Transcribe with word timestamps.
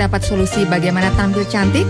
mendapat 0.00 0.24
solusi 0.24 0.64
bagaimana 0.64 1.12
tampil 1.12 1.44
cantik? 1.44 1.84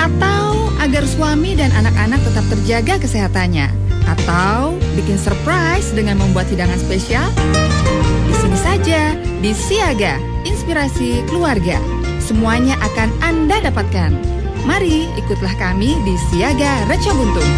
Atau 0.00 0.72
agar 0.80 1.04
suami 1.04 1.52
dan 1.52 1.68
anak-anak 1.76 2.16
tetap 2.24 2.48
terjaga 2.48 2.94
kesehatannya? 2.96 3.68
Atau 4.08 4.80
bikin 4.96 5.20
surprise 5.20 5.92
dengan 5.92 6.16
membuat 6.16 6.48
hidangan 6.48 6.80
spesial? 6.80 7.28
Di 8.24 8.34
sini 8.40 8.56
saja, 8.56 9.12
di 9.44 9.52
Siaga, 9.52 10.16
Inspirasi 10.48 11.28
Keluarga. 11.28 11.76
Semuanya 12.24 12.80
akan 12.80 13.12
Anda 13.20 13.68
dapatkan. 13.68 14.16
Mari 14.64 15.12
ikutlah 15.20 15.52
kami 15.60 15.92
di 16.08 16.16
Siaga 16.32 16.88
Reca 16.88 17.12
Buntung. 17.12 17.52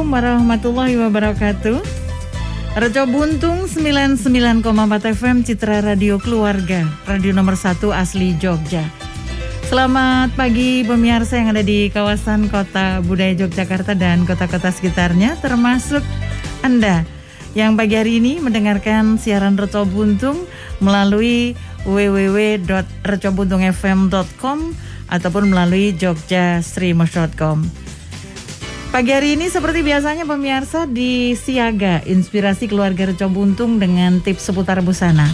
Assalamualaikum 0.00 0.32
warahmatullahi 0.32 0.96
wabarakatuh. 0.96 1.76
Rejo 2.72 3.04
Buntung 3.04 3.68
99,4 3.68 4.64
FM 5.12 5.44
Citra 5.44 5.84
Radio 5.84 6.16
Keluarga, 6.16 6.88
radio 7.04 7.36
nomor 7.36 7.52
1 7.52 7.84
asli 7.92 8.32
Jogja. 8.40 8.80
Selamat 9.68 10.32
pagi 10.40 10.88
pemirsa 10.88 11.36
yang 11.36 11.52
ada 11.52 11.60
di 11.60 11.92
kawasan 11.92 12.48
kota 12.48 13.04
budaya 13.04 13.44
Yogyakarta 13.44 13.92
dan 13.92 14.24
kota-kota 14.24 14.72
sekitarnya 14.72 15.36
termasuk 15.36 16.00
Anda 16.64 17.04
yang 17.52 17.76
pagi 17.76 18.00
hari 18.00 18.24
ini 18.24 18.40
mendengarkan 18.40 19.20
siaran 19.20 19.60
Rejo 19.60 19.84
Buntung 19.84 20.48
melalui 20.80 21.52
www.recobuntung.fm.com 21.84 24.58
ataupun 25.12 25.44
melalui 25.44 25.92
jogjastreamers.com. 25.92 27.89
Pagi 28.90 29.14
hari 29.14 29.38
ini 29.38 29.46
seperti 29.46 29.86
biasanya 29.86 30.26
pemirsa 30.26 30.82
di 30.82 31.38
Siaga 31.38 32.02
Inspirasi 32.10 32.66
Keluarga 32.66 33.06
Reco 33.06 33.30
Buntung 33.30 33.78
dengan 33.78 34.18
tips 34.18 34.50
seputar 34.50 34.82
busana 34.82 35.30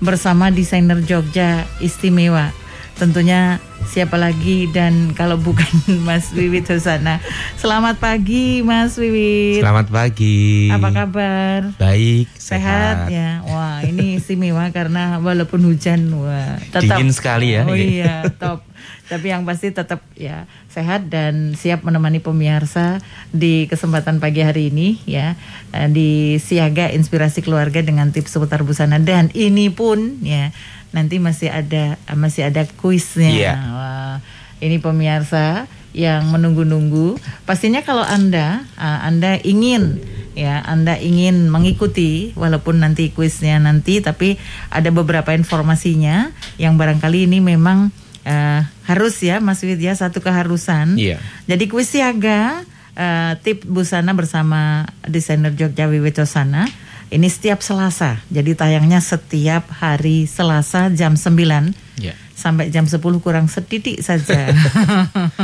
bersama 0.00 0.48
desainer 0.48 1.04
Jogja 1.04 1.68
istimewa. 1.84 2.48
Tentunya 2.94 3.58
siapa 3.90 4.14
lagi 4.16 4.70
dan 4.70 5.12
kalau 5.12 5.34
bukan 5.36 5.66
Mas 6.06 6.30
Wiwit 6.30 6.70
Husana. 6.70 7.18
Selamat 7.58 7.98
pagi 7.98 8.62
Mas 8.62 8.94
Wiwit. 8.94 9.60
Selamat 9.60 9.90
pagi. 9.90 10.70
Apa 10.70 10.94
kabar? 10.94 11.74
Baik, 11.74 12.30
sehat. 12.38 13.10
sehat 13.10 13.12
ya. 13.12 13.42
Wah, 13.50 13.82
ini 13.82 14.22
istimewa 14.22 14.70
karena 14.76 15.18
walaupun 15.18 15.62
hujan 15.66 16.06
wah 16.14 16.58
tetap 16.70 17.02
dingin 17.02 17.10
sekali 17.10 17.58
ya. 17.58 17.66
Oh 17.66 17.74
iya, 17.74 18.26
top. 18.42 18.62
Tapi 19.04 19.32
yang 19.32 19.44
pasti 19.44 19.68
tetap 19.68 20.00
ya 20.16 20.48
sehat 20.72 21.12
dan 21.12 21.52
siap 21.58 21.84
menemani 21.84 22.24
pemirsa 22.24 23.02
di 23.34 23.68
kesempatan 23.68 24.16
pagi 24.16 24.40
hari 24.40 24.72
ini 24.72 24.96
ya 25.04 25.36
eh, 25.76 25.88
di 25.92 26.40
Siaga 26.40 26.88
Inspirasi 26.88 27.44
Keluarga 27.44 27.84
dengan 27.84 28.12
tips 28.12 28.32
seputar 28.32 28.64
busana 28.64 28.96
dan 28.96 29.28
ini 29.36 29.68
pun 29.68 30.20
ya 30.24 30.52
nanti 30.94 31.18
masih 31.18 31.50
ada 31.50 31.98
masih 32.14 32.46
ada 32.46 32.62
kuisnya. 32.78 33.34
Yeah. 33.34 33.58
Wah, 33.58 34.16
ini 34.62 34.78
pemirsa 34.78 35.66
yang 35.90 36.30
menunggu-nunggu. 36.30 37.18
Pastinya 37.46 37.82
kalau 37.82 38.06
Anda 38.06 38.62
uh, 38.78 38.98
Anda 39.02 39.42
ingin 39.42 39.98
ya 40.38 40.62
Anda 40.62 40.98
ingin 40.98 41.50
mengikuti 41.50 42.34
walaupun 42.38 42.82
nanti 42.82 43.10
kuisnya 43.10 43.58
nanti 43.58 44.02
tapi 44.02 44.38
ada 44.70 44.90
beberapa 44.90 45.34
informasinya 45.34 46.34
yang 46.58 46.74
barangkali 46.78 47.30
ini 47.30 47.38
memang 47.38 47.94
uh, 48.26 48.60
harus 48.86 49.18
ya 49.22 49.38
Mas 49.42 49.62
Widya 49.62 49.94
satu 49.94 50.22
keharusan. 50.22 50.98
Iya. 50.98 51.22
Jadi 51.46 51.64
kuis 51.70 51.90
siaga 51.90 52.66
uh, 52.98 53.32
tip 53.42 53.62
busana 53.66 54.14
bersama 54.14 54.90
desainer 55.06 55.54
Jogja 55.54 55.86
Wiwicosana 55.86 56.66
ini 57.14 57.30
setiap 57.30 57.62
Selasa. 57.62 58.18
Jadi 58.26 58.58
tayangnya 58.58 58.98
setiap 58.98 59.70
hari 59.70 60.26
Selasa 60.26 60.90
jam 60.90 61.14
9. 61.14 62.02
Yeah. 62.02 62.18
Sampai 62.34 62.74
jam 62.74 62.90
10 62.90 62.98
kurang 63.22 63.46
sedikit 63.46 63.94
saja. 64.02 64.50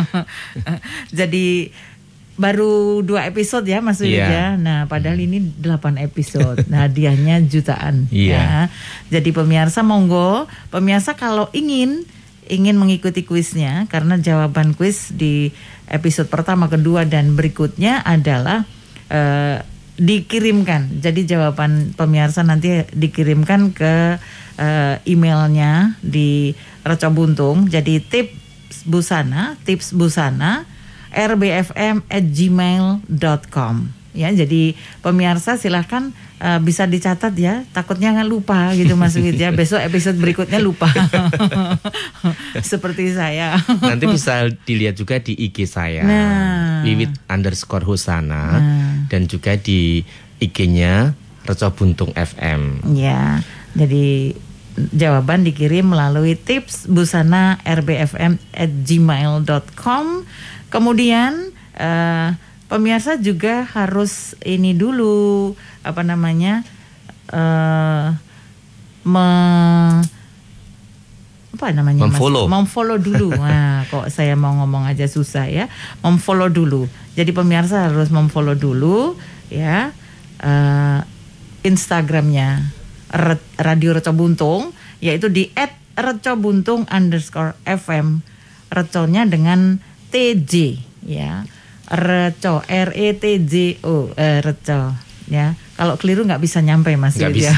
Jadi 1.18 1.70
baru 2.40 3.04
dua 3.04 3.28
episode 3.28 3.68
ya 3.68 3.78
Mas 3.78 4.02
Widya. 4.02 4.26
Yeah. 4.26 4.50
Nah, 4.58 4.90
padahal 4.90 5.22
ini 5.22 5.38
delapan 5.60 6.00
episode. 6.02 6.66
Nah, 6.66 6.90
hadiahnya 6.90 7.44
jutaan 7.46 8.10
yeah. 8.10 8.66
ya. 8.66 9.20
Jadi 9.20 9.30
pemirsa 9.30 9.86
monggo, 9.86 10.50
pemirsa 10.74 11.14
kalau 11.14 11.46
ingin 11.54 12.02
ingin 12.50 12.74
mengikuti 12.74 13.22
kuisnya 13.22 13.86
karena 13.86 14.18
jawaban 14.18 14.74
kuis 14.74 15.14
di 15.14 15.54
episode 15.86 16.26
pertama, 16.26 16.66
kedua 16.66 17.06
dan 17.06 17.38
berikutnya 17.38 18.02
adalah 18.02 18.66
uh, 19.06 19.62
dikirimkan. 20.00 21.04
Jadi 21.04 21.28
jawaban 21.28 21.92
pemirsa 21.92 22.40
nanti 22.40 22.88
dikirimkan 22.96 23.76
ke 23.76 24.16
uh, 24.56 24.94
emailnya 25.04 26.00
di 26.00 26.56
Reco 26.80 27.12
Buntung. 27.12 27.68
Jadi 27.68 28.00
tips 28.00 28.88
busana, 28.88 29.60
tips 29.68 29.92
busana 29.92 30.64
rbfm 31.12 32.06
at 32.06 32.24
gmail.com 32.30 34.00
ya 34.10 34.26
jadi 34.34 34.74
pemirsa 35.06 35.54
silahkan 35.54 36.10
uh, 36.42 36.58
bisa 36.58 36.82
dicatat 36.82 37.30
ya 37.38 37.62
takutnya 37.70 38.10
nggak 38.10 38.26
lupa 38.26 38.74
gitu 38.74 38.98
Mas 38.98 39.14
Wid 39.14 39.38
ya 39.38 39.54
besok 39.54 39.78
episode 39.78 40.18
berikutnya 40.18 40.58
lupa 40.58 40.90
seperti 42.70 43.14
saya 43.14 43.54
nanti 43.78 44.10
bisa 44.10 44.50
dilihat 44.66 44.98
juga 44.98 45.22
di 45.22 45.38
IG 45.38 45.62
saya 45.70 46.02
nah. 46.02 46.82
Wiwit 46.82 47.14
underscore 47.30 47.86
Husana 47.86 48.58
nah. 48.58 48.89
Dan 49.10 49.26
juga 49.26 49.58
di 49.58 50.06
IG-nya 50.38 51.12
Reco 51.44 51.68
Buntung 51.74 52.14
FM 52.14 52.86
ya 52.94 53.42
jadi 53.74 54.38
jawaban 54.94 55.42
dikirim 55.44 55.90
melalui 55.92 56.38
tips 56.38 56.86
busana 56.86 57.58
rbfm 57.66 58.38
at 58.54 58.70
gmail.com 58.86 60.24
kemudian 60.70 61.50
uh, 61.76 62.38
pemirsa 62.70 63.18
juga 63.18 63.66
harus 63.66 64.38
ini 64.46 64.72
dulu 64.78 65.58
apa 65.82 66.06
namanya 66.06 66.62
uh, 67.34 68.14
me 69.02 69.28
apa 71.60 71.76
namanya 71.76 72.08
memfollow. 72.08 72.48
Memfollow 72.48 72.96
dulu. 72.96 73.28
Nah 73.50 73.84
kok 73.92 74.08
saya 74.08 74.32
mau 74.32 74.56
ngomong 74.56 74.88
aja 74.88 75.04
susah 75.04 75.44
ya. 75.44 75.68
Memfollow 76.00 76.48
dulu. 76.48 76.88
Jadi 77.12 77.36
pemirsa 77.36 77.92
harus 77.92 78.08
memfollow 78.08 78.56
dulu 78.56 79.20
ya. 79.52 79.92
Uh, 80.40 81.04
Instagramnya 81.60 82.72
Radio 83.60 83.92
Reco 83.92 84.16
Buntung 84.16 84.72
yaitu 85.04 85.28
di 85.28 85.52
@recobuntung 86.00 86.88
underscore 86.88 87.52
FM 87.68 88.24
reconya 88.72 89.28
dengan 89.28 89.84
TJ 90.08 90.80
ya. 91.04 91.44
Reco 91.90 92.64
R 92.64 92.96
E 92.96 93.12
T 93.18 93.24
J 93.44 93.84
O 93.84 94.08
eh, 94.16 94.40
Reco 94.40 95.09
ya 95.30 95.54
kalau 95.78 95.94
keliru 95.94 96.26
nggak 96.26 96.42
bisa 96.42 96.58
nyampe 96.58 96.90
mas 96.98 97.14
gak 97.14 97.30
bisa. 97.30 97.54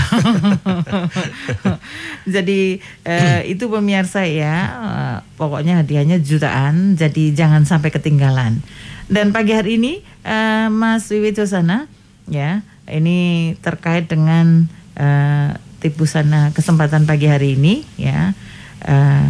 jadi 2.36 2.78
eh, 3.02 3.40
itu 3.48 3.64
pemirsa 3.66 4.28
ya 4.28 4.56
eh, 4.68 5.16
pokoknya 5.40 5.80
hadiahnya 5.80 6.20
jutaan 6.20 6.94
jadi 6.94 7.32
jangan 7.32 7.64
sampai 7.64 7.88
ketinggalan. 7.88 8.60
Dan 9.08 9.32
pagi 9.32 9.56
hari 9.56 9.80
ini 9.80 10.04
eh, 10.22 10.68
Mas 10.68 11.08
Josana 11.08 11.88
ya 12.28 12.60
ini 12.86 13.52
terkait 13.64 14.06
dengan 14.06 14.68
eh, 14.94 15.56
tipu 15.80 16.04
sana 16.04 16.52
kesempatan 16.52 17.08
pagi 17.08 17.26
hari 17.26 17.56
ini 17.56 17.82
ya 17.96 18.36
eh, 18.84 19.26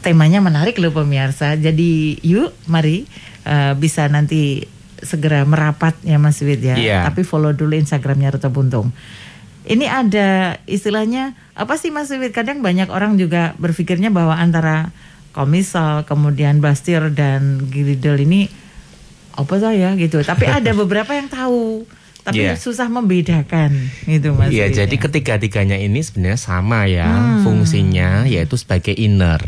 temanya 0.00 0.40
menarik 0.40 0.80
loh 0.80 0.94
pemirsa 0.94 1.58
jadi 1.60 2.16
yuk 2.24 2.56
mari 2.64 3.04
uh, 3.44 3.72
bisa 3.76 4.08
nanti 4.08 4.64
segera 5.02 5.44
merapat 5.44 5.96
ya 6.02 6.16
Mas 6.16 6.40
Wid 6.40 6.60
ya. 6.60 6.76
Yeah. 6.76 7.02
Tapi 7.04 7.22
follow 7.22 7.52
dulu 7.52 7.74
Instagramnya 7.74 8.36
Reto 8.36 8.48
Buntung. 8.48 8.92
Ini 9.60 9.86
ada 9.86 10.28
istilahnya 10.64 11.36
apa 11.52 11.76
sih 11.76 11.88
Mas 11.88 12.08
Wid? 12.08 12.32
Kadang 12.32 12.60
banyak 12.60 12.88
orang 12.88 13.16
juga 13.16 13.52
berpikirnya 13.56 14.08
bahwa 14.08 14.34
antara 14.34 14.90
komisal 15.30 16.02
kemudian 16.04 16.58
Bastir 16.58 17.12
dan 17.12 17.68
Giridel 17.68 18.24
ini 18.24 18.50
apa 19.36 19.56
tuh 19.56 19.72
ya 19.72 19.94
gitu. 19.94 20.20
Tapi 20.20 20.44
ada 20.58 20.72
beberapa 20.72 21.12
yang 21.12 21.28
tahu. 21.28 21.86
Tapi 22.20 22.36
Yeah. 22.36 22.56
susah 22.60 22.84
membedakan 22.92 23.72
gitu 24.04 24.36
Mas. 24.36 24.52
Iya, 24.52 24.68
Wid, 24.68 24.76
jadi 24.76 24.96
ya. 24.96 25.02
ketiga-tiganya 25.08 25.80
ini 25.80 26.04
sebenarnya 26.04 26.36
sama 26.36 26.84
ya 26.84 27.08
Hmm. 27.08 27.48
fungsinya 27.48 28.28
yaitu 28.28 28.60
sebagai 28.60 28.92
inner. 28.92 29.40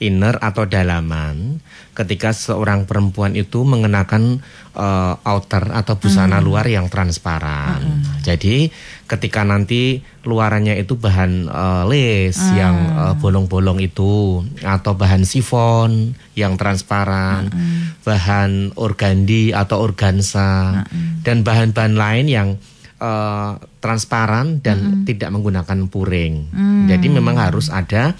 Inner 0.00 0.40
atau 0.40 0.64
dalaman 0.64 1.60
ketika 1.92 2.32
seorang 2.32 2.88
perempuan 2.88 3.36
itu 3.36 3.60
mengenakan 3.68 4.40
uh, 4.72 5.20
outer 5.20 5.68
atau 5.76 6.00
busana 6.00 6.40
hmm. 6.40 6.46
luar 6.48 6.64
yang 6.64 6.88
transparan. 6.88 7.84
Hmm. 7.84 8.24
Jadi 8.24 8.72
ketika 9.04 9.44
nanti 9.44 10.00
luarannya 10.24 10.80
itu 10.80 10.96
bahan 10.96 11.52
uh, 11.52 11.84
lace 11.84 12.40
hmm. 12.40 12.56
yang 12.56 12.76
uh, 12.96 13.14
bolong-bolong 13.20 13.84
itu 13.84 14.40
atau 14.64 14.96
bahan 14.96 15.28
sifon 15.28 16.16
yang 16.32 16.56
transparan, 16.56 17.52
hmm. 17.52 18.00
bahan 18.00 18.72
organdi 18.80 19.52
atau 19.52 19.84
organza 19.84 20.88
hmm. 20.88 21.20
dan 21.20 21.44
bahan-bahan 21.44 21.94
lain 22.00 22.26
yang 22.32 22.48
uh, 22.96 23.60
transparan 23.84 24.64
dan 24.64 24.78
hmm. 24.78 25.04
tidak 25.04 25.28
menggunakan 25.28 25.78
puring. 25.92 26.48
Hmm. 26.48 26.88
Jadi 26.88 27.06
memang 27.12 27.36
harus 27.36 27.68
ada 27.68 28.16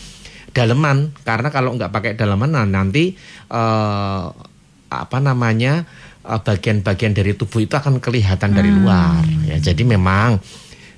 daleman 0.51 1.15
karena 1.23 1.49
kalau 1.55 1.75
nggak 1.75 1.93
pakai 1.95 2.13
daleman 2.19 2.55
nah 2.55 2.67
nanti 2.67 3.15
uh, 3.51 4.31
apa 4.91 5.19
namanya 5.23 5.87
uh, 6.27 6.41
bagian-bagian 6.43 7.15
dari 7.15 7.39
tubuh 7.39 7.63
itu 7.63 7.75
akan 7.79 8.03
kelihatan 8.03 8.51
dari 8.53 8.71
hmm. 8.71 8.79
luar 8.83 9.23
ya 9.47 9.57
jadi 9.63 9.83
memang 9.87 10.43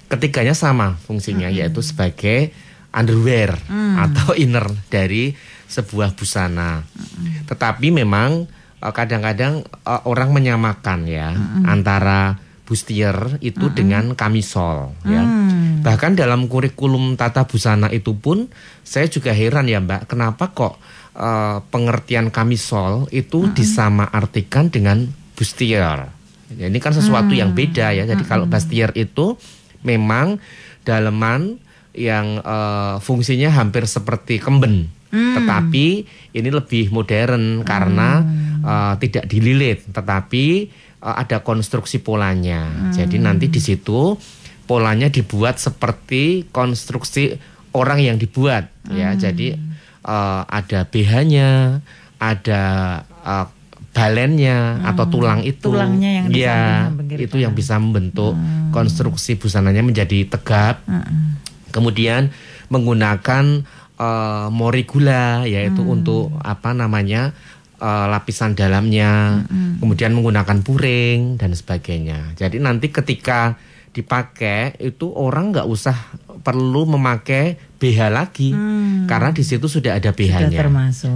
ketiganya 0.08 0.56
sama 0.56 0.96
fungsinya 1.04 1.48
hmm. 1.48 1.56
yaitu 1.60 1.80
sebagai 1.84 2.52
underwear 2.92 3.56
hmm. 3.56 3.96
atau 4.08 4.36
inner 4.36 4.68
dari 4.88 5.36
sebuah 5.68 6.16
busana 6.16 6.84
hmm. 6.84 7.48
tetapi 7.48 7.92
memang 7.92 8.48
uh, 8.80 8.92
kadang-kadang 8.92 9.64
uh, 9.84 10.02
orang 10.08 10.32
menyamakan 10.32 11.08
ya 11.08 11.32
hmm. 11.32 11.64
antara 11.68 12.36
bustier 12.72 13.36
itu 13.44 13.68
hmm. 13.68 13.76
dengan 13.76 14.04
kamisol 14.16 14.96
ya 15.04 15.20
hmm. 15.20 15.84
bahkan 15.84 16.16
dalam 16.16 16.48
kurikulum 16.48 17.20
tata 17.20 17.44
busana 17.44 17.92
itu 17.92 18.16
pun 18.16 18.48
saya 18.80 19.12
juga 19.12 19.36
heran 19.36 19.68
ya 19.68 19.84
Mbak, 19.84 20.08
kenapa 20.08 20.56
kok 20.56 20.80
uh, 21.16 21.60
pengertian 21.68 22.32
kamisol 22.32 23.08
itu 23.12 23.44
mm-hmm. 23.44 23.56
disamaartikan 23.56 24.68
dengan 24.72 25.08
bustier. 25.36 26.12
Ya, 26.52 26.66
ini 26.68 26.78
kan 26.84 26.92
sesuatu 26.92 27.32
mm. 27.32 27.38
yang 27.40 27.50
beda 27.56 27.96
ya. 27.96 28.04
Jadi 28.04 28.22
mm-hmm. 28.22 28.28
kalau 28.28 28.46
bustier 28.48 28.92
itu 28.96 29.36
memang 29.80 30.36
daleman 30.84 31.56
yang 31.92 32.40
uh, 32.40 32.96
fungsinya 33.00 33.52
hampir 33.52 33.84
seperti 33.88 34.40
kemben. 34.40 34.92
Mm. 35.12 35.40
Tetapi 35.40 35.86
ini 36.32 36.48
lebih 36.48 36.88
modern 36.92 37.64
karena 37.64 38.24
uh, 38.64 38.94
tidak 38.96 39.28
dililit, 39.28 39.84
tetapi 39.92 40.68
ada 41.02 41.42
konstruksi 41.42 41.98
polanya. 41.98 42.70
Mm. 42.70 42.94
Jadi 42.94 43.16
nanti 43.18 43.46
di 43.50 43.58
situ 43.58 44.14
polanya 44.70 45.10
dibuat 45.10 45.58
seperti 45.58 46.46
konstruksi 46.54 47.34
orang 47.74 47.98
yang 48.00 48.16
dibuat 48.16 48.70
ya. 48.88 49.12
Hmm. 49.12 49.20
Jadi 49.20 49.58
uh, 50.06 50.46
ada 50.46 50.86
BH-nya, 50.86 51.82
ada 52.22 52.62
uh, 53.26 53.46
balennya 53.92 54.80
hmm. 54.80 54.88
atau 54.88 55.04
tulang 55.04 55.44
itu 55.44 55.68
tulangnya 55.68 56.24
yang 56.24 56.26
ya 56.32 56.60
itu 57.20 57.36
yang 57.36 57.52
bisa 57.52 57.76
membentuk 57.76 58.32
hmm. 58.32 58.72
konstruksi 58.72 59.36
busananya 59.36 59.84
menjadi 59.84 60.24
tegap 60.32 60.80
hmm. 60.88 61.44
kemudian 61.76 62.32
menggunakan 62.72 63.68
uh, 64.00 64.48
morigula 64.48 65.44
yaitu 65.44 65.84
hmm. 65.84 65.92
untuk 65.92 66.32
apa 66.40 66.72
namanya 66.72 67.36
uh, 67.82 68.06
lapisan 68.06 68.54
dalamnya 68.54 69.42
hmm. 69.50 69.82
kemudian 69.82 70.14
menggunakan 70.14 70.62
puring 70.62 71.34
dan 71.42 71.50
sebagainya 71.50 72.38
jadi 72.38 72.62
nanti 72.62 72.94
ketika 72.94 73.58
dipakai 73.92 74.78
itu 74.80 75.10
orang 75.12 75.52
nggak 75.52 75.68
usah 75.68 75.94
perlu 76.40 76.88
memakai 76.88 77.60
BH 77.82 78.14
lagi 78.14 78.54
hmm. 78.54 79.10
karena 79.10 79.34
di 79.34 79.42
situ 79.42 79.66
sudah 79.66 79.98
ada 79.98 80.14
BH-nya. 80.14 80.62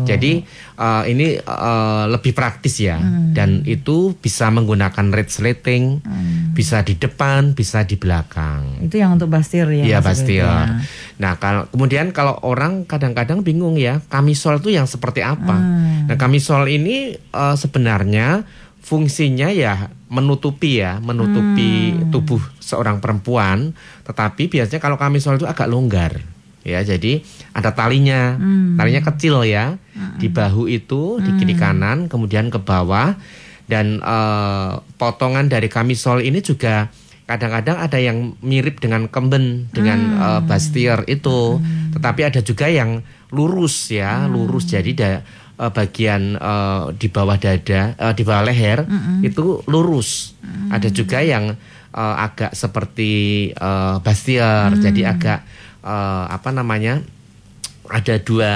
Jadi 0.03 0.43
uh, 0.75 1.07
ini 1.07 1.39
uh, 1.39 2.11
lebih 2.11 2.35
praktis 2.35 2.83
ya 2.83 2.99
hmm. 2.99 3.31
dan 3.39 3.63
itu 3.63 4.19
bisa 4.19 4.51
menggunakan 4.51 5.15
red 5.15 5.31
slating, 5.31 6.03
hmm. 6.03 6.59
bisa 6.59 6.83
di 6.83 6.99
depan, 6.99 7.55
bisa 7.55 7.87
di 7.87 7.95
belakang. 7.95 8.83
Itu 8.83 8.99
yang 8.99 9.15
untuk 9.15 9.31
bastir 9.31 9.71
ya. 9.71 9.87
Iya 9.87 9.99
bastir. 10.03 10.43
Ya. 10.43 10.83
Nah 11.23 11.39
kalau 11.39 11.71
kemudian 11.71 12.11
kalau 12.11 12.35
orang 12.43 12.83
kadang-kadang 12.83 13.47
bingung 13.47 13.79
ya 13.79 14.03
kamisol 14.11 14.59
itu 14.59 14.75
yang 14.75 14.91
seperti 14.91 15.23
apa? 15.23 15.55
Hmm. 15.55 16.11
Nah 16.11 16.19
kamisol 16.19 16.67
ini 16.67 17.15
uh, 17.31 17.55
sebenarnya 17.55 18.43
fungsinya 18.83 19.55
ya 19.55 19.95
menutupi 20.11 20.83
ya, 20.83 20.99
menutupi 20.99 21.95
hmm. 21.95 22.11
tubuh 22.15 22.39
seorang 22.59 23.03
perempuan, 23.03 23.75
tetapi 24.07 24.51
biasanya 24.51 24.83
kalau 24.83 24.99
kamisol 24.99 25.39
itu 25.39 25.47
agak 25.47 25.71
longgar. 25.71 26.36
Ya, 26.67 26.83
jadi 26.83 27.23
ada 27.55 27.71
talinya. 27.71 28.35
Hmm. 28.35 28.75
Talinya 28.75 29.07
kecil 29.07 29.47
ya. 29.47 29.79
Hmm. 29.95 30.19
Di 30.19 30.27
bahu 30.27 30.67
itu 30.67 31.23
di 31.23 31.31
kiri 31.39 31.55
hmm. 31.55 31.63
kanan, 31.63 31.99
kemudian 32.11 32.51
ke 32.51 32.59
bawah 32.59 33.15
dan 33.67 34.03
uh, 34.03 34.83
potongan 34.99 35.51
dari 35.51 35.67
kamisol 35.67 36.23
ini 36.23 36.39
juga 36.39 36.91
kadang-kadang 37.27 37.83
ada 37.83 37.99
yang 37.99 38.39
mirip 38.39 38.79
dengan 38.79 39.11
kemben 39.11 39.67
dengan 39.75 39.99
hmm. 39.99 40.23
uh, 40.23 40.41
bastier 40.47 41.03
itu, 41.11 41.59
hmm. 41.59 41.99
tetapi 41.99 42.23
ada 42.23 42.41
juga 42.43 42.71
yang 42.71 43.03
lurus 43.35 43.91
ya, 43.91 44.27
hmm. 44.27 44.31
lurus 44.31 44.71
jadi 44.71 44.91
da, 44.95 45.11
uh, 45.59 45.73
bagian 45.75 46.39
uh, 46.39 46.95
di 46.95 47.11
bawah 47.11 47.35
dada, 47.35 47.99
uh, 47.99 48.15
di 48.15 48.23
bawah 48.23 48.47
leher 48.47 48.87
mm 48.87 48.99
-hmm. 48.99 49.19
itu 49.27 49.67
lurus. 49.67 50.39
Mm 50.39 50.47
-hmm. 50.47 50.69
Ada 50.71 50.89
juga 50.95 51.19
yang 51.25 51.45
uh, 51.97 52.17
agak 52.23 52.55
seperti 52.55 53.51
uh, 53.59 53.99
bastier, 54.05 54.71
mm. 54.77 54.81
jadi 54.85 55.03
agak 55.11 55.41
uh, 55.87 56.27
apa 56.27 56.51
namanya? 56.51 56.99
Ada 57.87 58.19
dua 58.19 58.55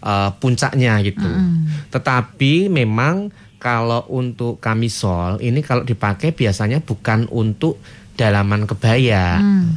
uh, 0.00 0.30
puncaknya 0.40 0.96
gitu. 1.04 1.28
Mm. 1.28 1.92
Tetapi 1.92 2.72
memang 2.72 3.28
kalau 3.60 4.08
untuk 4.08 4.56
kamisol 4.64 5.44
ini 5.44 5.60
kalau 5.60 5.84
dipakai 5.84 6.32
biasanya 6.32 6.80
bukan 6.80 7.28
untuk 7.28 7.76
dalaman 8.16 8.64
kebaya. 8.64 9.36
Mm. 9.36 9.68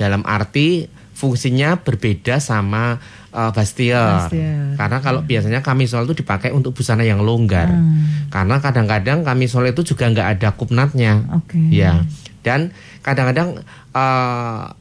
Dalam 0.00 0.24
arti 0.24 0.88
fungsinya 1.12 1.78
berbeda 1.84 2.40
sama 2.40 2.98
uh, 3.30 3.50
Bastier. 3.54 4.26
Karena 4.74 4.98
kalau 4.98 5.22
hmm. 5.22 5.30
biasanya 5.30 5.60
kamisol 5.62 6.02
itu 6.10 6.18
dipakai 6.18 6.50
untuk 6.50 6.74
busana 6.74 7.06
yang 7.06 7.22
longgar. 7.22 7.70
Hmm. 7.70 8.26
Karena 8.26 8.58
kadang-kadang 8.58 9.22
kamisol 9.22 9.70
itu 9.70 9.94
juga 9.94 10.10
nggak 10.10 10.28
ada 10.38 10.48
kupnatnya. 10.58 11.22
Okay. 11.46 11.78
Ya. 11.78 12.02
Dan 12.42 12.74
kadang-kadang 13.06 13.62
uh, 13.94 14.74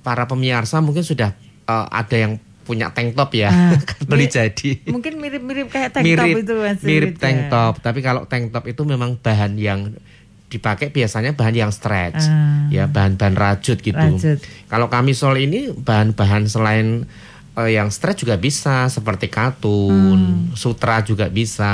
para 0.00 0.24
pemirsa 0.26 0.80
mungkin 0.80 1.04
sudah 1.04 1.36
uh, 1.68 1.86
ada 1.90 2.16
yang 2.16 2.32
punya 2.64 2.92
tank 2.94 3.18
top 3.18 3.34
ya 3.34 3.50
ah, 3.50 3.74
beli 4.10 4.30
jadi 4.30 4.78
mungkin 4.92 5.18
mirip-mirip 5.18 5.72
kayak 5.72 5.90
tank 5.96 6.04
mirip, 6.06 6.22
top 6.22 6.38
itu 6.44 6.54
mas 6.60 6.78
mirip 6.86 7.14
tank 7.18 7.38
ya. 7.46 7.50
top 7.50 7.74
tapi 7.82 7.98
kalau 8.04 8.22
tank 8.30 8.54
top 8.54 8.64
itu 8.70 8.82
memang 8.86 9.18
bahan 9.18 9.58
yang 9.58 9.90
dipakai 10.50 10.90
biasanya 10.90 11.34
bahan 11.34 11.66
yang 11.66 11.72
stretch 11.74 12.26
ah. 12.26 12.70
ya 12.70 12.86
bahan-bahan 12.86 13.34
rajut 13.34 13.78
gitu 13.82 13.98
rajut. 13.98 14.38
kalau 14.70 14.86
kamisol 14.86 15.34
ini 15.34 15.74
bahan-bahan 15.74 16.46
selain 16.46 17.10
uh, 17.60 17.70
yang 17.70 17.88
stretch 17.90 18.24
juga 18.24 18.38
bisa 18.38 18.86
seperti 18.88 19.26
katun, 19.28 20.50
hmm. 20.50 20.56
sutra 20.56 21.02
juga 21.02 21.28
bisa. 21.28 21.72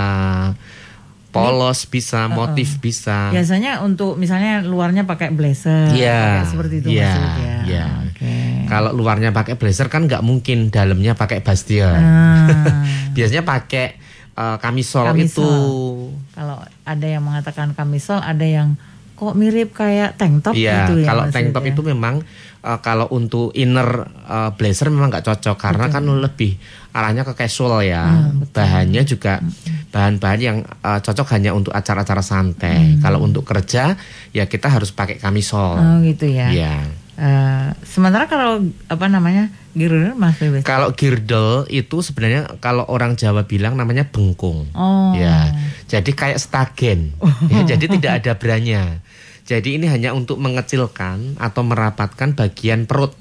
Polos 1.37 1.85
bisa, 1.85 2.33
motif 2.33 2.65
uh, 2.65 2.77
uh. 2.77 2.81
bisa. 2.81 3.19
Biasanya 3.29 3.85
untuk 3.85 4.17
misalnya 4.17 4.65
luarnya 4.65 5.05
pakai 5.05 5.29
blazer, 5.37 5.93
yeah, 5.93 6.41
seperti 6.49 6.81
itu 6.81 6.97
yeah, 6.97 7.13
maksudnya. 7.13 7.57
Yeah. 7.69 7.93
Okay. 8.17 8.65
Kalau 8.65 8.97
luarnya 8.97 9.31
pakai 9.37 9.61
blazer 9.61 9.93
kan 9.93 10.09
nggak 10.09 10.25
mungkin 10.25 10.73
dalamnya 10.73 11.13
pakai 11.13 11.45
bastion. 11.45 11.93
Uh. 11.93 12.49
Biasanya 13.17 13.45
pakai 13.45 14.01
uh, 14.37 14.57
kamisol, 14.57 15.13
kamisol 15.13 15.45
itu. 15.45 15.51
Kalau 16.33 16.59
ada 16.89 17.07
yang 17.07 17.21
mengatakan 17.25 17.77
kamisol, 17.77 18.21
ada 18.21 18.45
yang 18.49 18.81
kok 19.17 19.33
mirip 19.33 19.73
kayak 19.73 20.21
tank 20.21 20.45
top 20.45 20.53
yeah, 20.53 20.89
gitu 20.89 21.01
ya. 21.01 21.09
Kalau 21.09 21.25
tank 21.33 21.53
top 21.57 21.65
itu 21.65 21.81
memang 21.81 22.21
uh, 22.61 22.79
kalau 22.85 23.09
untuk 23.17 23.49
inner 23.57 24.13
uh, 24.29 24.53
blazer 24.53 24.93
memang 24.93 25.09
nggak 25.09 25.25
cocok 25.25 25.57
karena 25.57 25.89
betul. 25.89 25.95
kan 25.97 26.05
lebih 26.21 26.53
arahnya 26.93 27.25
ke 27.25 27.33
casual 27.33 27.81
ya. 27.81 28.05
Hmm, 28.05 28.45
Bahannya 28.53 29.03
juga 29.09 29.41
bahan-bahan 29.89 30.41
yang 30.41 30.59
uh, 30.85 31.01
cocok 31.01 31.33
hanya 31.33 31.57
untuk 31.57 31.73
acara-acara 31.73 32.21
santai. 32.21 32.97
Hmm. 32.97 33.01
Kalau 33.01 33.25
untuk 33.25 33.49
kerja 33.49 33.97
ya 34.37 34.45
kita 34.45 34.69
harus 34.69 34.93
pakai 34.93 35.17
kamisol. 35.17 35.81
Oh 35.81 35.97
gitu 36.05 36.29
ya. 36.29 36.53
Iya. 36.53 37.06
Uh, 37.17 37.73
sementara 37.81 38.29
kalau 38.29 38.61
apa 38.93 39.09
namanya 39.09 39.49
girdle 39.73 40.13
mas 40.21 40.37
Kalau 40.69 40.93
girdle 40.93 41.65
itu 41.73 42.05
sebenarnya 42.05 42.61
kalau 42.61 42.85
orang 42.93 43.17
Jawa 43.17 43.49
bilang 43.49 43.77
namanya 43.77 44.05
bengkung. 44.09 44.69
Oh. 44.77 45.17
Ya, 45.17 45.57
jadi 45.89 46.13
kayak 46.13 46.37
stagen. 46.41 47.17
Oh. 47.21 47.33
Ya, 47.49 47.65
jadi 47.65 47.89
tidak 47.89 48.13
ada 48.21 48.33
branya. 48.37 49.01
Jadi 49.49 49.81
ini 49.81 49.89
hanya 49.89 50.13
untuk 50.13 50.37
mengecilkan 50.43 51.41
atau 51.41 51.63
merapatkan 51.65 52.37
bagian 52.37 52.85
perut 52.85 53.17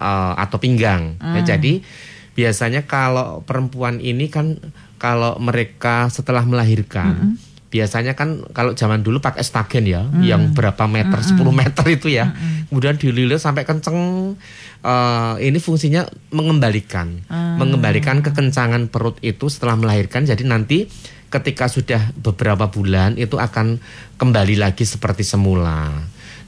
uh, 0.00 0.32
atau 0.38 0.56
pinggang. 0.56 1.20
Hmm. 1.20 1.36
Ya, 1.36 1.56
jadi 1.56 1.84
biasanya 2.32 2.88
kalau 2.88 3.44
perempuan 3.44 4.00
ini 4.00 4.32
kan 4.32 4.56
kalau 4.96 5.36
mereka 5.36 6.08
setelah 6.08 6.46
melahirkan 6.48 7.36
hmm. 7.36 7.51
Biasanya 7.72 8.12
kan 8.12 8.44
kalau 8.52 8.76
zaman 8.76 9.00
dulu 9.00 9.24
pakai 9.24 9.40
stagen 9.40 9.88
ya, 9.88 10.04
hmm. 10.04 10.20
yang 10.20 10.42
berapa 10.52 10.84
meter, 10.84 11.24
hmm. 11.24 11.40
10 11.40 11.60
meter 11.64 11.84
itu 11.88 12.12
ya. 12.12 12.28
Hmm. 12.28 12.68
kemudian 12.68 13.00
dililit 13.00 13.40
sampai 13.40 13.64
kenceng. 13.64 14.36
Eh, 14.84 15.34
ini 15.40 15.56
fungsinya 15.56 16.04
mengembalikan, 16.36 17.24
Ah. 17.32 17.56
mengembalikan 17.56 18.20
kekencangan 18.20 18.92
perut 18.92 19.16
itu 19.24 19.48
setelah 19.48 19.80
melahirkan. 19.80 20.28
Jadi 20.28 20.44
nanti 20.44 20.88
ketika 21.32 21.72
sudah 21.72 22.12
beberapa 22.20 22.68
bulan 22.68 23.16
itu 23.16 23.40
akan 23.40 23.80
kembali 24.20 24.60
lagi 24.60 24.84
seperti 24.84 25.24
semula. 25.24 25.88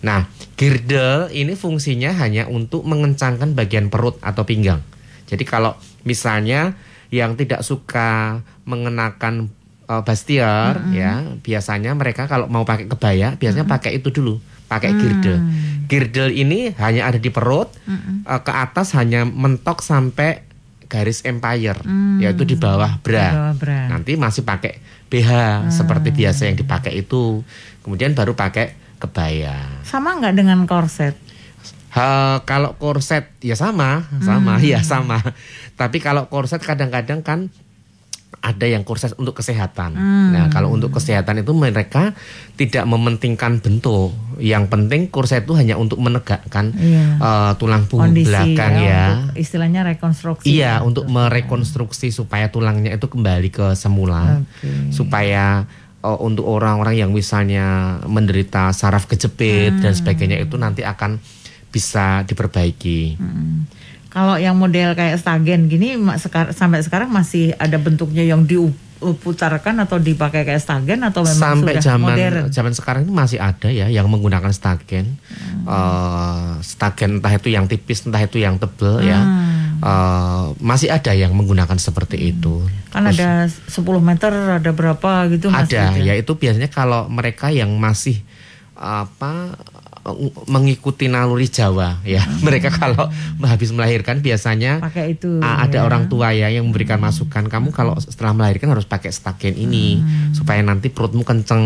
Nah, 0.04 0.28
girdle 0.60 1.32
ini 1.32 1.56
fungsinya 1.56 2.12
hanya 2.20 2.44
untuk 2.52 2.84
mengencangkan 2.84 3.56
bagian 3.56 3.88
perut 3.88 4.20
atau 4.20 4.44
pinggang. 4.44 4.84
Jadi 5.24 5.44
kalau 5.48 5.72
misalnya 6.04 6.76
yang 7.08 7.40
tidak 7.40 7.64
suka 7.64 8.42
mengenakan 8.68 9.48
uh, 9.88 10.02
bastier 10.02 10.80
ya, 10.92 11.24
biasanya 11.40 11.96
mereka 11.96 12.26
kalau 12.26 12.48
mau 12.48 12.62
pakai 12.66 12.88
kebaya 12.88 13.36
biasanya 13.36 13.66
pakai 13.68 14.00
itu 14.00 14.10
dulu, 14.10 14.40
pakai 14.68 14.92
girdle. 14.96 15.40
Girdle 15.84 16.32
ini 16.32 16.72
hanya 16.80 17.12
ada 17.12 17.20
di 17.20 17.28
perut, 17.28 17.68
uh, 18.26 18.40
ke 18.40 18.52
atas 18.52 18.96
hanya 18.96 19.28
mentok 19.28 19.84
sampai 19.84 20.44
garis 20.88 21.24
empire, 21.26 21.80
yaitu 22.22 22.46
di 22.46 22.54
bawah 22.54 23.00
bra. 23.02 23.28
Di 23.30 23.34
bawah 23.34 23.54
bra. 23.58 23.80
Nanti 23.90 24.14
masih 24.14 24.46
pakai 24.46 24.78
BH 25.10 25.30
seperti 25.72 26.14
biasa 26.14 26.46
yang 26.46 26.56
dipakai 26.56 26.94
itu. 26.94 27.42
Kemudian 27.82 28.14
baru 28.14 28.38
pakai 28.38 28.78
kebaya. 29.02 29.82
Sama 29.82 30.16
nggak 30.16 30.34
dengan 30.38 30.64
korset? 30.70 31.18
Ha, 31.94 32.42
kalau 32.42 32.74
korset 32.74 33.30
ya 33.38 33.54
sama, 33.54 34.06
sama, 34.18 34.58
ya 34.64 34.82
sama. 34.82 35.22
Tapi 35.78 36.02
kalau 36.02 36.26
korset 36.26 36.58
kadang-kadang 36.58 37.22
kan 37.22 37.50
ada 38.44 38.68
yang 38.68 38.84
korset 38.84 39.16
untuk 39.16 39.40
kesehatan. 39.40 39.96
Nah, 40.28 40.52
kalau 40.52 40.68
untuk 40.68 40.92
kesehatan 40.92 41.40
itu 41.40 41.56
mereka 41.56 42.12
tidak 42.60 42.84
mementingkan 42.84 43.56
bentuk. 43.64 44.12
Yang 44.36 44.68
penting 44.68 45.08
korset 45.08 45.48
itu 45.48 45.56
hanya 45.56 45.80
untuk 45.80 45.96
menegakkan 45.96 46.76
Iya. 46.76 47.16
eh, 47.16 47.52
tulang 47.56 47.88
punggung 47.88 48.12
Kondisi 48.12 48.28
belakang 48.28 48.72
ya. 48.84 49.04
untuk 49.24 49.40
istilahnya 49.40 49.80
rekonstruksi. 49.88 50.44
Iya, 50.44 50.84
untuk 50.84 51.08
merekonstruksi 51.08 52.12
supaya 52.12 52.52
tulangnya 52.52 52.92
itu 52.92 53.08
kembali 53.08 53.48
ke 53.48 53.72
semula. 53.72 54.44
Oke. 54.44 54.92
Supaya 54.92 55.64
eh, 56.04 56.18
untuk 56.20 56.44
orang-orang 56.44 57.00
yang 57.00 57.10
misalnya 57.16 57.96
menderita 58.04 58.76
saraf 58.76 59.08
kejepit 59.08 59.80
dan 59.80 59.96
sebagainya 59.96 60.36
itu 60.44 60.60
nanti 60.60 60.84
akan 60.84 61.16
bisa 61.72 62.22
diperbaiki. 62.28 63.16
Hmm. 63.18 63.66
Kalau 64.14 64.38
yang 64.38 64.54
model 64.54 64.94
kayak 64.94 65.18
stagen 65.18 65.66
gini 65.66 65.98
sekar- 66.16 66.54
sampai 66.54 66.80
sekarang 66.80 67.10
masih 67.10 67.50
ada 67.58 67.74
bentuknya 67.76 68.22
yang 68.22 68.46
diputarkan 68.46 69.82
atau 69.82 69.98
dipakai 69.98 70.46
kayak 70.46 70.62
stagen 70.62 71.02
atau 71.02 71.26
memang 71.26 71.58
Sampai 71.58 71.74
sudah 71.76 71.82
zaman 71.82 72.14
modern? 72.14 72.46
zaman 72.48 72.72
sekarang 72.72 73.02
ini 73.04 73.12
masih 73.12 73.42
ada 73.42 73.68
ya 73.68 73.90
yang 73.90 74.06
menggunakan 74.06 74.54
stagen. 74.54 75.18
Eh, 75.66 76.50
stagen 76.62 77.18
entah 77.18 77.34
itu 77.34 77.50
yang 77.50 77.66
tipis, 77.66 78.06
entah 78.06 78.22
itu 78.22 78.38
yang 78.38 78.54
tebel 78.56 79.02
ya. 79.02 79.18
Eh, 79.82 80.44
masih 80.62 80.88
ada 80.88 81.10
yang 81.10 81.34
menggunakan 81.34 81.74
seperti 81.76 82.30
itu. 82.30 82.62
Kan 82.88 83.10
ada 83.10 83.50
10 83.50 83.98
meter 83.98 84.30
ada 84.30 84.70
berapa 84.70 85.26
gitu 85.28 85.50
Mas 85.50 85.66
ada 85.66 85.90
Yud, 85.90 86.06
ya 86.06 86.14
itu 86.14 86.32
biasanya 86.32 86.70
kalau 86.70 87.10
mereka 87.10 87.50
yang 87.50 87.74
masih 87.74 88.22
apa 88.74 89.58
mengikuti 90.44 91.08
naluri 91.08 91.48
Jawa 91.48 92.04
ya 92.04 92.20
mereka 92.44 92.68
kalau 92.68 93.08
habis 93.40 93.72
melahirkan 93.72 94.20
biasanya 94.20 94.84
Pakai 94.84 95.16
itu. 95.16 95.40
ada 95.40 95.80
ya. 95.80 95.82
orang 95.82 96.06
tua 96.06 96.30
ya 96.30 96.52
yang 96.52 96.68
memberikan 96.68 97.00
masukan 97.00 97.48
kamu 97.48 97.72
kalau 97.72 97.96
setelah 97.96 98.36
melahirkan 98.36 98.68
harus 98.68 98.84
pakai 98.84 99.08
stagen 99.08 99.56
ini 99.56 100.04
supaya 100.36 100.60
nanti 100.60 100.92
perutmu 100.92 101.24
kenceng 101.24 101.64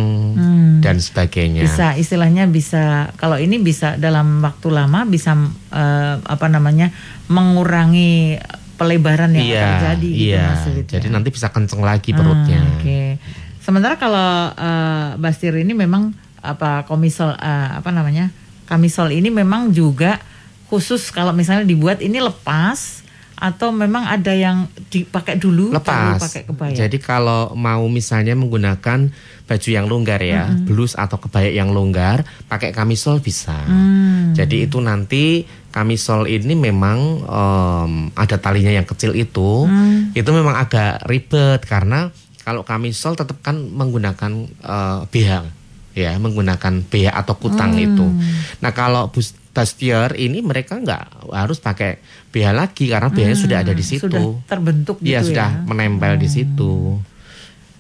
dan 0.79 1.03
sebagainya 1.03 1.67
bisa 1.67 1.99
istilahnya 1.99 2.47
bisa 2.47 3.11
kalau 3.19 3.37
ini 3.37 3.59
bisa 3.59 3.99
dalam 3.99 4.39
waktu 4.39 4.69
lama 4.71 5.03
bisa 5.03 5.35
eh, 5.75 6.15
apa 6.23 6.47
namanya 6.47 6.95
mengurangi 7.27 8.39
pelebaran 8.79 9.35
yang 9.35 9.47
iya 9.51 9.67
terjadi 9.75 10.09
gitu 10.09 10.27
iya 10.31 10.47
Mas 10.55 10.65
jadi 10.87 11.07
ya. 11.11 11.13
nanti 11.13 11.29
bisa 11.35 11.51
kenceng 11.51 11.83
lagi 11.83 12.15
perutnya 12.15 12.63
Ah, 12.63 12.71
Oke. 12.79 13.19
Sementara 13.59 13.99
kalau 14.01 14.29
eh, 14.55 15.09
Bastir 15.21 15.53
ini 15.59 15.75
memang 15.75 16.15
apa 16.43 16.85
komisol 16.87 17.35
eh, 17.35 17.71
apa 17.79 17.91
namanya 17.91 18.31
kamisol 18.69 19.11
ini 19.11 19.33
memang 19.33 19.73
juga 19.73 20.21
khusus 20.69 21.09
kalau 21.09 21.33
misalnya 21.33 21.65
dibuat 21.65 22.05
ini 22.05 22.21
lepas 22.21 23.09
atau 23.39 23.71
memang 23.71 24.03
ada 24.03 24.35
yang 24.35 24.67
dipakai 24.91 25.39
dulu 25.39 25.71
lepas. 25.71 26.19
pakai 26.19 26.43
kebaya. 26.43 26.75
Jadi 26.75 26.99
kalau 26.99 27.55
mau 27.55 27.87
misalnya 27.87 28.35
menggunakan 28.35 29.15
baju 29.47 29.69
yang 29.71 29.87
longgar 29.87 30.19
ya, 30.27 30.51
blus 30.67 30.99
atau 30.99 31.23
kebaya 31.23 31.55
yang 31.55 31.71
longgar, 31.71 32.27
pakai 32.51 32.75
kamisol 32.75 33.23
bisa. 33.23 33.55
Hmm. 33.55 34.35
Jadi 34.35 34.67
itu 34.67 34.83
nanti 34.83 35.47
kamisol 35.71 36.27
ini 36.27 36.59
memang 36.59 36.99
em, 37.25 37.93
ada 38.19 38.37
talinya 38.43 38.75
yang 38.75 38.85
kecil 38.85 39.15
itu, 39.15 39.71
Hmm. 39.71 40.11
itu 40.19 40.31
memang 40.35 40.59
agak 40.59 41.07
ribet 41.07 41.63
karena 41.63 42.11
kalau 42.43 42.67
kamisol 42.67 43.15
tetap 43.15 43.39
kan 43.39 43.55
menggunakan 43.55 44.51
eh, 44.51 45.01
BH 45.15 45.58
ya, 46.01 46.15
menggunakan 46.17 46.85
BH 46.85 47.11
atau 47.17 47.35
kutang 47.35 47.73
Hmm. 47.73 47.85
itu. 47.85 48.07
Nah 48.59 48.71
kalau 48.71 49.09
bus 49.09 49.35
bustier 49.49 50.15
ini 50.15 50.39
mereka 50.39 50.79
nggak 50.79 51.35
harus 51.35 51.59
pakai 51.59 51.99
BH 52.29 52.47
lagi 52.53 52.85
karena 52.87 53.11
BH 53.11 53.31
sudah 53.37 53.59
ada 53.61 53.73
di 53.73 53.83
situ. 53.83 54.07
Hmm. 54.07 54.39
Sudah 54.39 54.47
terbentuk 54.47 54.97
Iya 55.01 55.19
gitu 55.21 55.35
sudah 55.35 55.49
ya. 55.53 55.65
menempel 55.65 56.15
di 56.17 56.29
situ. 56.29 57.03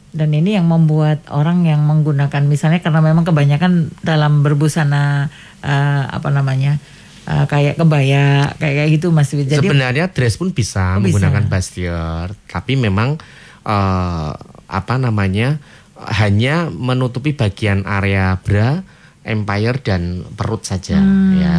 Dan 0.08 0.32
ini 0.32 0.56
yang 0.56 0.64
membuat 0.64 1.22
orang 1.28 1.62
yang 1.62 1.78
menggunakan 1.80 2.42
misalnya 2.42 2.80
karena 2.80 2.98
memang 2.98 3.22
kebanyakan 3.22 3.92
dalam 4.00 4.40
berbusana 4.40 5.28
eh, 5.60 6.04
apa 6.08 6.28
namanya 6.28 6.80
eh, 7.24 7.44
kayak 7.46 7.76
kebaya 7.76 8.50
kayak 8.56 8.74
kayak 8.74 8.90
gitu 8.90 9.12
Mas. 9.12 9.28
Jadi 9.28 9.52
Sebenarnya 9.54 10.08
dress 10.08 10.34
pun 10.34 10.50
bisa 10.50 10.96
Oh, 10.96 11.04
bisa. 11.04 11.14
menggunakan 11.14 11.44
bustier, 11.46 12.26
tapi 12.48 12.74
memang 12.74 13.20
eh, 13.62 14.32
apa 14.66 14.94
namanya 14.96 15.60
hanya 15.98 16.70
menutupi 16.70 17.34
bagian 17.34 17.82
area 17.82 18.38
bra, 18.38 18.82
empire 19.22 19.82
dan 19.82 20.22
perut 20.34 20.62
saja 20.62 20.96
Hmm. 20.96 21.34
ya. 21.36 21.54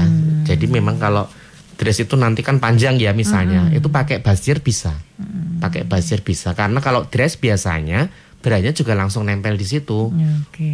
Jadi 0.48 0.66
memang 0.66 0.96
kalau 0.96 1.28
dress 1.76 2.00
itu 2.00 2.16
nanti 2.16 2.40
kan 2.40 2.58
panjang 2.58 2.96
ya 2.96 3.12
misalnya, 3.12 3.68
Hmm. 3.68 3.76
itu 3.76 3.88
pakai 3.88 4.20
bustier 4.20 4.60
bisa, 4.60 4.96
pakai 5.60 5.84
bustier 5.84 6.20
bisa 6.20 6.52
karena 6.52 6.80
kalau 6.80 7.04
dress 7.06 7.36
biasanya 7.36 8.08
branya 8.40 8.72
juga 8.72 8.96
langsung 8.96 9.28
nempel 9.28 9.56
di 9.56 9.68
situ. 9.68 10.12
Oke. 10.12 10.74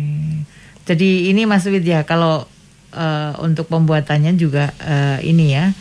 Jadi 0.85 1.33
ini 1.33 1.49
Mas 1.49 1.65
Wid 1.65 1.81
ya 1.81 2.05
kalau 2.05 2.45
eh, 2.93 3.33
untuk 3.43 3.67
pembuatannya 3.67 4.37
juga 4.37 4.71
eh, 4.79 5.19
ini 5.25 5.51
ya 5.51 5.73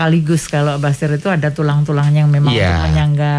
sekaligus 0.00 0.48
kalau 0.48 0.80
basir 0.80 1.12
itu 1.12 1.28
ada 1.28 1.52
tulang-tulang 1.52 2.08
yang 2.16 2.32
memang 2.32 2.56
Iya. 2.56 2.72
untuk 2.72 2.80
menyangga 2.88 3.34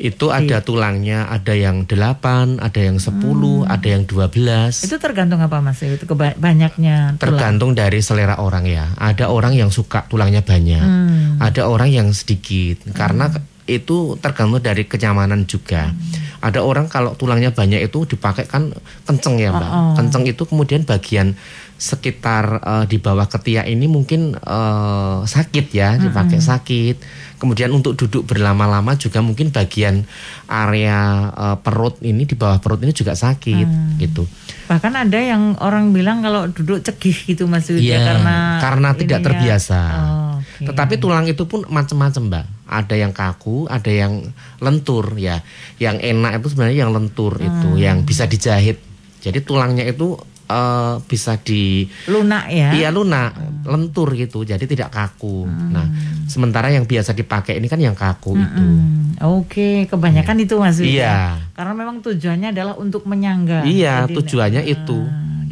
Itu 0.00 0.32
Iya. 0.32 0.40
ada 0.40 0.56
tulangnya, 0.64 1.28
ada 1.28 1.52
yang 1.52 1.84
8, 1.84 2.56
ada 2.62 2.80
yang 2.80 2.96
10, 2.96 3.68
ada 3.68 3.82
yang 3.84 4.08
12. 4.08 4.80
Hmm. 4.80 4.86
itu 4.88 4.96
tergantung 4.96 5.42
apa 5.44 5.60
Mas? 5.60 5.84
Itu 5.84 6.08
banyaknya 6.14 7.18
tulang. 7.18 7.20
Tergantung 7.20 7.76
dari 7.76 8.00
selera 8.00 8.40
orang 8.40 8.64
ya. 8.64 8.88
Ada 8.96 9.28
orang 9.28 9.52
yang 9.52 9.68
suka 9.68 10.08
tulangnya 10.08 10.40
banyak, 10.40 10.80
Hmm. 10.80 11.36
ada 11.42 11.68
orang 11.68 11.92
yang 11.92 12.08
sedikit. 12.14 12.88
Karena 12.94 13.28
itu 13.68 14.16
tergantung 14.16 14.64
dari 14.64 14.88
kenyamanan 14.88 15.44
juga. 15.44 15.92
Ada 16.38 16.62
orang 16.62 16.86
kalau 16.86 17.12
tulangnya 17.12 17.50
banyak 17.50 17.82
itu 17.82 18.06
dipakai 18.06 18.46
kan 18.46 18.70
kenceng 19.04 19.36
ya 19.36 19.50
mbak. 19.50 19.64
Oh, 19.64 19.74
oh. 19.74 19.92
Kenceng 19.94 20.22
itu 20.22 20.42
kemudian 20.42 20.82
bagian 20.82 21.34
sekitar 21.76 22.44
eh, 22.58 22.84
di 22.86 22.98
bawah 22.98 23.26
ketiak 23.26 23.64
ini 23.64 23.86
mungkin 23.86 24.34
eh, 24.34 25.16
sakit 25.24 25.66
ya, 25.70 25.94
dipakai 25.96 26.38
sakit. 26.40 26.96
Kemudian 27.38 27.70
untuk 27.70 27.94
duduk 27.94 28.26
berlama-lama 28.26 28.94
juga 28.94 29.18
mungkin 29.18 29.50
bagian 29.50 30.02
area 30.46 30.98
eh, 31.30 31.56
perut 31.58 31.98
ini 32.00 32.22
di 32.22 32.34
bawah 32.34 32.58
perut 32.58 32.80
ini 32.80 32.90
juga 32.90 33.14
sakit 33.14 33.98
gitu. 33.98 34.26
Bahkan 34.66 34.92
ada 35.00 35.18
yang 35.18 35.56
orang 35.58 35.90
bilang 35.90 36.20
kalau 36.20 36.46
duduk 36.46 36.82
cegih 36.82 37.14
gitu 37.26 37.46
Mas 37.46 37.66
Wid 37.66 37.80
ya 37.80 37.94
Iya, 37.94 37.98
karena 38.04 38.36
karena 38.58 38.88
tidak 38.92 39.18
ininya- 39.18 39.26
terbiasa. 39.26 39.80
Oh, 39.80 39.96
oke. 39.96 40.27
Tetapi 40.64 40.98
tulang 40.98 41.26
itu 41.26 41.46
pun 41.46 41.62
macam-macam, 41.68 42.22
Mbak. 42.26 42.46
Ada 42.68 42.94
yang 42.98 43.12
kaku, 43.14 43.70
ada 43.70 43.90
yang 43.90 44.26
lentur 44.58 45.14
ya. 45.14 45.40
Yang 45.78 45.96
enak 46.02 46.42
itu 46.42 46.46
sebenarnya 46.52 46.78
yang 46.86 46.92
lentur 46.92 47.38
itu, 47.38 47.68
Hmm. 47.74 47.80
yang 47.80 48.02
bisa 48.02 48.26
dijahit. 48.26 48.80
Jadi 49.22 49.38
tulangnya 49.42 49.86
itu 49.86 50.18
eh, 50.48 50.96
bisa 51.04 51.36
di 51.36 51.84
lunak 52.08 52.48
ya. 52.48 52.72
Iya 52.72 52.88
lunak, 52.88 53.36
lentur 53.68 54.16
gitu, 54.16 54.48
jadi 54.48 54.64
tidak 54.64 54.88
kaku. 54.88 55.44
Hmm. 55.44 55.76
Nah, 55.76 55.86
sementara 56.24 56.72
yang 56.72 56.88
biasa 56.88 57.12
dipakai 57.12 57.60
ini 57.60 57.68
kan 57.68 57.76
yang 57.76 57.92
kaku 57.92 58.32
itu. 58.32 58.64
Hmm, 58.64 59.12
Oke, 59.28 59.84
kebanyakan 59.92 60.40
itu 60.40 60.56
Mas 60.56 60.80
Wid. 60.80 60.96
Iya. 60.96 61.04
ya? 61.04 61.20
Karena 61.52 61.76
memang 61.76 62.00
tujuannya 62.00 62.48
adalah 62.56 62.80
untuk 62.80 63.04
menyangga. 63.04 63.68
Iya, 63.68 64.08
Jadi, 64.08 64.14
tujuannya 64.16 64.62
ah, 64.64 64.72
itu. 64.72 64.98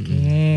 Oke, 0.01 0.49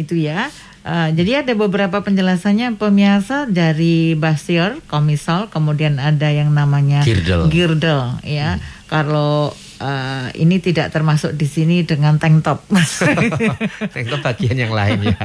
itu 0.00 0.14
ya. 0.16 0.48
Eh, 0.84 1.10
jadi 1.16 1.40
ada 1.40 1.56
beberapa 1.56 2.04
penjelasannya 2.04 2.76
pemirsa 2.76 3.48
dari 3.48 4.12
Basir, 4.12 4.84
komisal, 4.84 5.48
kemudian 5.48 5.96
ada 5.96 6.28
yang 6.28 6.52
namanya 6.52 7.00
Girdle. 7.00 7.48
girdle, 7.48 8.20
ya. 8.20 8.60
Kalau 8.84 9.56
eh, 9.80 10.28
ini 10.44 10.60
tidak 10.60 10.92
termasuk 10.92 11.32
di 11.40 11.48
sini 11.48 11.88
dengan 11.88 12.20
tank 12.20 12.44
top. 12.44 12.68
Tank 13.96 14.06
top 14.12 14.20
bagian 14.20 14.60
yang 14.60 14.76
lain 14.76 15.08
ya. 15.08 15.16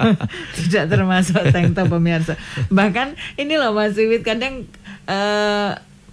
tidak 0.62 0.86
termasuk 0.86 1.50
tank 1.50 1.74
top 1.74 1.90
pemirsa. 1.90 2.38
Bahkan 2.70 3.18
ini 3.42 3.58
loh 3.58 3.74
Mas 3.74 3.98
Wiwit 3.98 4.22
kadang 4.22 4.70
eh, 5.10 5.70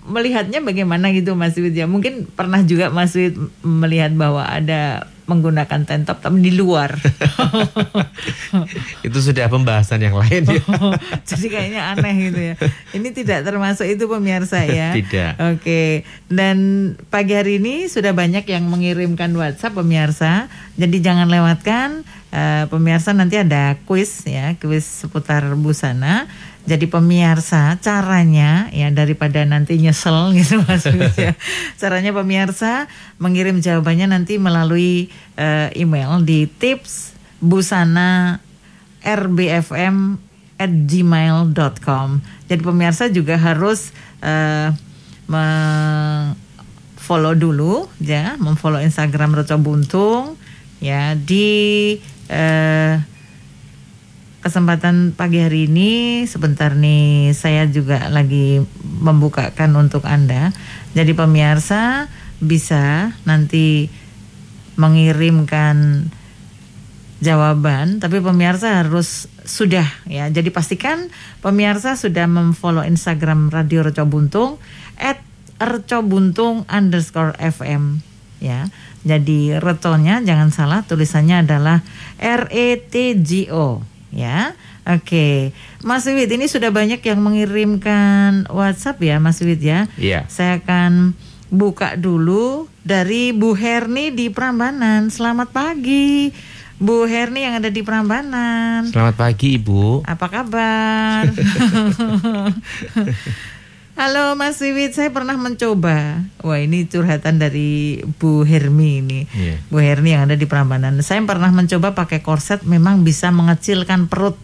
melihatnya 0.09 0.65
bagaimana 0.65 1.13
gitu 1.13 1.37
Mas 1.37 1.53
Wiwit 1.53 1.77
ya. 1.77 1.85
Mungkin 1.85 2.25
pernah 2.25 2.65
juga 2.65 2.89
Mas 2.89 3.13
Wiwit 3.13 3.37
melihat 3.61 4.17
bahwa 4.17 4.49
ada 4.49 5.05
menggunakan 5.29 5.85
tank 5.85 6.09
top 6.09 6.17
tapi 6.25 6.41
di 6.41 6.57
luar. 6.57 6.97
itu 9.07 9.19
sudah 9.21 9.45
pembahasan 9.45 10.01
yang 10.01 10.17
lain 10.17 10.49
ya. 10.49 10.63
Jadi 11.29 11.47
kayaknya 11.47 11.93
aneh 11.93 12.13
gitu 12.17 12.39
ya. 12.41 12.55
Ini 12.97 13.09
tidak 13.13 13.45
termasuk 13.45 13.85
itu 13.85 14.09
pemirsa 14.09 14.65
ya. 14.65 14.91
Tidak. 14.97 15.37
Oke. 15.55 16.03
Dan 16.25 16.57
pagi 17.13 17.37
hari 17.37 17.61
ini 17.61 17.85
sudah 17.85 18.11
banyak 18.11 18.49
yang 18.49 18.65
mengirimkan 18.65 19.29
WhatsApp 19.37 19.77
pemirsa. 19.77 20.49
Jadi 20.73 20.97
jangan 20.97 21.29
lewatkan 21.29 22.01
eh, 22.33 22.65
pemirsa 22.65 23.13
nanti 23.13 23.37
ada 23.37 23.77
kuis 23.85 24.25
ya, 24.25 24.57
kuis 24.57 24.83
seputar 24.83 25.45
busana. 25.53 26.25
Jadi 26.69 26.85
pemirsa 26.85 27.81
caranya 27.81 28.69
ya 28.69 28.93
daripada 28.93 29.41
nanti 29.41 29.81
nyesel 29.81 30.29
gitu 30.37 30.61
maksudnya. 30.61 31.33
Caranya 31.81 32.13
pemirsa 32.13 32.85
mengirim 33.17 33.57
jawabannya 33.57 34.13
nanti 34.13 34.37
melalui 34.37 35.09
eh, 35.33 35.73
email 35.73 36.21
di 36.21 36.45
tips 36.45 37.17
busana 37.41 38.37
rbfm 39.01 40.19
at 40.59 40.71
gmail.com 40.85 42.07
Jadi 42.45 42.61
pemirsa 42.61 43.09
juga 43.09 43.39
harus 43.39 43.89
eh, 44.21 44.69
me- 45.25 46.35
follow 46.99 47.33
dulu 47.33 47.89
ya, 47.97 48.37
memfollow 48.37 48.77
Instagram 48.77 49.33
Roco 49.33 49.57
Buntung 49.57 50.37
ya 50.77 51.17
di 51.17 51.97
eh, 52.29 52.93
kesempatan 54.39 55.11
pagi 55.11 55.43
hari 55.43 55.67
ini 55.67 56.23
sebentar 56.23 56.71
nih 56.71 57.35
saya 57.35 57.67
juga 57.67 58.07
lagi 58.07 58.63
membukakan 59.03 59.75
untuk 59.75 60.07
Anda. 60.07 60.55
Jadi 60.95 61.11
pemirsa 61.11 62.07
bisa 62.39 63.11
nanti 63.27 63.91
mengirimkan 64.79 66.07
jawaban, 67.19 67.99
tapi 67.99 68.23
pemirsa 68.23 68.79
harus 68.79 69.27
sudah 69.43 69.85
ya. 70.07 70.31
Jadi 70.31 70.55
pastikan 70.55 71.11
pemirsa 71.43 71.99
sudah 71.99 72.25
memfollow 72.31 72.87
Instagram 72.87 73.51
Radio 73.51 73.83
Reco 73.83 74.07
Buntung 74.07 74.55
at 74.95 75.19
Reco 75.59 75.99
Buntung 75.99 76.63
underscore 76.71 77.35
FM 77.35 77.99
ya. 78.39 78.71
Jadi 79.03 79.59
reconya 79.59 80.23
jangan 80.23 80.51
salah 80.51 80.87
tulisannya 80.87 81.43
adalah 81.43 81.83
R 82.23 82.47
E 82.51 82.79
T 82.79 83.19
G 83.19 83.51
O 83.51 83.98
ya. 84.09 84.57
Oke, 84.89 85.53
Mas 85.85 86.05
Wid 86.09 86.29
ini 86.29 86.49
sudah 86.49 86.73
banyak 86.73 87.01
yang 87.05 87.21
mengirimkan 87.21 88.49
WhatsApp 88.49 88.97
ya, 89.05 89.21
Mas 89.21 89.37
Wid 89.41 89.61
ya. 89.61 89.85
Iya. 90.01 90.25
Saya 90.31 90.57
akan 90.61 91.13
buka 91.49 91.97
dulu 91.97 92.69
dari 92.81 93.33
Bu 93.33 93.53
Herni 93.53 94.09
di 94.09 94.33
Prambanan. 94.33 95.13
Selamat 95.13 95.53
pagi, 95.53 96.33
Bu 96.81 97.05
Herni 97.05 97.45
yang 97.45 97.61
ada 97.61 97.69
di 97.69 97.85
Prambanan. 97.85 98.89
Selamat 98.89 99.15
pagi 99.19 99.61
Ibu. 99.61 100.09
Apa 100.09 100.27
kabar? 100.31 101.29
Halo 103.99 104.31
Mas 104.39 104.63
Wiwit, 104.63 104.95
saya 104.95 105.11
pernah 105.11 105.35
mencoba. 105.35 106.23
Wah 106.39 106.55
ini 106.55 106.87
curhatan 106.87 107.35
dari 107.35 107.99
Bu 108.15 108.47
Hermi 108.47 109.03
ini. 109.03 109.27
Iya. 109.27 109.59
Bu 109.67 109.83
Herni 109.83 110.15
yang 110.15 110.23
ada 110.23 110.39
di 110.39 110.47
Prambanan. 110.47 111.03
Saya 111.03 111.19
pernah 111.27 111.51
mencoba 111.51 111.91
pakai 111.91 112.23
korset, 112.23 112.63
memang 112.63 113.03
bisa 113.03 113.27
mengecilkan 113.27 114.07
perut. 114.07 114.39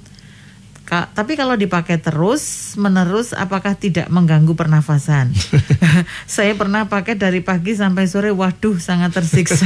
Ka- 0.86 1.10
tapi 1.18 1.34
kalau 1.34 1.58
dipakai 1.58 1.98
terus 1.98 2.78
menerus, 2.78 3.34
apakah 3.34 3.74
tidak 3.74 4.06
mengganggu 4.06 4.54
pernafasan? 4.54 5.34
saya 6.30 6.54
pernah 6.54 6.86
pakai 6.86 7.18
dari 7.18 7.42
pagi 7.42 7.74
sampai 7.74 8.06
sore, 8.06 8.30
waduh 8.30 8.78
sangat 8.78 9.18
tersiksa. 9.18 9.66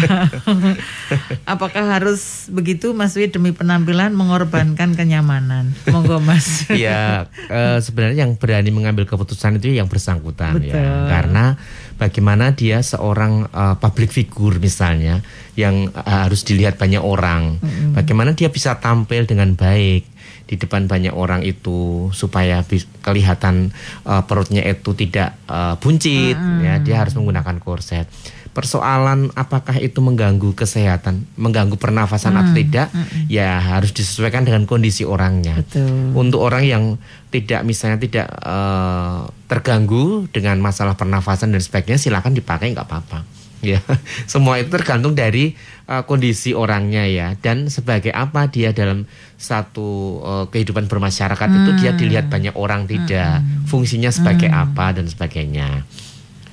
apakah 1.54 2.00
harus 2.00 2.48
begitu 2.48 2.96
Mas 2.96 3.20
Wid 3.20 3.36
demi 3.36 3.52
penampilan 3.52 4.16
mengorbankan 4.16 4.96
kenyamanan? 4.96 5.76
Monggo 5.92 6.24
Mas. 6.24 6.72
Ya 6.72 7.28
eh, 7.52 7.84
sebenarnya 7.84 8.24
yang 8.24 8.40
berani 8.40 8.72
mengambil 8.72 9.04
keputusan 9.04 9.60
itu 9.60 9.76
yang 9.76 9.92
bersangkutan 9.92 10.56
Betul. 10.56 10.72
ya. 10.72 11.12
Karena 11.12 11.60
bagaimana 12.00 12.56
dia 12.56 12.80
seorang 12.80 13.52
eh, 13.52 13.76
public 13.76 14.16
figure 14.16 14.56
misalnya 14.56 15.20
yang 15.60 15.92
eh, 15.92 16.00
harus 16.08 16.48
dilihat 16.48 16.80
banyak 16.80 17.04
orang. 17.04 17.60
Bagaimana 17.92 18.32
dia 18.40 18.48
bisa 18.48 18.80
tampil 18.80 19.28
dengan 19.28 19.52
baik 19.60 20.19
di 20.50 20.58
depan 20.58 20.90
banyak 20.90 21.14
orang 21.14 21.46
itu 21.46 22.10
supaya 22.10 22.66
bis- 22.66 22.90
kelihatan 23.06 23.70
eh, 24.10 24.24
perutnya 24.26 24.66
itu 24.66 24.98
tidak 24.98 25.38
eh, 25.46 25.78
buncit 25.78 26.34
ya 26.66 26.82
dia 26.82 26.96
harus 27.06 27.14
menggunakan 27.14 27.62
korset. 27.62 28.10
Persoalan 28.50 29.30
apakah 29.38 29.78
itu 29.78 30.02
mengganggu 30.02 30.58
kesehatan, 30.58 31.22
mengganggu 31.38 31.78
pernafasan 31.78 32.34
atau 32.34 32.52
tidak, 32.58 32.90
ya 33.30 33.62
harus 33.62 33.94
disesuaikan 33.94 34.42
dengan 34.42 34.66
kondisi 34.66 35.06
orangnya. 35.06 35.62
Betul. 35.62 36.18
Untuk 36.18 36.42
orang 36.42 36.66
yang 36.66 36.84
tidak 37.30 37.62
misalnya 37.62 38.02
tidak 38.02 38.28
eh, 38.28 39.22
terganggu 39.46 40.26
dengan 40.34 40.58
masalah 40.60 40.98
pernafasan 40.98 41.54
dan 41.54 41.62
sebagainya, 41.62 42.02
silakan 42.02 42.34
dipakai 42.34 42.74
nggak 42.74 42.90
apa-apa. 42.90 43.39
Ya, 43.60 43.84
semua 44.32 44.56
itu 44.56 44.72
tergantung 44.72 45.14
dari 45.14 45.52
eh, 45.86 46.04
kondisi 46.04 46.56
orangnya 46.56 47.04
ya 47.04 47.36
dan 47.36 47.68
sebagai 47.68 48.10
apa 48.10 48.48
dia 48.48 48.72
dalam 48.72 49.04
satu 49.36 49.88
eh, 50.22 50.46
kehidupan 50.48 50.88
bermasyarakat 50.88 51.50
itu 51.50 51.72
dia 51.78 51.92
dilihat 51.92 52.28
banyak 52.28 52.56
orang 52.56 52.88
tidak, 52.88 53.44
fungsinya 53.66 54.08
sebagai 54.10 54.48
apa 54.48 54.96
dan 54.96 55.06
sebagainya. 55.06 55.84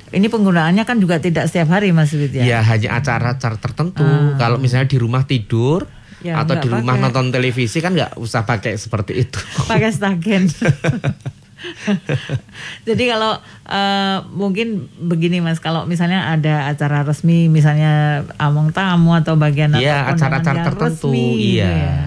Ini 0.07 0.27
penggunaannya 0.27 0.87
kan 0.87 0.99
juga 0.99 1.19
tidak 1.19 1.47
setiap 1.47 1.75
hari 1.75 1.91
Mas 1.91 2.15
Wid 2.15 2.31
ya. 2.31 2.43
Ya 2.47 2.59
hanya 2.63 2.95
acara-acara 2.95 3.59
tertentu. 3.59 4.07
Kalau 4.35 4.57
misalnya 4.57 4.87
di 4.87 4.99
rumah 4.99 5.23
tidur 5.23 5.87
Ya, 6.17 6.43
atau 6.43 6.57
di 6.57 6.67
rumah 6.67 6.97
pakai. 6.97 7.05
nonton 7.07 7.27
televisi 7.29 7.79
kan 7.79 7.93
nggak 7.93 8.17
usah 8.17 8.43
pakai 8.43 8.81
seperti 8.81 9.29
itu. 9.29 9.39
pakai 9.69 9.93
stagen. 9.93 10.49
Jadi 12.89 13.05
kalau 13.11 13.39
eh, 13.69 14.19
mungkin 14.33 14.89
begini 15.01 15.43
mas, 15.43 15.59
kalau 15.59 15.85
misalnya 15.85 16.33
ada 16.33 16.71
acara 16.71 17.03
resmi, 17.03 17.51
misalnya 17.51 18.25
among 18.41 18.71
tamu 18.71 19.15
atau 19.17 19.35
bagian 19.39 19.75
atau 19.75 19.83
kondangan 19.83 20.15
acara-acara 20.15 20.63
tertentu, 20.73 21.11
resmi 21.13 21.59
iya. 21.59 21.71
ya. 21.71 21.99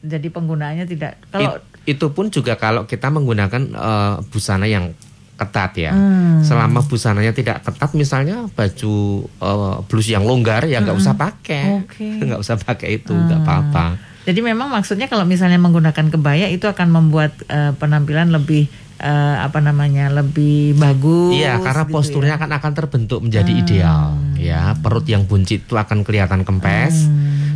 Jadi 0.00 0.32
penggunaannya 0.32 0.86
tidak 0.88 1.20
kalau 1.28 1.60
It- 1.60 1.96
itu 1.96 2.06
pun 2.12 2.28
juga 2.28 2.60
kalau 2.60 2.84
kita 2.84 3.08
menggunakan 3.08 3.62
eh, 3.72 4.14
busana 4.28 4.68
yang 4.68 4.92
ketat 5.40 5.72
ya. 5.80 5.92
Hmm. 5.96 6.44
Selama 6.44 6.84
busananya 6.84 7.32
tidak 7.32 7.64
ketat, 7.64 7.96
misalnya 7.96 8.44
baju 8.52 8.94
eh, 9.24 9.76
blus 9.88 10.08
yang 10.12 10.28
longgar 10.28 10.68
ya 10.68 10.84
nggak 10.84 10.96
usah 11.00 11.16
pakai, 11.16 11.88
nggak 12.28 12.40
usah 12.40 12.60
pakai 12.60 13.00
itu, 13.00 13.16
nggak 13.16 13.40
apa-apa. 13.40 14.09
Jadi 14.28 14.40
memang 14.44 14.68
maksudnya 14.68 15.08
kalau 15.08 15.24
misalnya 15.24 15.56
menggunakan 15.56 16.12
kebaya 16.12 16.46
itu 16.52 16.68
akan 16.68 16.88
membuat 16.92 17.32
eh, 17.48 17.72
penampilan 17.76 18.30
lebih 18.30 18.68
eh, 19.00 19.36
apa 19.40 19.58
namanya 19.64 20.12
lebih 20.12 20.76
bagus. 20.76 21.40
Iya, 21.40 21.56
karena 21.64 21.84
gitu 21.88 21.94
posturnya 21.96 22.36
ya. 22.36 22.42
kan 22.42 22.50
akan 22.52 22.72
terbentuk 22.76 23.18
menjadi 23.24 23.52
ideal. 23.52 24.14
Ya, 24.36 24.76
perut 24.80 25.08
yang 25.08 25.24
buncit 25.24 25.64
itu 25.64 25.74
akan 25.76 26.04
kelihatan 26.04 26.44
kempes 26.44 27.08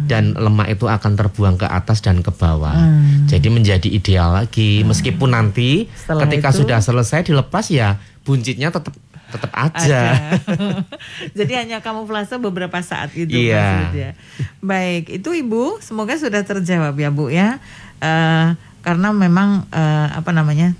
dan 0.05 0.37
lemak 0.37 0.69
itu 0.77 0.85
akan 0.85 1.17
terbuang 1.17 1.57
ke 1.57 1.65
atas 1.69 2.05
dan 2.05 2.21
ke 2.21 2.29
bawah. 2.29 2.77
Jadi 3.25 3.49
menjadi 3.49 3.89
ideal 3.89 4.37
lagi. 4.37 4.85
Meskipun 4.85 5.33
nanti 5.33 5.89
Setelah 5.97 6.29
ketika 6.29 6.49
itu- 6.53 6.59
sudah 6.65 6.79
selesai 6.81 7.25
dilepas 7.25 7.69
ya 7.73 7.97
buncitnya 8.25 8.73
tetap 8.73 8.97
tetap 9.35 9.51
aja. 9.51 10.03
Jadi 11.39 11.53
hanya 11.59 11.83
kamuflase 11.83 12.39
beberapa 12.39 12.79
saat 12.79 13.11
gitu 13.11 13.35
Iya. 13.35 13.91
maksudnya. 13.91 14.11
Baik, 14.63 15.11
itu 15.11 15.31
Ibu, 15.35 15.83
semoga 15.83 16.15
sudah 16.15 16.41
terjawab 16.41 16.95
ya 16.95 17.11
Bu 17.11 17.29
ya. 17.29 17.59
Eh, 17.99 18.49
karena 18.81 19.09
memang 19.11 19.67
eh, 19.69 20.09
apa 20.15 20.31
namanya? 20.31 20.79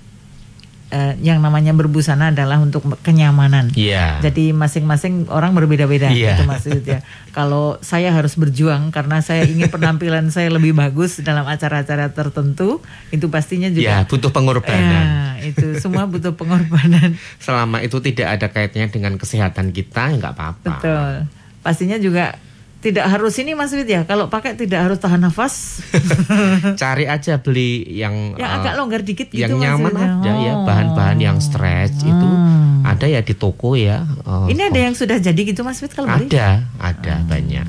Eh, 0.93 1.13
yang 1.21 1.41
namanya 1.41 1.73
berbusana 1.73 2.29
adalah 2.29 2.61
untuk 2.61 2.85
kenyamanan. 3.01 3.73
Iya. 3.73 4.21
Jadi 4.21 4.53
masing-masing 4.53 5.27
orang 5.33 5.57
berbeda-beda 5.57 6.13
Iya. 6.13 6.37
itu 6.37 6.43
maksudnya. 6.45 6.99
Kalau 7.37 7.81
saya 7.83 8.13
harus 8.15 8.37
berjuang 8.39 8.93
karena 8.95 9.19
saya 9.19 9.43
ingin 9.43 9.67
penampilan 9.67 10.29
saya 10.31 10.47
lebih 10.53 10.71
bagus 10.71 11.19
dalam 11.19 11.43
acara-acara 11.43 12.13
tertentu, 12.15 12.79
itu 13.11 13.25
pastinya 13.27 13.67
juga 13.67 13.83
Ya, 13.83 13.97
butuh 14.07 14.31
pengorbanan. 14.31 15.03
Ya, 15.41 15.51
itu 15.51 15.75
semua 15.83 16.07
butuh 16.07 16.31
pengorbanan. 16.31 17.17
Selama 17.43 17.83
itu 17.83 17.99
tidak 17.99 18.39
ada 18.39 18.47
kaitannya 18.47 18.87
dengan 18.87 19.13
kesehatan 19.19 19.75
kita, 19.75 20.15
nggak 20.15 20.31
apa-apa. 20.31 20.79
Betul. 20.79 21.11
Pastinya 21.59 21.97
juga 21.99 22.37
tidak 22.85 23.05
harus 23.07 23.33
ini 23.35 23.51
Mas 23.51 23.73
Wid 23.73 23.85
ya. 23.85 24.05
Kalau 24.05 24.27
pakai 24.27 24.53
tidak 24.53 24.85
harus 24.85 24.97
tahan 24.97 25.17
nafas. 25.19 25.81
Cari 26.77 27.09
aja 27.15 27.37
beli 27.37 27.81
yang 27.89 28.35
yang 28.35 28.45
eh, 28.47 28.57
agak 28.61 28.73
longgar 28.75 29.01
dikit 29.01 29.27
gitu 29.27 29.41
yang 29.41 29.57
Mas 29.57 29.81
nyaman 29.81 29.91
ya. 29.91 30.05
ada 30.13 30.31
ya 30.37 30.53
Oh. 30.53 30.63
bahan-bahan 30.63 31.17
yang 31.19 31.37
stretch 31.39 31.99
itu 32.01 32.27
Hmm. 32.27 32.85
ada 32.85 33.05
ya 33.05 33.19
di 33.19 33.33
toko 33.33 33.73
ya. 33.73 34.05
Eh, 34.05 34.53
Ini 34.53 34.69
ada 34.69 34.79
yang 34.79 34.93
sudah 34.93 35.17
jadi 35.17 35.41
gitu 35.41 35.61
Mas 35.61 35.81
Wid 35.81 35.91
kalau 35.91 36.05
beli? 36.07 36.29
ada 36.29 36.61
ada 36.77 37.25
banyak. 37.25 37.65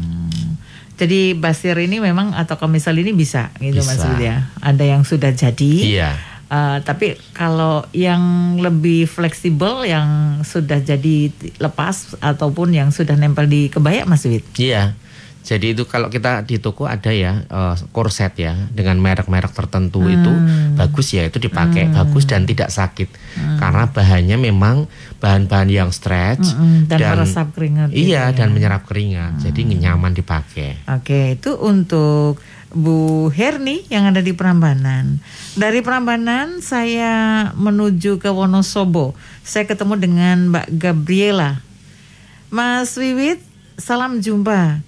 Jadi 0.95 1.33
basir 1.33 1.77
ini 1.77 1.97
memang 1.99 2.33
atau 2.33 2.57
kemisal 2.57 2.93
ini 2.95 3.13
bisa 3.13 3.53
gitu 3.57 3.81
Mas 3.81 3.97
Bisa. 3.97 4.09
Wid 4.11 4.21
ya. 4.23 4.37
Ada 4.59 4.85
yang 4.87 5.03
sudah 5.03 5.29
jadi. 5.31 5.73
Iya. 5.83 6.11
Eh, 6.47 6.79
tapi 6.81 7.07
kalau 7.33 7.85
yang 7.91 8.23
lebih 8.57 9.05
fleksibel 9.05 9.83
yang 9.83 10.07
sudah 10.41 10.79
jadi 10.79 11.29
lepas 11.59 12.15
ataupun 12.17 12.71
yang 12.71 12.89
sudah 12.89 13.13
nempel 13.13 13.45
di 13.45 13.67
kebaya 13.67 14.05
Mas 14.05 14.23
Wid. 14.23 14.47
Iya. 14.55 14.95
Jadi 15.47 15.73
itu 15.73 15.87
kalau 15.87 16.11
kita 16.11 16.43
di 16.43 16.59
toko 16.59 16.85
ada 16.85 17.09
ya 17.09 17.41
eh, 17.41 17.75
korset 17.91 18.35
ya 18.35 18.59
dengan 18.69 18.99
merek-merek 18.99 19.55
tertentu 19.55 20.03
itu 20.05 20.27
Hmm. 20.27 20.75
bagus 20.75 21.15
ya 21.15 21.23
itu 21.23 21.39
dipakai 21.39 21.87
bagus 21.89 22.27
dan 22.27 22.43
tidak 22.45 22.69
sakit 22.69 23.07
karena 23.57 23.87
bahannya 23.87 24.37
memang 24.37 24.91
bahan-bahan 25.17 25.71
yang 25.71 25.89
stretch 25.89 26.51
Mm-mm, 26.51 26.85
dan 26.87 26.99
meresap 27.01 27.55
keringat 27.55 27.89
gitu 27.89 28.11
Iya 28.11 28.29
ya. 28.29 28.35
dan 28.35 28.51
menyerap 28.51 28.83
keringat. 28.85 29.39
Jadi 29.41 29.61
nyaman 29.71 30.13
dipakai. 30.13 30.83
Oke, 30.91 31.39
itu 31.39 31.55
untuk 31.55 32.43
Bu 32.69 33.31
Herni 33.31 33.87
yang 33.87 34.05
ada 34.05 34.19
di 34.19 34.35
Prambanan. 34.35 35.23
Dari 35.55 35.81
Prambanan 35.81 36.59
saya 36.59 37.15
menuju 37.55 38.19
ke 38.19 38.29
Wonosobo. 38.29 39.15
Saya 39.41 39.65
ketemu 39.65 39.95
dengan 39.97 40.37
Mbak 40.51 40.67
Gabriela. 40.75 41.63
Mas 42.49 42.93
Wiwit, 42.95 43.41
salam 43.77 44.19
jumpa. 44.19 44.83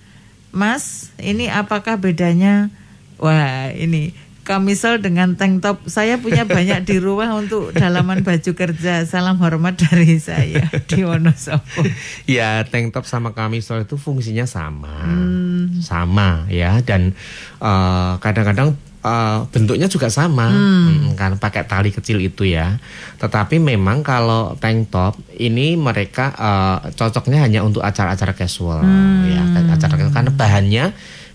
Mas, 0.50 1.12
ini 1.20 1.46
apakah 1.46 2.00
bedanya? 2.00 2.72
Wah, 3.18 3.68
ini 3.74 4.14
kamisel 4.42 4.96
dengan 5.04 5.36
tank 5.36 5.60
top. 5.60 5.76
Saya 5.92 6.16
punya 6.16 6.48
banyak 6.48 6.88
di 6.88 6.96
rumah 6.96 7.36
untuk 7.36 7.68
dalaman 7.76 8.24
baju 8.24 8.52
kerja. 8.56 9.04
Salam 9.04 9.36
hormat 9.44 9.76
dari 9.76 10.16
saya 10.16 10.72
di 10.90 11.04
Wonosobo. 11.04 11.84
Ya 12.24 12.64
tank 12.64 12.96
top 12.96 13.04
sama 13.04 13.36
kamisol 13.36 13.84
itu 13.84 14.00
fungsinya 14.00 14.48
sama, 14.48 15.04
Hmm. 15.04 15.84
sama 15.84 16.48
ya 16.48 16.80
dan 16.80 17.12
eh, 17.60 18.12
kadang-kadang 18.24 18.72
eh, 18.98 19.38
bentuknya 19.48 19.86
juga 19.86 20.08
sama, 20.08 20.48
Hmm, 20.48 21.14
kan 21.14 21.36
pakai 21.36 21.62
tali 21.64 21.90
kecil 21.90 22.18
itu 22.18 22.42
ya. 22.44 22.76
Tetapi 23.16 23.56
memang 23.56 24.02
kalau 24.02 24.54
tank 24.56 24.90
top 24.90 25.14
ini 25.34 25.74
mereka 25.74 26.30
eh, 26.32 26.78
cocoknya 26.92 27.42
hanya 27.42 27.60
untuk 27.62 27.80
acara-acara 27.80 28.32
casual, 28.32 28.82
ya 29.24 29.42
acara 29.70 29.94
casual 29.94 30.10
karena 30.10 30.32
bahannya 30.32 30.84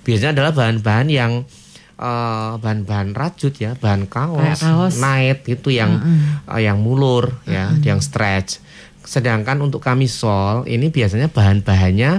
biasanya 0.04 0.32
adalah 0.36 0.52
bahan-bahan 0.52 1.08
yang 1.08 1.32
eh, 1.96 2.54
bahan-bahan 2.58 3.14
rajut 3.14 3.54
ya, 3.56 3.76
bahan 3.76 4.06
kaos, 4.06 4.42
Kayak 4.42 4.60
kaos. 4.60 4.94
night 4.98 5.40
itu 5.48 5.72
yang 5.72 6.04
eh, 6.48 6.62
yang 6.62 6.80
mulur 6.80 7.32
ya, 7.46 7.72
yang 7.80 8.04
stretch. 8.04 8.60
Sedangkan 9.04 9.60
untuk 9.60 9.80
kamisol 9.80 10.64
ini 10.64 10.88
biasanya 10.88 11.28
bahan-bahannya 11.28 12.12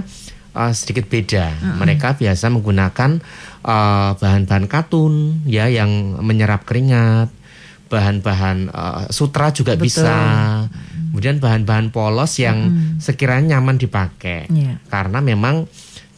eh, 0.53 0.71
sedikit 0.73 1.05
beda. 1.05 1.77
Mereka 1.77 2.15
biasa 2.15 2.49
menggunakan 2.49 3.21
eh, 3.65 4.11
bahan-bahan 4.15 4.69
katun 4.69 5.41
ya 5.43 5.65
yang 5.65 5.89
menyerap 6.21 6.63
keringat, 6.63 7.33
bahan-bahan 7.89 8.69
eh, 8.69 9.03
sutra 9.09 9.49
juga 9.49 9.73
Betul. 9.73 9.85
bisa. 9.89 10.15
Kemudian 11.09 11.39
bahan-bahan 11.39 11.95
polos 11.95 12.35
yang 12.37 12.59
sekiranya 12.99 13.55
nyaman 13.57 13.79
dipakai. 13.79 14.51
Iya. 14.51 14.83
Karena 14.91 15.23
memang 15.23 15.63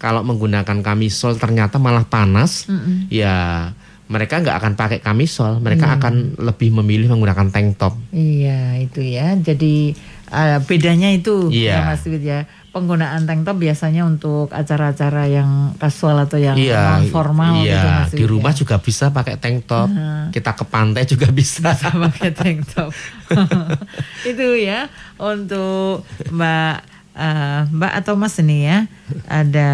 kalau 0.02 0.26
menggunakan 0.26 0.82
kamisol 0.82 1.38
ternyata 1.38 1.78
malah 1.78 2.10
panas, 2.10 2.66
ya 3.08 3.70
mereka 4.10 4.42
nggak 4.42 4.58
akan 4.58 4.74
pakai 4.74 5.00
kamisol, 5.04 5.62
mereka 5.62 6.02
akan 6.02 6.40
lebih 6.42 6.74
memilih 6.82 7.14
menggunakan 7.14 7.54
tank 7.54 7.78
top. 7.78 7.94
Iya 8.10 8.82
itu 8.82 9.06
ya. 9.06 9.38
Jadi 9.38 9.94
eh, 10.34 10.58
bedanya 10.66 11.14
itu 11.14 11.54
Iya. 11.54 11.78
ya 11.78 11.88
Mas 11.94 12.02
Wid 12.10 12.26
ya. 12.26 12.50
Penggunaan 12.78 13.26
tank 13.26 13.42
top 13.42 13.58
biasanya 13.58 14.06
untuk 14.06 14.54
acara-acara 14.54 15.26
yang 15.26 15.74
kasual 15.76 16.22
atau 16.22 16.38
yang 16.38 16.54
Iya, 16.54 17.02
non 17.02 17.10
formal 17.10 17.60
iya. 17.60 18.06
gitu 18.06 18.22
di 18.22 18.26
rumah 18.26 18.54
ya. 18.54 18.58
juga 18.62 18.78
bisa 18.78 19.10
pakai 19.10 19.36
tank 19.36 19.66
top. 19.66 19.90
Kita 20.30 20.54
ke 20.54 20.64
pantai 20.64 21.04
juga 21.04 21.28
bisa. 21.30 21.66
Bisa 21.74 21.90
pakai 21.90 22.30
tank 22.32 22.60
top. 22.70 22.94
itu 24.30 24.48
ya 24.58 24.88
untuk 25.18 26.06
Mbak 26.30 26.76
eh, 27.14 27.60
Mbak 27.74 27.94
atau 27.98 28.14
Mas 28.14 28.38
ini 28.38 28.64
ya. 28.64 28.86
Ada 29.26 29.70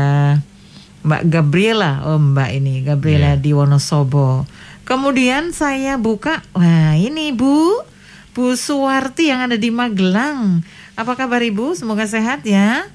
Mbak 1.03 1.21
Gabriela. 1.27 2.07
Oh, 2.07 2.15
Mbak 2.15 2.49
ini 2.55 2.73
Gabriela 2.81 3.35
Iya. 3.35 3.43
di 3.43 3.51
Wonosobo. 3.51 4.47
Kemudian 4.83 5.51
saya 5.51 5.95
buka, 5.95 6.43
wah 6.51 6.95
ini 6.95 7.31
Bu, 7.31 7.83
Bu 8.31 8.55
Suwarti 8.55 9.31
yang 9.31 9.47
ada 9.47 9.55
di 9.55 9.67
Magelang. 9.67 10.63
Apa 10.93 11.17
kabar 11.17 11.41
Ibu? 11.41 11.73
Semoga 11.73 12.05
sehat 12.05 12.45
ya. 12.45 12.85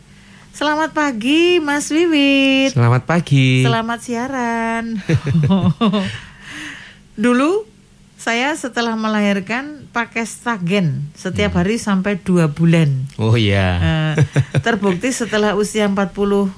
Selamat 0.54 0.90
pagi 0.90 1.58
Mas 1.58 1.90
Wiwit. 1.90 2.74
Selamat 2.74 3.02
pagi. 3.04 3.62
Selamat 3.62 3.98
siaran. 4.02 4.98
Dulu 7.18 7.66
saya 8.18 8.50
setelah 8.54 8.98
melahirkan 8.98 9.86
pakai 9.90 10.26
stagen 10.26 11.06
setiap 11.14 11.54
Hmm. 11.54 11.58
hari 11.62 11.78
sampai 11.78 12.18
dua 12.18 12.50
bulan. 12.50 13.06
Oh 13.14 13.34
iya. 13.34 13.78
Eh, 13.78 14.14
terbukti 14.58 15.10
setelah 15.10 15.54
usia 15.54 15.86
40 15.86 16.50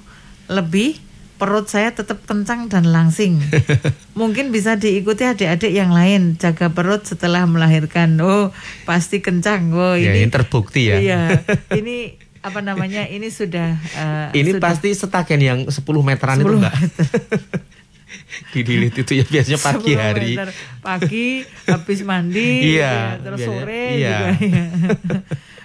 lebih 0.49 0.97
perut 1.41 1.65
saya 1.65 1.89
tetap 1.91 2.21
kencang 2.23 2.69
dan 2.69 2.85
langsing. 2.87 3.41
Mungkin 4.21 4.53
bisa 4.53 4.77
diikuti 4.77 5.25
adik-adik 5.25 5.73
yang 5.73 5.89
lain 5.89 6.37
jaga 6.37 6.69
perut 6.69 7.03
setelah 7.03 7.49
melahirkan. 7.49 8.21
Oh, 8.21 8.53
pasti 8.85 9.19
kencang. 9.19 9.73
Oh, 9.73 9.97
ya, 9.97 10.13
ini 10.13 10.29
ini 10.29 10.31
terbukti 10.31 10.93
ya. 10.93 11.01
Iya, 11.01 11.21
ini 11.81 12.21
apa 12.41 12.61
namanya? 12.61 13.09
Ini 13.09 13.25
sudah 13.27 13.73
eh, 13.73 14.29
Ini 14.37 14.55
sudah 14.55 14.63
pasti 14.63 14.93
setagen 14.93 15.41
yang 15.41 15.59
10 15.65 15.81
meteran 16.05 16.37
10 16.37 16.43
itu 16.43 16.53
enggak? 16.55 16.75
meter. 16.77 17.07
Dililit 18.53 18.95
itu 18.95 19.13
ya 19.15 19.25
biasanya 19.25 19.59
pagi 19.59 19.93
10 19.93 19.99
hari. 19.99 20.33
meter. 20.35 20.49
Pagi 20.81 21.27
habis 21.65 22.01
mandi, 22.03 22.77
Iya, 22.77 22.85
ya, 22.85 23.23
terus 23.23 23.39
biasanya- 23.41 23.61
sore 23.65 23.85
iya. 23.91 24.11
juga. 24.13 24.29
ya. 24.37 24.65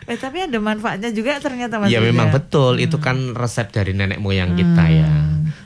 eh 0.05 0.17
tapi 0.21 0.37
ada 0.37 0.57
manfaatnya 0.61 1.09
juga 1.09 1.41
ternyata 1.41 1.81
Mas. 1.81 1.89
Ya 1.89 1.97
memang 1.97 2.29
betul, 2.29 2.77
itu 2.77 3.01
kan 3.01 3.33
resep 3.33 3.73
dari 3.73 3.91
nenek 3.91 4.21
moyang 4.21 4.53
kita 4.53 4.85
ya. 4.87 5.09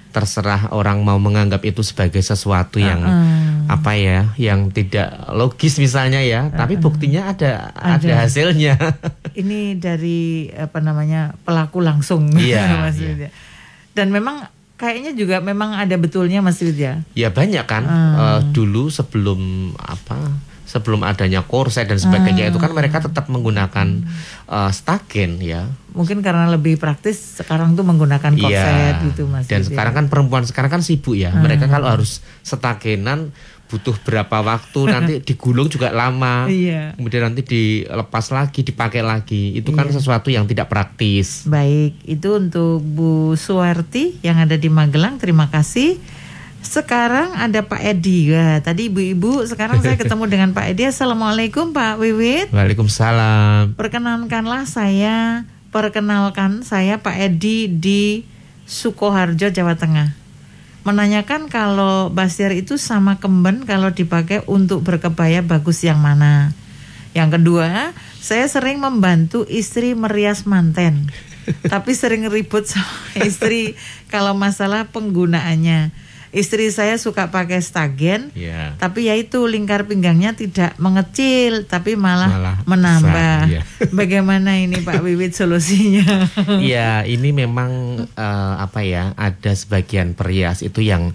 Terserah 0.10 0.74
orang 0.74 1.02
mau 1.02 1.16
menganggap 1.16 1.62
itu 1.62 1.82
sebagai 1.82 2.18
sesuatu 2.20 2.78
yang 2.78 2.98
Hmm. 3.00 3.70
apa 3.70 3.94
ya, 3.94 4.34
yang 4.36 4.70
tidak 4.70 5.14
logis 5.30 5.78
misalnya 5.78 6.18
ya, 6.20 6.50
tapi 6.50 6.74
buktinya 6.76 7.30
ada 7.30 7.70
ada, 7.72 8.02
Ada. 8.02 8.14
hasilnya. 8.26 8.74
Ini 9.38 9.78
dari 9.78 10.50
apa 10.50 10.82
namanya 10.82 11.38
pelaku 11.40 11.78
langsung, 11.78 12.34
Iya, 12.34 12.90
iya. 12.90 12.90
Widya. 12.90 13.30
Dan 13.94 14.10
memang 14.10 14.50
kayaknya 14.74 15.14
juga 15.14 15.38
memang 15.38 15.78
ada 15.78 15.94
betulnya 15.96 16.42
Mas 16.42 16.58
Widya. 16.58 17.06
Ya 17.14 17.30
banyak 17.30 17.66
kan 17.66 17.84
Hmm. 17.86 18.14
eh, 18.18 18.40
dulu 18.50 18.90
sebelum 18.90 19.38
apa 19.78 20.18
sebelum 20.70 21.02
adanya 21.02 21.42
korset 21.42 21.90
dan 21.90 21.98
sebagainya 21.98 22.54
itu 22.54 22.62
kan 22.62 22.70
mereka 22.78 23.02
tetap 23.02 23.26
menggunakan 23.26 24.06
eh, 24.46 24.72
stagen 24.72 25.42
ya. 25.42 25.66
Mungkin 25.98 26.22
karena 26.22 26.46
lebih 26.46 26.78
praktis 26.78 27.42
sekarang 27.42 27.74
tuh 27.74 27.82
menggunakan 27.82 28.38
korset 28.38 29.02
gitu 29.10 29.26
Mas. 29.26 29.50
Dan 29.50 29.66
Widya. 29.66 29.70
sekarang 29.74 29.94
kan 29.98 30.06
perempuan 30.14 30.46
sekarang 30.46 30.70
kan 30.70 30.82
sibuk 30.86 31.18
ya. 31.18 31.34
Mereka 31.34 31.66
kalau 31.66 31.90
harus 31.90 32.22
stagenan 32.46 33.34
butuh 33.70 33.94
berapa 34.02 34.42
waktu 34.42 34.80
nanti 34.94 35.14
digulung 35.26 35.70
juga 35.70 35.90
lama. 35.90 36.50
Iya. 36.50 36.98
Kemudian 36.98 37.30
nanti 37.30 37.42
dilepas 37.46 38.30
lagi, 38.30 38.62
dipakai 38.66 39.02
lagi. 39.06 39.58
Itu 39.58 39.74
kan 39.74 39.90
sesuatu 39.90 40.34
yang 40.34 40.50
tidak 40.50 40.70
praktis. 40.70 41.50
Baik, 41.50 41.98
itu 42.06 42.30
untuk 42.38 42.82
Bu 42.82 43.34
Suwarti 43.34 44.22
yang 44.26 44.42
ada 44.42 44.58
di 44.58 44.70
Magelang. 44.70 45.22
Terima 45.22 45.50
kasih. 45.50 45.98
Sekarang 46.60 47.34
ada 47.36 47.64
Pak 47.64 47.82
Edi. 47.82 48.32
Wah, 48.36 48.60
tadi 48.60 48.92
ibu-ibu, 48.92 49.44
sekarang 49.48 49.80
saya 49.80 49.96
ketemu 49.96 50.24
dengan 50.34 50.50
Pak 50.52 50.76
Edi. 50.76 50.84
Assalamualaikum 50.88 51.72
Pak 51.72 52.00
Wiwit. 52.00 52.52
Waalaikumsalam. 52.52 53.80
Perkenankanlah 53.80 54.68
saya, 54.68 55.48
perkenalkan 55.72 56.68
saya 56.68 57.00
Pak 57.00 57.16
Edi 57.16 57.72
di 57.72 58.28
Sukoharjo, 58.68 59.50
Jawa 59.50 59.80
Tengah. 59.80 60.14
Menanyakan 60.84 61.52
kalau 61.52 62.08
basir 62.12 62.56
itu 62.56 62.80
sama 62.80 63.20
kemben 63.20 63.68
kalau 63.68 63.92
dipakai 63.92 64.44
untuk 64.48 64.84
berkebaya 64.84 65.44
bagus 65.44 65.84
yang 65.84 66.00
mana. 66.00 66.56
Yang 67.12 67.42
kedua, 67.42 67.92
saya 68.20 68.46
sering 68.48 68.80
membantu 68.80 69.44
istri 69.50 69.96
merias 69.96 70.48
manten. 70.48 71.10
tapi 71.74 71.98
sering 71.98 72.30
ribut 72.30 72.70
sama 72.70 73.26
istri 73.26 73.74
kalau 74.10 74.38
masalah 74.38 74.90
penggunaannya. 74.90 76.09
Istri 76.30 76.70
saya 76.70 76.96
suka 76.96 77.30
pakai 77.30 77.60
stagen, 77.60 78.30
Ya. 78.34 78.78
tapi 78.78 79.10
ya 79.10 79.16
itu 79.16 79.46
lingkar 79.46 79.86
pinggangnya 79.86 80.34
tidak 80.34 80.78
mengecil, 80.78 81.66
tapi 81.66 81.96
malah, 81.96 82.30
Malah 82.30 82.58
menambah. 82.64 83.10
besar, 83.10 83.50
iya. 83.50 83.62
Bagaimana 84.00 84.56
ini 84.56 84.80
Pak 84.80 85.02
Wiwit 85.02 85.34
solusinya? 85.34 86.06
Iya, 86.60 87.04
ini 87.04 87.30
memang 87.32 87.72
eh, 88.06 88.54
apa 88.58 88.82
ya? 88.82 89.12
Ada 89.16 89.56
sebagian 89.56 90.14
perias 90.14 90.62
itu 90.62 90.80
yang 90.80 91.14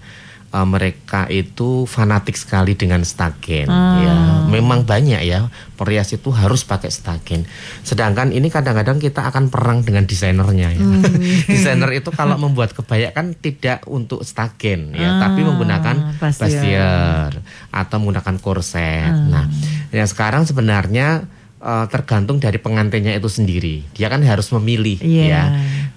eh, 0.55 0.67
mereka 0.67 1.27
itu 1.27 1.83
fanatik 1.83 2.39
sekali 2.39 2.79
dengan 2.79 3.03
stagen. 3.03 3.67
Ah. 3.67 3.99
Ya, 3.99 4.15
memang 4.47 4.87
banyak 4.87 5.19
ya 5.27 5.51
perias 5.75 6.15
itu 6.15 6.31
harus 6.31 6.63
pakai 6.63 6.87
stagen. 6.87 7.43
Sedangkan 7.83 8.31
ini 8.31 8.47
kadang-kadang 8.47 9.03
kita 9.03 9.27
akan 9.27 9.51
perang 9.51 9.83
dengan 9.83 10.07
desainernya 10.07 10.71
ya. 10.71 10.79
Hmm. 10.79 11.03
Desainer 11.51 11.91
itu 11.91 12.09
kalau 12.15 12.39
membuat 12.39 12.71
kebaya 12.71 13.11
kan 13.11 13.35
tidak 13.35 13.83
untuk 13.85 14.23
stagen 14.23 14.95
ya, 14.95 15.19
Ah, 15.19 15.29
tapi 15.29 15.43
menggunakan 15.43 16.17
pastier 16.19 17.31
atau 17.69 17.95
menggunakan 17.99 18.35
korset. 18.39 19.11
Ah. 19.11 19.43
Nah, 19.43 19.45
yang 19.91 20.07
sekarang 20.07 20.47
sebenarnya 20.47 21.27
eh, 21.65 21.85
tergantung 21.89 22.37
dari 22.37 22.61
pengantinnya 22.61 23.17
itu 23.17 23.25
sendiri. 23.25 23.81
Dia 23.97 24.07
kan 24.07 24.21
harus 24.21 24.53
memilih 24.53 25.01
Iya. 25.01 25.25
ya. 25.25 25.43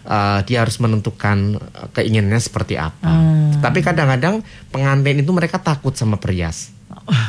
Eh, 0.09 0.39
dia 0.49 0.65
harus 0.65 0.81
menentukan 0.81 1.61
eh, 1.61 1.89
keinginannya 1.93 2.41
seperti 2.41 2.81
apa. 2.81 3.05
Ah. 3.05 3.53
Tapi 3.61 3.85
kadang-kadang 3.85 4.41
pengantin 4.73 5.21
itu 5.21 5.31
mereka 5.37 5.61
takut 5.61 5.93
sama 5.93 6.17
perias. 6.17 6.73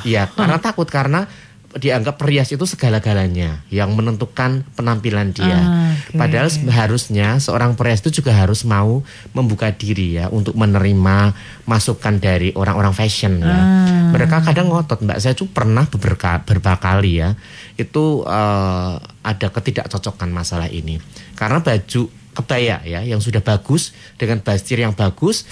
Iya, 0.03 0.27
karena 0.31 0.59
takut 0.59 0.87
karena 0.87 1.27
dianggap 1.69 2.17
perias 2.17 2.49
itu 2.49 2.65
segala-galanya 2.65 3.61
yang 3.69 3.93
menentukan 3.93 4.65
penampilan 4.73 5.37
dia. 5.37 5.53
Ah, 5.53 5.93
oke. 5.93 6.17
Padahal 6.17 6.49
se- 6.49 6.65
harusnya 6.65 7.37
seorang 7.37 7.77
perias 7.77 8.01
itu 8.01 8.19
juga 8.19 8.33
harus 8.33 8.65
mau 8.65 9.05
membuka 9.37 9.69
diri 9.69 10.17
ya 10.17 10.33
untuk 10.33 10.57
menerima 10.57 11.37
masukan 11.69 12.17
dari 12.17 12.49
orang-orang 12.57 12.89
fashion 12.97 13.37
ya. 13.37 13.53
Ah. 13.53 14.09
Mereka 14.09 14.41
kadang 14.41 14.73
ngotot, 14.73 15.05
Mbak. 15.05 15.21
Saya 15.21 15.37
tuh 15.37 15.45
pernah 15.45 15.85
beberapa 15.85 16.41
beberapa 16.41 16.73
kali 16.81 17.21
ya 17.21 17.37
itu 17.77 18.25
eh, 18.25 18.93
ada 19.21 19.47
ketidakcocokan 19.53 20.33
masalah 20.33 20.73
ini. 20.73 20.97
Karena 21.37 21.61
baju 21.61 22.09
kebaya 22.33 22.81
ya 22.81 23.05
yang 23.05 23.21
sudah 23.21 23.45
bagus 23.45 23.93
dengan 24.17 24.41
bastir 24.41 24.81
yang 24.81 24.97
bagus 24.97 25.45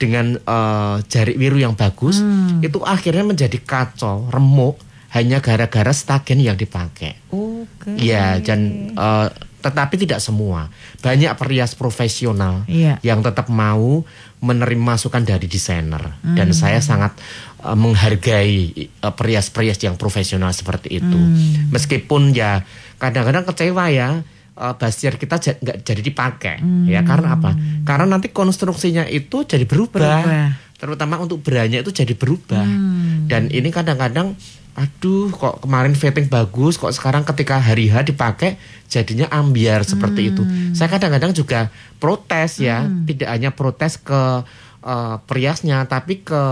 dengan 0.00 0.40
eh, 0.40 0.96
jari 1.12 1.36
wiru 1.36 1.60
yang 1.60 1.76
bagus 1.76 2.24
Hmm. 2.24 2.64
itu 2.64 2.80
akhirnya 2.80 3.28
menjadi 3.28 3.60
kacau, 3.60 4.32
remuk 4.32 4.80
hanya 5.10 5.40
gara-gara 5.40 5.90
stagen 5.90 6.38
yang 6.38 6.54
dipakai. 6.54 7.16
Oke. 7.30 7.96
Iya, 7.96 8.40
dan 8.40 8.92
eh, 8.92 9.28
tetapi 9.58 9.98
tidak 9.98 10.20
semua. 10.20 10.70
Banyak 11.00 11.34
perias 11.34 11.74
profesional 11.74 12.62
Iya. 12.68 13.00
yang 13.02 13.20
tetap 13.20 13.48
mau 13.48 14.04
menerima 14.38 14.94
masukan 14.94 15.24
dari 15.24 15.50
desainer. 15.50 16.14
Hmm. 16.22 16.36
Dan 16.36 16.52
saya 16.52 16.78
sangat 16.78 17.16
eh, 17.58 17.72
menghargai 17.74 18.56
eh, 18.78 19.12
perias-perias 19.12 19.80
yang 19.80 19.96
profesional 19.96 20.52
seperti 20.52 21.00
itu. 21.00 21.16
Hmm. 21.18 21.72
Meskipun 21.72 22.30
ya 22.32 22.62
kadang-kadang 22.96 23.44
kecewa 23.44 23.88
ya. 23.88 24.20
eh, 24.54 24.74
Basir 24.74 25.14
kita 25.16 25.38
nggak 25.38 25.86
jadi 25.86 26.02
dipakai 26.02 26.56
ya 26.84 27.00
karena 27.02 27.34
apa? 27.34 27.54
Karena 27.82 28.10
nanti 28.10 28.28
konstruksinya 28.28 29.06
itu 29.06 29.42
jadi 29.42 29.62
berubah, 29.62 30.02
Berubah. 30.20 30.46
terutama 30.74 31.14
untuk 31.18 31.40
beranya 31.40 31.78
itu 31.78 31.90
jadi 31.90 32.14
berubah 32.14 32.62
Hmm. 32.62 33.26
dan 33.26 33.50
ini 33.50 33.70
kadang-kadang 33.70 34.34
aduh 34.78 35.34
kok 35.34 35.66
kemarin 35.66 35.98
fitting 35.98 36.30
bagus 36.30 36.78
kok 36.78 36.94
sekarang 36.94 37.26
ketika 37.26 37.58
hari 37.58 37.90
H 37.90 38.06
dipakai 38.06 38.54
jadinya 38.86 39.26
ambiar 39.34 39.82
seperti 39.82 40.30
itu. 40.30 40.46
Saya 40.70 40.86
kadang-kadang 40.86 41.34
juga 41.34 41.66
protes 41.98 42.62
ya 42.62 42.86
tidak 43.04 43.28
hanya 43.28 43.50
protes 43.50 43.98
ke 43.98 44.46
eh, 44.82 45.16
periasnya 45.24 45.86
tapi 45.90 46.22
ke 46.22 46.42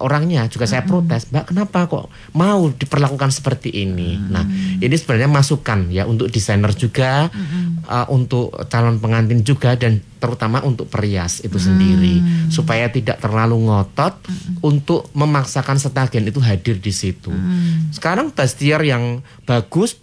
orangnya 0.00 0.48
juga 0.48 0.64
saya 0.64 0.84
protes 0.84 1.28
mbak 1.28 1.52
kenapa 1.52 1.88
kok 1.88 2.06
mau 2.36 2.68
diperlakukan 2.72 3.32
seperti 3.32 3.72
ini? 3.84 4.16
Nah 4.18 4.44
ini 4.78 4.94
sebenarnya 4.94 5.30
masukan 5.30 5.88
ya 5.92 6.08
untuk 6.08 6.32
desainer 6.32 6.72
juga 6.72 7.28
eh, 7.84 8.06
untuk 8.12 8.52
calon 8.68 9.00
pengantin 9.00 9.40
juga 9.44 9.74
dan 9.76 10.00
terutama 10.18 10.58
untuk 10.66 10.90
perias 10.90 11.38
itu 11.46 11.56
sendiri 11.62 12.18
supaya 12.50 12.90
tidak 12.90 13.22
terlalu 13.22 13.70
ngotot 13.70 14.18
untuk 14.66 15.06
memaksakan 15.14 15.78
stagen 15.78 16.26
itu 16.26 16.42
hadir 16.42 16.82
di 16.82 16.90
situ. 16.90 17.30
Sekarang 17.94 18.34
bastier 18.34 18.82
yang 18.82 19.22
bagus 19.46 19.96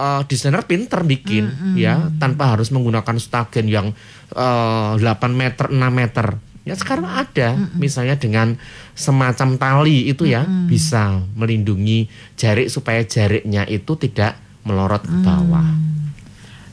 eh, 0.00 0.22
desainer 0.24 0.64
pinter 0.64 1.04
bikin 1.04 1.76
ya 1.76 2.08
tanpa 2.16 2.56
harus 2.56 2.72
menggunakan 2.72 3.20
stagen 3.20 3.68
yang 3.68 3.92
eh, 4.32 4.92
8 4.96 5.04
meter 5.36 5.68
6 5.68 5.76
meter. 5.92 6.49
Ya 6.68 6.76
sekarang 6.76 7.08
ada 7.08 7.56
misalnya 7.72 8.20
dengan 8.20 8.60
semacam 8.92 9.56
tali 9.56 10.12
itu 10.12 10.28
ya 10.28 10.44
bisa 10.68 11.24
melindungi 11.32 12.06
jari 12.36 12.68
supaya 12.68 13.00
jariknya 13.00 13.64
itu 13.64 13.96
tidak 13.96 14.36
melorot 14.64 15.00
ke 15.08 15.16
bawah. 15.24 15.66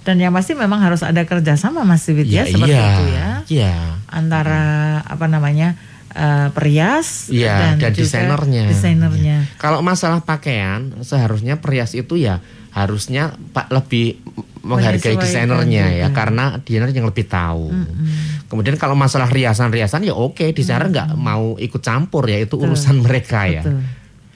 Dan 0.04 0.24
yang 0.24 0.32
pasti 0.32 0.56
memang 0.56 0.80
harus 0.80 1.04
ada 1.04 1.24
kerjasama 1.28 1.84
Mas 1.84 2.08
Wiwit 2.08 2.32
ya, 2.32 2.48
seperti 2.48 2.72
iya, 2.72 2.88
itu 2.88 3.06
ya. 3.12 3.28
Iya. 3.48 3.76
Antara 4.08 4.64
apa 5.04 5.28
namanya 5.28 5.76
eh, 6.16 6.48
perias 6.56 7.28
Iya, 7.28 7.76
dan 7.76 7.92
juga 7.92 7.92
desainernya. 7.92 8.66
Desainernya. 8.72 9.38
Kalau 9.60 9.84
masalah 9.84 10.24
pakaian, 10.24 10.96
seharusnya 11.04 11.60
perias 11.60 11.92
itu 11.92 12.16
ya 12.16 12.40
harusnya 12.78 13.34
Pak 13.34 13.74
lebih 13.74 14.22
menghargai 14.62 15.18
desainernya 15.18 16.04
ya 16.04 16.08
juga. 16.12 16.14
karena 16.14 16.46
desainer 16.62 16.94
yang 16.94 17.10
lebih 17.10 17.26
tahu. 17.26 17.74
Kemudian 18.48 18.78
kalau 18.78 18.94
masalah 18.94 19.28
riasan-riasan 19.28 20.06
ya 20.06 20.14
oke, 20.14 20.54
desainer 20.54 20.92
nggak 20.92 21.18
mau 21.18 21.58
ikut 21.58 21.82
campur 21.82 22.30
ya 22.30 22.44
itu 22.44 22.60
urusan 22.60 23.02
mereka 23.02 23.50
ya. 23.50 23.64
Betul. 23.66 23.82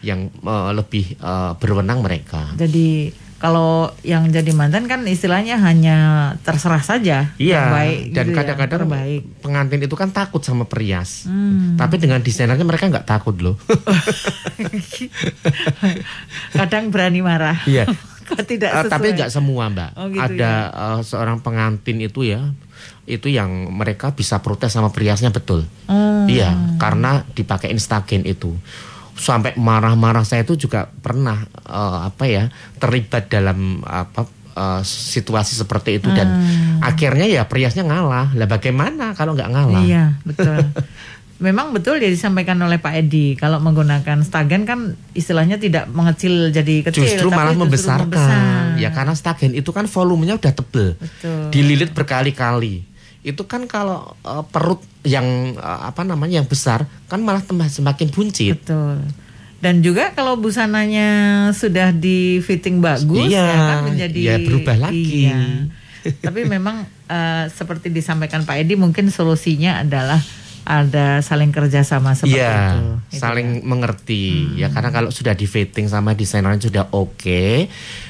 Yang 0.02 0.20
eh, 0.34 0.72
lebih 0.74 1.06
eh, 1.20 1.52
berwenang 1.62 2.00
mereka. 2.02 2.42
Jadi 2.58 3.14
kalau 3.42 3.90
yang 4.06 4.30
jadi 4.30 4.54
mantan 4.54 4.86
kan 4.86 5.02
istilahnya 5.10 5.58
hanya 5.58 5.98
terserah 6.46 6.86
saja. 6.86 7.34
Iya, 7.42 7.62
terbaik 7.66 8.14
dan 8.14 8.26
gitu 8.30 8.30
ya, 8.30 8.38
kadang-kadang 8.38 8.82
terbaik. 8.86 9.22
pengantin 9.42 9.82
itu 9.82 9.96
kan 9.98 10.14
takut 10.14 10.46
sama 10.46 10.70
perias. 10.70 11.26
Hmm. 11.26 11.74
Tapi 11.74 11.98
dengan 11.98 12.22
desainernya 12.22 12.62
mereka 12.62 12.94
nggak 12.94 13.10
takut 13.10 13.34
loh. 13.42 13.58
Kadang 16.62 16.94
berani 16.94 17.26
marah. 17.26 17.66
Iya. 17.66 17.90
Kok 18.24 18.42
tidak 18.44 18.72
sesuai. 18.72 18.92
tapi 18.92 19.08
nggak 19.12 19.30
semua 19.30 19.64
mbak. 19.68 19.92
Oh, 19.96 20.08
gitu 20.08 20.22
Ada 20.22 20.52
eh, 20.70 21.00
seorang 21.02 21.40
pengantin 21.40 21.98
itu 21.98 22.24
ya, 22.24 22.54
itu 23.04 23.28
yang 23.28 23.50
mereka 23.70 24.12
bisa 24.12 24.40
protes 24.40 24.72
sama 24.72 24.90
periasnya 24.90 25.30
betul. 25.30 25.66
Oh. 25.86 26.26
Iya, 26.26 26.50
karena 26.78 27.24
dipakai 27.28 27.70
instagen 27.70 28.24
itu. 28.24 28.54
Sampai 29.14 29.54
marah-marah 29.54 30.24
saya 30.24 30.42
itu 30.42 30.58
juga 30.58 30.88
pernah 30.88 31.38
eh, 31.62 32.00
apa 32.06 32.24
ya 32.26 32.48
terlibat 32.78 33.28
dalam 33.28 33.82
apa 33.82 34.26
eh, 34.52 34.82
situasi 34.82 35.56
seperti 35.56 35.98
itu 35.98 36.10
dan 36.10 36.28
Hmm. 36.32 36.80
akhirnya 36.82 37.26
ya 37.26 37.46
periasnya 37.46 37.84
ngalah. 37.84 38.34
Lah 38.34 38.48
bagaimana 38.48 39.14
kalau 39.14 39.38
nggak 39.38 39.50
ngalah? 39.50 39.84
Iya, 39.84 40.18
betul. 40.24 40.58
Memang 41.42 41.74
betul 41.74 41.98
ya 41.98 42.06
disampaikan 42.06 42.54
oleh 42.62 42.78
Pak 42.78 42.94
Edi 43.02 43.34
kalau 43.34 43.58
menggunakan 43.58 44.22
stagen 44.22 44.62
kan 44.70 44.94
istilahnya 45.18 45.58
tidak 45.58 45.90
mengecil 45.90 46.54
jadi 46.54 46.86
kecil 46.86 47.02
Justru 47.02 47.34
tapi 47.34 47.38
malah 47.42 47.58
justru 47.58 47.64
membesarkan. 47.66 48.06
membesar. 48.06 48.78
Ya 48.78 48.90
karena 48.94 49.14
stagen 49.18 49.58
itu 49.58 49.74
kan 49.74 49.90
volumenya 49.90 50.38
udah 50.38 50.54
tebel. 50.54 50.94
Betul. 51.02 51.50
Dililit 51.50 51.98
berkali-kali. 51.98 52.86
Itu 53.26 53.50
kan 53.50 53.66
kalau 53.66 54.14
eh, 54.22 54.46
perut 54.54 54.86
yang 55.02 55.58
eh, 55.58 55.80
apa 55.82 56.06
namanya 56.06 56.46
yang 56.46 56.48
besar 56.48 56.86
kan 57.10 57.26
malah 57.26 57.42
tambah 57.42 57.66
semakin 57.66 58.14
buncit. 58.14 58.62
Betul. 58.62 59.02
Dan 59.62 59.82
juga 59.82 60.14
kalau 60.14 60.38
busananya 60.38 61.10
sudah 61.54 61.90
di 61.94 62.42
fitting 62.42 62.82
bagus 62.82 63.30
Iya, 63.30 63.46
ya 63.46 63.58
kan 63.66 63.78
menjadi 63.90 64.20
ya 64.22 64.36
berubah 64.38 64.78
lagi. 64.78 65.26
Iya. 65.26 65.42
Tapi 66.30 66.46
memang 66.46 66.86
eh, 67.10 67.46
seperti 67.50 67.90
disampaikan 67.90 68.46
Pak 68.46 68.62
Edi 68.62 68.78
mungkin 68.78 69.10
solusinya 69.10 69.82
adalah 69.82 70.22
ada 70.64 71.20
saling 71.20 71.50
kerjasama 71.50 72.14
seperti 72.14 72.38
Iya, 72.38 72.54
itu. 72.72 72.80
Ya. 73.10 73.20
saling 73.20 73.48
mengerti 73.62 74.26
ya 74.56 74.70
karena 74.70 74.90
kalau 74.90 75.10
sudah 75.10 75.34
di 75.34 75.44
fitting 75.44 75.86
sama 75.86 76.14
desainernya 76.14 76.62
sudah 76.62 76.86
oke, 76.90 77.66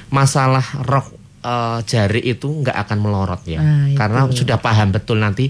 masalah 0.07 0.63
rok 0.83 1.07
eh, 1.41 1.79
jari 1.83 2.21
itu 2.23 2.45
nggak 2.45 2.77
akan 2.77 2.97
melorot 2.99 3.41
ya, 3.45 3.57
Ah, 3.57 3.87
itu. 3.87 3.95
karena 3.95 4.19
sudah 4.29 4.57
paham 4.57 4.91
betul 4.91 5.17
nanti 5.17 5.49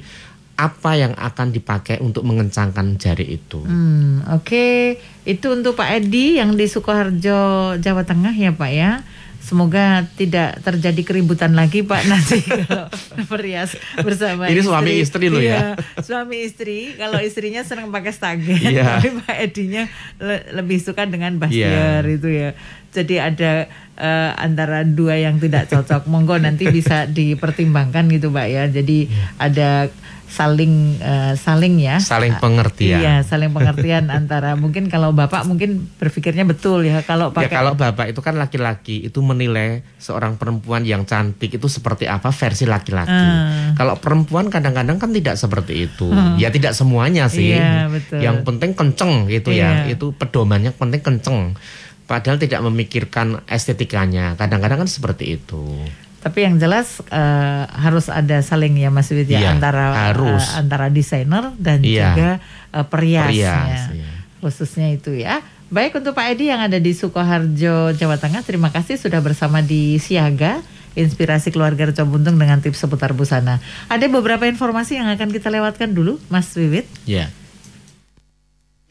apa 0.54 0.94
yang 0.94 1.12
akan 1.12 1.50
dipakai 1.50 1.98
untuk 2.00 2.22
mengencangkan 2.22 2.94
jari 2.96 3.34
itu. 3.34 3.60
Hmm, 3.60 4.22
oke. 4.30 4.94
Itu 5.24 5.52
untuk 5.52 5.74
Pak 5.74 5.90
Edi 5.98 6.38
yang 6.38 6.54
di 6.54 6.70
Sukoharjo, 6.70 7.42
Jawa 7.76 8.04
Tengah 8.06 8.30
ya 8.32 8.54
Pak 8.54 8.70
ya. 8.70 9.02
Semoga 9.42 10.06
tidak 10.14 10.62
terjadi 10.62 11.02
keributan 11.02 11.52
lagi 11.52 11.82
Pak 11.82 12.02
nanti 12.06 12.40
kalau 12.62 12.88
perias 13.26 13.74
bersama 13.98 14.46
Ini 14.46 14.62
suami 14.62 14.92
istri 14.96 15.28
loh 15.28 15.38
ya. 15.38 15.74
Iya, 15.76 15.82
suami 15.98 16.46
istri. 16.46 16.94
Kalau 16.94 17.18
istrinya 17.18 17.60
senang 17.62 17.90
pakai 17.90 18.14
stagen, 18.14 18.54
Iya. 18.56 18.86
tapi 18.96 19.18
Pak 19.18 19.36
Edinya 19.42 19.90
le- 20.18 20.46
lebih 20.54 20.78
suka 20.78 21.04
dengan 21.04 21.36
bastier 21.36 22.00
Iya. 22.00 22.14
itu 22.14 22.30
ya. 22.30 22.50
Jadi 22.92 23.16
ada 23.18 23.52
eh, 23.98 24.32
antara 24.36 24.84
dua 24.84 25.16
yang 25.16 25.36
tidak 25.36 25.68
cocok. 25.68 26.06
Monggo 26.06 26.38
nanti 26.38 26.70
bisa 26.70 27.04
dipertimbangkan 27.06 28.08
gitu, 28.08 28.30
Mbak 28.30 28.48
ya. 28.48 28.64
Jadi 28.68 29.10
ada 29.36 29.90
saling 30.32 30.96
eh, 31.04 31.34
saling 31.36 31.76
ya. 31.76 32.00
Saling 32.00 32.40
pengertian. 32.40 33.04
Iya, 33.04 33.16
saling 33.28 33.52
pengertian 33.52 34.08
antara 34.18 34.56
mungkin 34.56 34.88
kalau 34.88 35.12
Bapak 35.12 35.44
mungkin 35.44 35.92
berpikirnya 36.00 36.48
betul 36.48 36.88
ya 36.88 37.04
kalau 37.04 37.36
Ya 37.36 37.44
pakai 37.44 37.52
kalau 37.52 37.74
bapak 37.76 38.16
itu 38.16 38.24
kan 38.24 38.40
laki-laki 38.40 39.04
itu 39.04 39.20
menilai 39.20 39.84
seorang 40.00 40.40
perempuan 40.40 40.88
yang 40.88 41.04
cantik 41.04 41.52
itu 41.52 41.68
seperti 41.68 42.08
apa 42.08 42.32
versi 42.32 42.64
laki-laki. 42.64 43.12
Hmm. 43.12 43.76
Kalau 43.76 44.00
perempuan 44.00 44.48
kadang-kadang 44.48 44.96
kan 44.96 45.12
tidak 45.12 45.36
seperti 45.36 45.92
itu. 45.92 46.08
Ya 46.40 46.48
tidak 46.48 46.72
semuanya 46.72 47.28
sih. 47.28 47.60
Iya, 47.60 47.92
betul. 47.92 48.24
Yang 48.24 48.38
penting 48.48 48.72
kenceng 48.72 49.14
gitu 49.28 49.52
ya. 49.52 49.84
Iya. 49.84 50.00
Itu 50.00 50.16
pedomannya 50.16 50.72
penting 50.72 51.04
kenceng. 51.04 51.60
Padahal 52.08 52.40
tidak 52.40 52.64
memikirkan 52.64 53.44
estetikanya. 53.52 54.40
Kadang-kadang 54.40 54.88
kan 54.88 54.90
seperti 54.90 55.36
itu. 55.40 55.64
Tapi 56.22 56.46
yang 56.46 56.56
jelas 56.56 57.02
eh, 57.04 57.64
harus 57.66 58.06
ada 58.06 58.40
saling 58.40 58.78
ya 58.78 58.94
Mas 58.94 59.10
Wid 59.10 59.26
ya 59.26 59.52
antara 59.52 60.14
harus. 60.14 60.46
eh, 60.54 60.62
antara 60.62 60.86
desainer 60.88 61.50
dan 61.58 61.82
Iya. 61.82 62.14
juga 62.14 62.30
eh, 62.72 62.86
perias, 62.86 63.26
Perias, 63.28 63.82
ya. 63.90 64.10
Khususnya 64.38 64.88
itu 64.90 65.18
ya. 65.18 65.42
Baik 65.68 65.98
untuk 65.98 66.14
Pak 66.14 66.36
Edi 66.36 66.52
yang 66.52 66.60
ada 66.60 66.78
di 66.78 66.92
Sukoharjo, 66.92 67.96
Jawa 67.96 68.20
Tengah, 68.20 68.44
terima 68.44 68.70
kasih 68.70 69.00
sudah 69.00 69.18
bersama 69.18 69.60
di 69.60 69.98
Siaga. 69.98 70.60
Inspirasi 70.92 71.50
keluarga 71.50 71.88
Reco 71.88 72.04
Buntung 72.04 72.36
dengan 72.36 72.60
tips 72.60 72.84
seputar 72.84 73.16
busana. 73.16 73.64
Ada 73.88 74.12
beberapa 74.12 74.44
informasi 74.44 75.00
yang 75.00 75.08
akan 75.08 75.32
kita 75.32 75.48
lewatkan 75.48 75.96
dulu, 75.96 76.20
Mas 76.28 76.52
Wiwit. 76.52 76.84
Ya. 77.08 77.32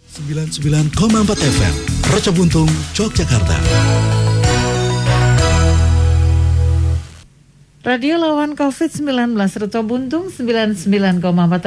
99,4 0.08 0.96
FM 1.36 1.74
Roco 2.08 2.30
Buntung, 2.32 2.70
Yogyakarta. 2.96 4.19
Radio 7.80 8.20
lawan 8.20 8.60
COVID-19 8.60 9.08
Reco 9.40 9.80
Buntung 9.88 10.28
99,4 10.28 10.84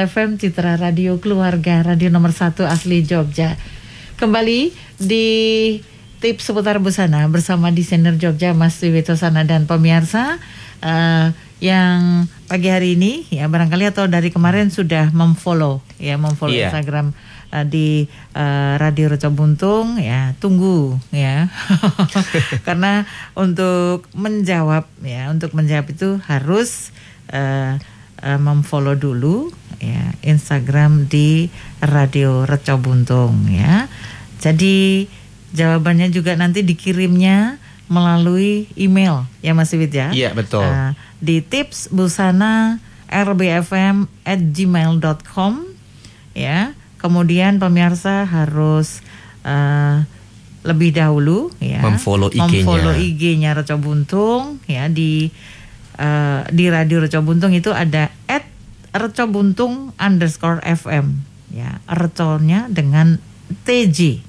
FM 0.06 0.30
Citra 0.38 0.78
Radio 0.78 1.18
Keluarga 1.18 1.82
Radio 1.82 2.14
nomor 2.14 2.30
1 2.30 2.62
asli 2.70 3.02
Jogja 3.02 3.58
Kembali 4.22 4.70
di 5.02 5.26
tips 6.22 6.54
seputar 6.54 6.78
busana 6.78 7.26
bersama 7.34 7.74
desainer 7.74 8.14
Jogja 8.22 8.54
Mas 8.54 8.78
Wiwito 8.78 9.18
Sana 9.18 9.42
dan 9.42 9.66
pemirsa 9.66 10.38
eh, 10.86 11.34
yang 11.58 12.30
pagi 12.46 12.70
hari 12.70 12.94
ini 12.94 13.26
ya 13.34 13.50
barangkali 13.50 13.90
atau 13.90 14.06
dari 14.06 14.30
kemarin 14.30 14.70
sudah 14.70 15.10
memfollow 15.10 15.82
ya 15.98 16.22
memfollow 16.22 16.54
Iya. 16.54 16.70
Instagram 16.70 17.18
eh, 17.54 17.66
di 17.70 18.10
eh, 18.34 18.74
Radio 18.82 19.14
Reco 19.14 19.30
Buntung 19.30 20.02
ya 20.02 20.34
tunggu 20.42 20.98
ya. 21.14 21.54
Karena 22.68 23.06
untuk 23.38 24.10
menjawab 24.18 24.90
ya 25.06 25.30
untuk 25.30 25.54
menjawab 25.54 25.94
itu 25.94 26.18
harus 26.26 26.90
eh, 27.30 27.78
eh, 28.26 28.40
memfollow 28.42 28.98
dulu 28.98 29.54
ya 29.78 30.18
Instagram 30.26 31.06
di 31.06 31.54
Radio 31.86 32.50
Reco 32.50 32.82
Buntung 32.82 33.46
ya. 33.54 33.86
Jadi 34.42 35.06
jawabannya 35.54 36.10
juga 36.10 36.34
nanti 36.34 36.66
dikirimnya 36.66 37.62
melalui 37.88 38.66
email 38.74 39.30
ya 39.46 39.54
Mas 39.54 39.70
Wid 39.72 39.94
ya? 39.94 40.10
Iya, 40.10 40.34
betul. 40.34 40.66
Eh, 40.66 40.92
di 41.22 41.40
tips 41.46 41.94
busana 41.94 42.82
rbfm 43.14 44.10
at 44.26 44.40
gmail.com 44.42 45.54
ya 46.34 46.74
kemudian 47.04 47.60
pemirsa 47.60 48.24
harus 48.24 49.04
eh, 49.44 50.08
lebih 50.64 50.96
dahulu 50.96 51.52
ya 51.60 51.84
Memfollow 51.84 52.32
IG-nya. 52.32 52.64
memfollow 52.64 52.96
IG-nya 52.96 53.52
Reco 53.60 53.76
Buntung 53.76 54.64
ya 54.64 54.88
di 54.88 55.28
eh, 56.00 56.42
di 56.48 56.66
radio 56.72 57.04
Reco 57.04 57.20
Buntung 57.20 57.52
itu 57.52 57.76
ada 57.76 58.08
at 58.32 58.48
Reco 58.96 59.28
Buntung 59.28 59.92
underscore 60.00 60.64
FM 60.64 61.20
ya 61.52 61.84
Reconya 61.92 62.72
dengan 62.72 63.20
TJ 63.68 64.24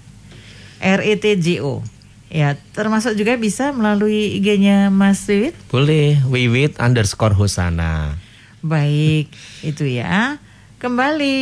R 0.82 1.00
E 1.06 1.14
T 1.16 1.38
J 1.38 1.62
O 1.62 1.80
ya 2.26 2.58
termasuk 2.74 3.14
juga 3.14 3.38
bisa 3.38 3.70
melalui 3.70 4.42
IG-nya 4.42 4.90
Mas 4.90 5.22
Wiwit 5.30 5.54
Boleh 5.70 6.18
wiwit 6.26 6.74
underscore 6.82 7.38
hosana. 7.38 8.18
Baik, 8.64 9.28
itu 9.60 9.84
ya. 9.84 10.40
Kembali 10.84 11.40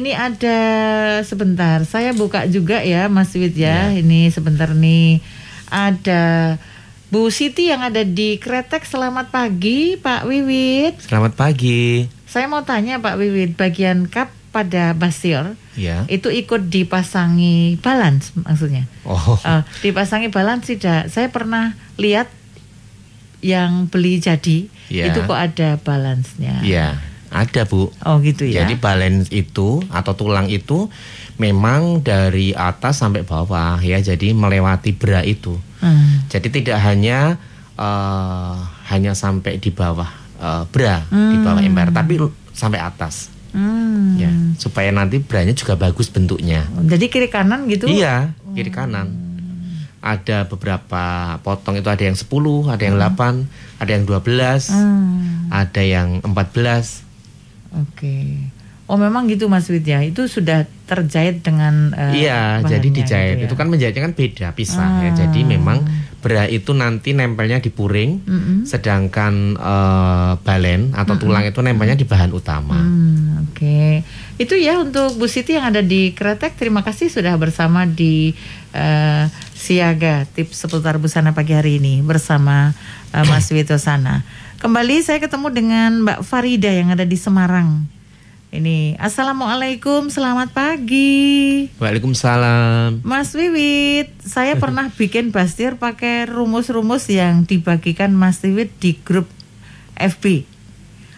ini 0.00 0.16
ada 0.16 0.56
sebentar. 1.28 1.84
Saya 1.84 2.16
buka 2.16 2.48
juga 2.48 2.80
ya 2.80 3.04
Mas 3.12 3.36
Wid 3.36 3.52
ya. 3.52 3.92
Ini 3.92 4.32
sebentar 4.32 4.72
nih 4.72 5.20
ada 5.68 6.56
Bu 7.12 7.28
Siti 7.28 7.68
yang 7.68 7.84
ada 7.84 8.00
di 8.00 8.40
Kretek. 8.40 8.88
Selamat 8.88 9.28
pagi 9.28 10.00
Pak 10.00 10.24
Wiwit. 10.24 11.04
Selamat 11.04 11.36
pagi. 11.36 12.08
Saya 12.24 12.48
mau 12.48 12.64
tanya 12.64 12.96
Pak 12.96 13.20
Wiwit, 13.20 13.60
bagian 13.60 14.08
kap 14.08 14.32
pada 14.56 14.96
Basir 14.96 15.52
Ya. 15.76 16.08
itu 16.08 16.32
ikut 16.32 16.72
dipasangi 16.72 17.76
balance 17.76 18.32
maksudnya. 18.40 18.88
Oh. 19.04 19.36
Eh, 19.44 19.68
dipasangi 19.84 20.32
balance 20.32 20.72
tidak. 20.72 21.12
Saya 21.12 21.28
pernah 21.28 21.76
lihat 22.00 22.32
yang 23.44 23.84
beli 23.92 24.16
jadi 24.16 24.72
Ya. 24.88 25.12
itu 25.12 25.20
kok 25.28 25.36
ada 25.36 25.76
balance-nya. 25.76 26.64
Iya, 26.64 27.11
ada 27.32 27.64
Bu. 27.64 27.88
Oh 28.04 28.16
gitu 28.20 28.44
ya. 28.44 28.62
Jadi 28.62 28.76
balance 28.76 29.32
itu 29.32 29.80
atau 29.88 30.12
tulang 30.12 30.52
itu 30.52 30.92
memang 31.40 32.04
dari 32.04 32.52
atas 32.52 33.00
sampai 33.00 33.24
bawah 33.24 33.80
ya. 33.80 33.98
Jadi 33.98 34.36
melewati 34.36 34.92
bra 34.92 35.24
itu. 35.24 35.56
Hmm. 35.80 36.28
Jadi 36.28 36.62
tidak 36.62 36.78
hanya 36.84 37.40
eh, 37.74 38.54
hanya 38.92 39.16
sampai 39.16 39.56
di 39.56 39.72
bawah 39.72 40.08
eh, 40.36 40.62
bra, 40.68 41.02
di 41.08 41.36
bawah 41.40 41.64
ember, 41.64 41.88
tapi 41.90 42.20
sampai 42.52 42.78
atas. 42.78 43.32
Hmm. 43.52 44.16
Ya, 44.16 44.32
supaya 44.56 44.88
nanti 44.92 45.20
branya 45.20 45.52
juga 45.52 45.76
bagus 45.76 46.08
bentuknya. 46.08 46.64
Jadi 46.88 47.12
kiri 47.12 47.28
kanan 47.28 47.68
gitu. 47.68 47.84
Iya, 47.84 48.32
kiri 48.56 48.72
kanan. 48.72 49.12
Ada 50.02 50.50
beberapa 50.50 51.36
potong 51.46 51.78
itu 51.78 51.86
ada 51.86 52.02
yang 52.02 52.16
10, 52.18 52.66
ada 52.66 52.82
yang 52.82 52.96
8, 52.98 53.46
ada 53.78 53.90
yang 53.92 54.04
12, 54.08 54.72
Hmm. 54.72 55.46
ada 55.52 55.82
yang 55.84 56.18
14. 56.24 57.06
Oke. 57.76 58.36
Oh 58.90 59.00
memang 59.00 59.24
gitu 59.30 59.48
Mas 59.48 59.70
Wid 59.72 59.86
ya. 59.88 60.04
Itu 60.04 60.28
sudah 60.28 60.68
terjahit 60.84 61.40
dengan 61.40 61.96
eh, 61.96 62.26
iya, 62.28 62.60
jadi 62.60 62.88
dijahit. 62.92 63.40
gitu 63.40 63.44
ya. 63.44 63.48
Itu 63.48 63.54
kan 63.56 63.72
menjahitnya 63.72 64.02
kan 64.04 64.12
beda, 64.12 64.46
pisah 64.52 64.90
ya. 65.06 65.10
Ah. 65.10 65.16
Jadi 65.16 65.40
memang 65.48 65.80
bra 66.22 66.46
itu 66.46 66.70
nanti 66.70 67.16
nempelnya 67.16 67.58
di 67.58 67.72
puring, 67.72 68.22
Mm-mm. 68.22 68.58
sedangkan 68.68 69.56
eh, 69.56 70.32
balen 70.44 70.92
atau 70.92 71.16
tulang 71.16 71.42
itu 71.48 71.58
nempelnya 71.64 71.96
di 71.96 72.04
bahan 72.06 72.30
utama. 72.36 72.78
Hmm, 72.78 73.48
Oke, 73.48 74.02
itu 74.38 74.54
ya 74.58 74.78
untuk 74.82 75.18
Bu 75.18 75.26
Siti 75.26 75.56
yang 75.56 75.72
ada 75.72 75.80
di 75.80 76.14
Kretek. 76.14 76.54
Terima 76.58 76.84
kasih 76.86 77.08
sudah 77.08 77.34
bersama 77.40 77.88
di 77.88 78.36
eh, 78.76 79.24
Siaga 79.54 80.26
tips 80.26 80.66
seputar 80.66 80.98
busana 80.98 81.30
pagi 81.32 81.54
hari 81.54 81.78
ini 81.78 82.02
bersama 82.02 82.74
eh, 83.14 83.24
Mas 83.24 83.46
Wito 83.54 83.78
Sana. 83.78 84.22
Kembali 84.62 85.02
saya 85.02 85.18
ketemu 85.18 85.50
dengan 85.50 86.06
Mbak 86.06 86.22
Farida 86.22 86.70
yang 86.70 86.94
ada 86.94 87.02
di 87.02 87.18
Semarang. 87.18 87.82
Ini 88.54 88.94
Assalamualaikum, 88.94 90.06
selamat 90.06 90.54
pagi. 90.54 91.66
Waalaikumsalam. 91.82 93.02
Mas 93.02 93.34
Wiwit, 93.34 94.14
saya 94.22 94.54
pernah 94.54 94.86
bikin 95.02 95.34
bastir 95.34 95.74
pakai 95.74 96.30
rumus-rumus 96.30 97.10
yang 97.10 97.42
dibagikan 97.42 98.14
Mas 98.14 98.38
Wiwit 98.46 98.70
di 98.78 98.94
grup 99.02 99.26
FB. 99.98 100.46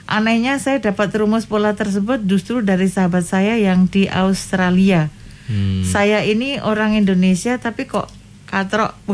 Anehnya 0.09 0.57
saya 0.57 0.81
dapat 0.81 1.13
rumus 1.13 1.45
pola 1.45 1.77
tersebut 1.77 2.25
justru 2.25 2.65
dari 2.65 2.89
sahabat 2.89 3.29
saya 3.29 3.61
yang 3.61 3.93
di 3.93 4.09
Australia. 4.09 5.13
Hmm. 5.53 5.85
Saya 5.85 6.25
ini 6.25 6.65
orang 6.65 6.97
Indonesia 6.97 7.61
tapi 7.61 7.85
kok 7.85 8.09
katrok. 8.49 8.97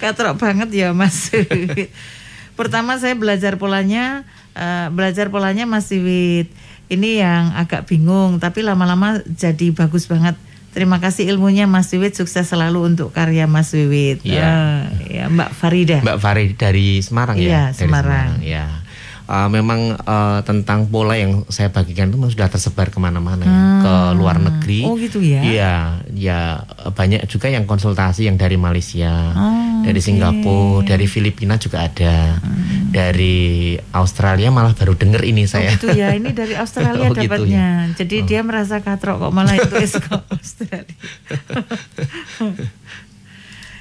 katrok 0.00 0.38
banget 0.38 0.68
ya 0.72 0.88
Mas. 0.96 1.30
Pertama 2.58 2.98
saya 2.98 3.14
belajar 3.14 3.54
polanya, 3.54 4.26
eh, 4.58 4.88
belajar 4.90 5.30
polanya 5.30 5.64
Mas 5.66 5.86
Wiwit. 5.94 6.50
Ini 6.88 7.20
yang 7.20 7.44
agak 7.52 7.84
bingung, 7.86 8.40
tapi 8.40 8.64
lama-lama 8.64 9.20
jadi 9.28 9.70
bagus 9.76 10.08
banget. 10.08 10.34
Terima 10.72 10.98
kasih 11.02 11.26
ilmunya 11.30 11.66
Mas 11.66 11.90
Wiwit, 11.90 12.16
sukses 12.16 12.48
selalu 12.48 12.94
untuk 12.94 13.10
karya 13.14 13.46
Mas 13.46 13.70
Wiwit. 13.70 14.24
Iya. 14.24 14.88
Eh, 15.06 15.20
ya 15.20 15.24
Mbak 15.30 15.50
Farida. 15.54 15.98
Mbak 16.02 16.18
Farid 16.18 16.50
dari 16.58 17.02
Semarang 17.02 17.36
Iya, 17.38 17.46
ya? 17.46 17.62
Dari 17.70 17.78
Semarang. 17.78 18.30
Ya. 18.42 18.66
Uh, 19.28 19.44
memang 19.52 19.92
uh, 20.08 20.40
tentang 20.40 20.88
pola 20.88 21.12
yang 21.12 21.44
saya 21.46 21.68
bagikan 21.68 22.08
itu 22.08 22.16
sudah 22.32 22.48
tersebar 22.48 22.88
ke 22.88 22.96
mana-mana 22.96 23.44
ya, 23.44 23.52
Hmm. 23.52 23.80
ke 23.84 23.94
luar 24.16 24.36
negeri. 24.40 24.80
Oh, 24.82 24.96
gitu 24.96 25.20
ya? 25.20 25.44
Iya, 25.44 25.74
ya 26.16 26.40
banyak 26.88 27.28
juga 27.28 27.46
yang 27.46 27.62
konsultasi 27.62 28.24
yang 28.24 28.34
dari 28.34 28.56
Malaysia, 28.56 29.12
Oh, 29.36 29.84
dari. 29.84 30.00
Hmm. 30.00 30.06
Singapura, 30.08 30.88
dari 30.88 31.04
Filipina 31.04 31.54
juga 31.54 31.84
ada, 31.84 32.40
dari 32.88 33.76
Australia 33.92 34.48
malah 34.48 34.72
baru 34.72 34.96
dengar 34.96 35.20
ini 35.20 35.44
Oh 35.44 35.46
saya. 35.52 35.76
gitu 35.76 35.92
ya, 35.92 36.16
ini 36.16 36.32
dari 36.32 36.56
Australia 36.64 37.04
Oh, 37.04 37.12
gitu 37.12 37.28
dapatnya. 37.28 37.92
Jadi 38.00 38.16
dia 38.24 38.40
merasa 38.40 38.80
katrok 38.80 39.28
kok 39.28 39.32
malah 39.36 39.54
itu 39.54 39.76
kok 40.00 40.24
Australia. 40.32 40.88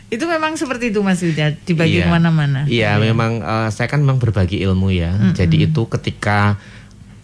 Itu 0.07 0.23
memang 0.23 0.55
seperti 0.55 0.95
itu 0.95 1.03
Mas 1.03 1.19
Yuda, 1.19 1.51
dibagi 1.67 1.99
Iya. 1.99 2.07
ke 2.07 2.11
mana-mana. 2.11 2.63
Iya, 2.63 2.95
memang 2.95 3.43
eh, 3.43 3.69
saya 3.75 3.91
kan 3.91 3.99
memang 3.99 4.23
berbagi 4.23 4.63
ilmu 4.63 4.87
ya. 4.91 5.11
Jadi 5.35 5.67
itu 5.67 5.83
ketika 5.91 6.55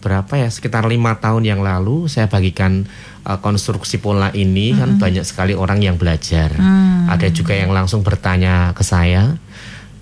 berapa 0.04 0.36
ya 0.36 0.52
sekitar 0.52 0.84
lima 0.84 1.16
tahun 1.16 1.48
yang 1.48 1.64
lalu 1.64 2.12
saya 2.12 2.28
bagikan 2.28 2.84
eh, 3.24 3.38
konstruksi 3.40 4.04
pola 4.04 4.28
ini 4.36 4.76
kan 4.76 5.00
banyak 5.00 5.24
sekali 5.24 5.56
orang 5.56 5.80
yang 5.80 5.96
belajar. 5.96 6.52
Mm. 6.52 7.08
Ada 7.08 7.32
juga 7.32 7.56
yang 7.56 7.72
langsung 7.72 8.04
bertanya 8.04 8.76
ke 8.76 8.84
saya 8.84 9.40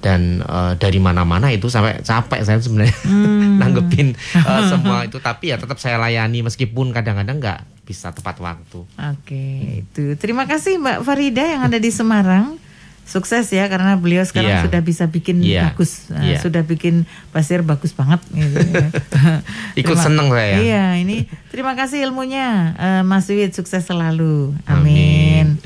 dan 0.03 0.43
eh, 0.43 0.75
dari 0.75 0.99
mana-mana 0.99 1.55
itu 1.55 1.71
sampai 1.71 2.03
capek 2.03 2.43
saya 2.43 2.59
sebenarnya 2.59 2.99
nanggepin 3.63 4.19
eh, 4.19 4.63
semua 4.75 5.07
itu. 5.07 5.23
Tapi 5.23 5.55
ya 5.55 5.57
tetap 5.63 5.79
saya 5.79 6.03
layani 6.03 6.43
meskipun 6.43 6.91
kadang-kadang 6.91 7.39
nggak 7.39 7.87
bisa 7.87 8.11
tepat 8.11 8.43
waktu. 8.43 8.83
Oke, 8.87 9.47
itu. 9.87 10.19
Terima 10.19 10.51
kasih 10.51 10.83
Mbak 10.83 11.07
Farida 11.07 11.47
yang 11.47 11.63
ada 11.71 11.79
di 11.79 11.91
Semarang. 11.95 12.59
Sukses 13.03 13.51
ya 13.51 13.67
karena 13.67 13.99
beliau 13.99 14.23
sekarang 14.23 14.57
Iya. 14.57 14.65
sudah 14.65 14.81
bisa 14.81 15.05
bikin 15.07 15.43
Iya. 15.43 15.75
bagus, 15.75 16.09
Nah, 16.09 16.23
Iya. 16.23 16.39
sudah 16.41 16.63
bikin 16.63 17.05
pasir 17.29 17.61
bagus 17.61 17.93
banget. 17.93 18.23
Gitu, 18.31 18.57
ya. 18.57 18.89
Ikut 19.81 19.97
Terima- 19.99 20.05
seneng 20.07 20.29
saya. 20.31 20.57
Iya, 20.59 20.85
ini 20.97 21.27
terima 21.51 21.75
kasih 21.75 22.07
ilmunya, 22.07 22.73
Eh, 22.73 23.03
Mas 23.03 23.27
Wid 23.27 23.53
sukses 23.53 23.83
selalu. 23.83 24.55
Amin. 24.65 25.59
Amin. 25.59 25.61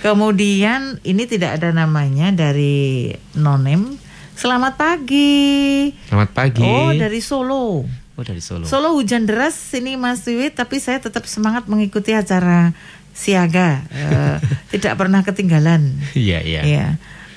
Kemudian 0.00 1.02
ini 1.02 1.26
tidak 1.26 1.58
ada 1.58 1.74
namanya 1.74 2.30
dari 2.30 3.10
nonem. 3.34 3.98
Selamat 4.36 4.78
pagi. 4.78 5.90
Selamat 6.06 6.30
pagi. 6.30 6.62
Oh 6.62 6.92
dari 6.92 7.18
Solo. 7.18 7.82
Oh, 8.16 8.22
dari 8.22 8.38
Solo. 8.38 8.64
Solo 8.64 8.94
hujan 8.94 9.26
deras 9.26 9.56
ini 9.72 9.96
Mas 9.96 10.22
Wiwit, 10.22 10.54
tapi 10.54 10.78
saya 10.78 10.96
tetap 10.96 11.26
semangat 11.26 11.66
mengikuti 11.66 12.12
acara 12.12 12.70
siaga. 13.16 13.88
Eh, 13.88 14.36
tidak 14.76 15.00
pernah 15.00 15.24
ketinggalan. 15.24 15.96
Iya, 16.12 16.44
iya. 16.44 16.60
Ya, 16.62 16.86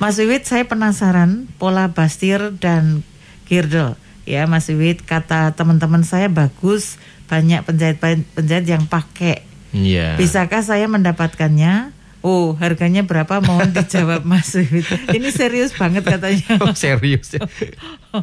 Mas 0.04 0.20
Wiwit, 0.20 0.44
saya 0.44 0.68
penasaran 0.68 1.48
pola 1.56 1.96
bastir 1.96 2.52
dan 2.60 3.08
girdle. 3.48 3.96
Ya, 4.28 4.46
Mas 4.46 4.68
Wiwit, 4.68 5.08
kata 5.08 5.56
teman-teman 5.56 6.04
saya 6.04 6.28
bagus, 6.28 7.00
banyak 7.32 7.64
penjahit-penjahit 7.64 8.68
yang 8.68 8.86
pakai. 8.86 9.48
Iya. 9.72 10.20
Bisakah 10.20 10.62
saya 10.62 10.86
mendapatkannya? 10.92 11.96
Oh, 12.20 12.52
harganya 12.60 13.08
berapa? 13.08 13.40
Mohon 13.40 13.72
dijawab 13.72 14.28
Mas 14.28 14.52
Wiwit. 14.52 14.88
Ini 15.16 15.32
serius 15.32 15.72
banget 15.72 16.04
katanya. 16.04 16.60
Oh, 16.64 16.76
serius 16.76 17.32
ya. 17.32 17.48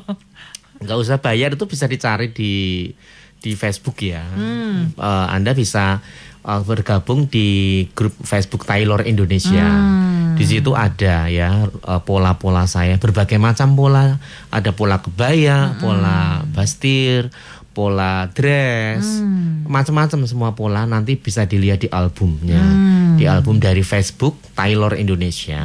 Nggak 0.85 0.99
usah 1.01 1.17
bayar 1.17 1.57
itu 1.57 1.65
bisa 1.65 1.89
dicari 1.89 2.29
di 2.29 2.93
di 3.41 3.53
Facebook 3.57 3.97
ya. 4.05 4.21
Hmm. 4.21 4.93
Eh, 4.93 5.27
anda 5.33 5.57
bisa 5.57 6.05
eh, 6.47 6.63
bergabung 6.63 7.27
di 7.27 7.49
grup 7.93 8.15
Facebook 8.23 8.63
Taylor 8.65 9.03
Indonesia. 9.03 9.67
Hmm. 9.67 10.39
Di 10.39 10.45
situ 10.45 10.73
ada 10.73 11.27
ya 11.27 11.67
eh, 11.67 12.01
pola-pola 12.07 12.65
saya 12.65 12.97
berbagai 12.97 13.37
macam 13.37 13.75
pola. 13.75 14.17
Ada 14.49 14.71
pola 14.71 15.03
kebaya, 15.03 15.75
Hmm. 15.75 15.81
pola 15.83 16.19
bastir, 16.55 17.29
pola 17.73 18.33
dress, 18.33 19.21
macam-macam 19.69 20.25
semua 20.25 20.57
pola 20.57 20.89
nanti 20.89 21.21
bisa 21.21 21.45
dilihat 21.45 21.85
di 21.85 21.89
albumnya. 21.91 22.57
Hmm. 22.57 23.21
Di 23.21 23.25
album 23.25 23.61
dari 23.61 23.81
Facebook 23.81 24.37
Taylor 24.53 24.97
Indonesia. 24.97 25.65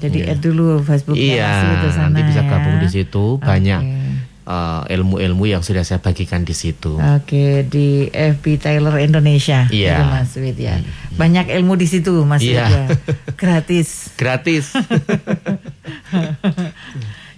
Jadi 0.00 0.24
add 0.24 0.40
dulu 0.40 0.80
Facebooknya 0.80 1.20
Iya, 1.20 1.52
nanti 2.00 2.20
bisa 2.24 2.40
ya. 2.40 2.48
gabung 2.48 2.76
di 2.80 2.88
situ. 2.88 3.36
Banyak 3.40 3.82
Eh, 4.40 4.82
ilmu-ilmu 4.96 5.44
yang 5.44 5.60
sudah 5.60 5.84
saya 5.84 6.00
bagikan 6.00 6.42
di 6.42 6.56
situ. 6.56 6.96
Oke 6.96 7.62
di 7.68 8.08
FB 8.08 8.44
Taylor 8.56 8.96
Indonesia, 8.98 9.68
Iya. 9.68 9.94
itu 9.94 10.04
Mas 10.08 10.32
Wid 10.34 10.58
ya. 10.58 10.80
Banyak 11.14 11.52
ilmu 11.54 11.76
di 11.76 11.84
situ 11.84 12.24
Mas 12.24 12.40
Wid 12.40 12.56
Iya. 12.56 12.66
ya. 12.66 12.84
Gratis. 13.36 14.08
Gratis. 14.20 14.72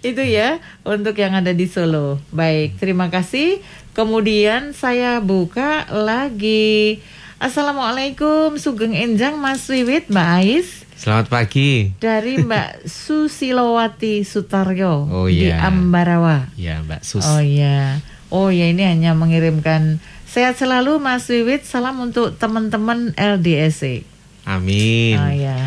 Itu 0.02 0.18
ya 0.18 0.58
untuk 0.82 1.14
yang 1.14 1.36
ada 1.36 1.54
di 1.54 1.70
Solo. 1.70 2.18
Baik, 2.34 2.74
terima 2.78 3.06
kasih. 3.06 3.62
Kemudian 3.94 4.74
saya 4.74 5.22
buka 5.22 5.86
lagi. 5.90 6.98
Assalamualaikum 7.42 8.54
Sugeng 8.54 8.94
Enjang 8.94 9.34
Mas 9.34 9.66
Wiwit 9.66 10.06
Mbak 10.06 10.28
Ais 10.38 10.86
Selamat 10.94 11.26
pagi. 11.26 11.90
dari 11.98 12.38
Mbak 12.38 12.86
Susilowati 13.02 14.22
Sutaryo 14.22 15.10
Oh, 15.10 15.26
di 15.26 15.50
iya. 15.50 15.66
Ambarawa. 15.66 16.46
Ya, 16.54 16.78
Mbak 16.86 17.02
Sus. 17.02 17.26
Oh 17.26 17.42
iya. 17.42 17.98
Oh 18.30 18.54
ya 18.54 18.70
ini 18.70 18.86
hanya 18.86 19.18
mengirimkan 19.18 19.98
sehat 20.22 20.54
selalu 20.54 21.02
Mas 21.02 21.26
Wiwit. 21.26 21.66
Salam 21.66 21.98
untuk 21.98 22.38
teman-teman 22.38 23.10
LDSC. 23.18 24.06
Amin. 24.46 25.18
Oh 25.18 25.34
ya. 25.34 25.58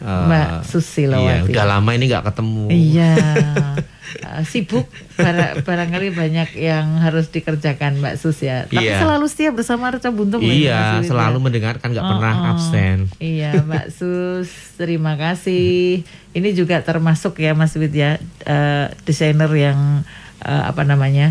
Eh, 0.00 0.24
Mbak 0.26 0.48
Susilowati. 0.64 1.28
Iya, 1.28 1.36
udah 1.46 1.64
lama 1.68 1.90
ini 1.92 2.04
nggak 2.06 2.24
ketemu. 2.26 2.62
Iya. 2.68 3.12
Eh, 4.10 4.42
sibuk 4.42 4.90
bara- 5.14 5.62
barangkali 5.62 6.10
banyak 6.10 6.58
yang 6.58 6.98
harus 6.98 7.30
dikerjakan 7.30 8.02
Mbak 8.02 8.18
Sus 8.18 8.42
ya. 8.42 8.66
Tapi 8.66 8.82
Iya. 8.82 8.98
selalu 8.98 9.30
setia 9.30 9.54
bersama 9.54 9.86
Reca 9.86 10.10
Buntung 10.10 10.42
Iya, 10.42 10.98
selalu 11.00 11.38
ya. 11.38 11.44
mendengarkan 11.46 11.94
nggak 11.94 12.02
Oh, 12.02 12.10
pernah 12.10 12.34
oh. 12.34 12.50
absen. 12.50 13.06
Iya, 13.22 13.62
Mbak 13.62 13.86
Sus, 13.96 14.50
terima 14.74 15.14
kasih. 15.14 16.02
Ini 16.34 16.48
juga 16.52 16.82
termasuk 16.82 17.38
ya 17.38 17.54
Mas 17.54 17.70
Wid 17.72 17.94
ya, 17.94 18.18
eh, 18.42 18.86
desainer 19.04 19.50
yang 19.54 20.02
eh, 20.40 20.62
apa 20.66 20.82
namanya 20.82 21.30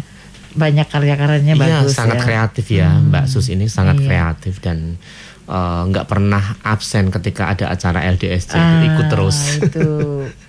banyak 0.49 0.87
karya-karyanya 0.87 1.55
Iya, 1.55 1.83
bagus 1.83 1.93
sangat 1.93 2.15
ya. 2.15 2.23
kreatif 2.23 2.65
ya, 2.69 2.95
Mbak 2.95 3.25
Sus 3.27 3.51
ini 3.51 3.67
sangat 3.67 3.99
Iya. 3.99 4.05
kreatif 4.07 4.63
dan 4.63 4.95
eh, 5.49 5.81
nggak 5.89 6.05
pernah 6.05 6.39
absen 6.61 7.09
ketika 7.09 7.49
ada 7.49 7.67
acara 7.67 8.05
LDSC 8.05 8.53
Ah, 8.53 8.85
ikut 8.85 9.05
terus. 9.09 9.57
Itu 9.59 9.87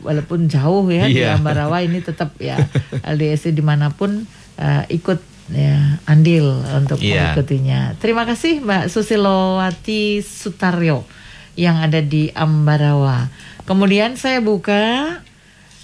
walaupun 0.01 0.45
jauh 0.47 0.85
ya 0.87 1.09
di 1.09 1.19
Iya. 1.19 1.35
Ambarawa 1.35 1.81
ini 1.81 1.99
tetap 1.99 2.37
ya 2.37 2.61
LDSC 3.01 3.51
di 3.51 3.65
mana 3.65 3.89
pun 3.89 4.29
eh, 4.55 4.85
ikut 4.93 5.19
ya 5.51 5.99
andil 6.05 6.47
untuk 6.71 7.01
Iya. 7.01 7.33
mengikutinya. 7.33 7.97
Terima 7.97 8.23
kasih 8.23 8.61
Mbak 8.61 8.87
Susilowati 8.87 10.21
Sutaryo 10.21 11.03
yang 11.57 11.81
ada 11.81 11.99
di 11.99 12.31
Ambarawa. 12.31 13.27
Kemudian 13.65 14.15
saya 14.15 14.39
buka 14.39 15.19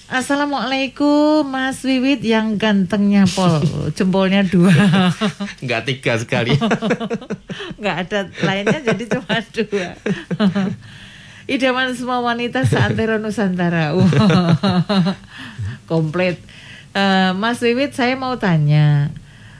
Assalamualaikum 0.06 1.42
Mas 1.42 1.82
Wiwit 1.82 2.22
yang 2.22 2.62
gantengnya 2.62 3.26
Pol. 3.26 3.58
Jempolnya 3.90 4.46
dua. 4.46 4.70
Nggak 5.66 5.82
tiga 5.82 6.14
sekali. 6.22 6.54
nggak 7.82 7.96
ada 8.06 8.30
lainnya 8.46 8.78
jadi 8.86 9.04
cuma 9.18 9.42
dua. 9.50 9.98
Idaman 11.58 11.90
semua 11.98 12.22
wanita 12.22 12.62
seantero 12.62 13.18
Nusantara. 13.18 13.98
Komplit. 15.90 16.38
Eh, 16.94 17.30
Mas 17.34 17.58
Wiwit 17.58 17.98
saya 17.98 18.14
mau 18.14 18.38
tanya. 18.38 19.10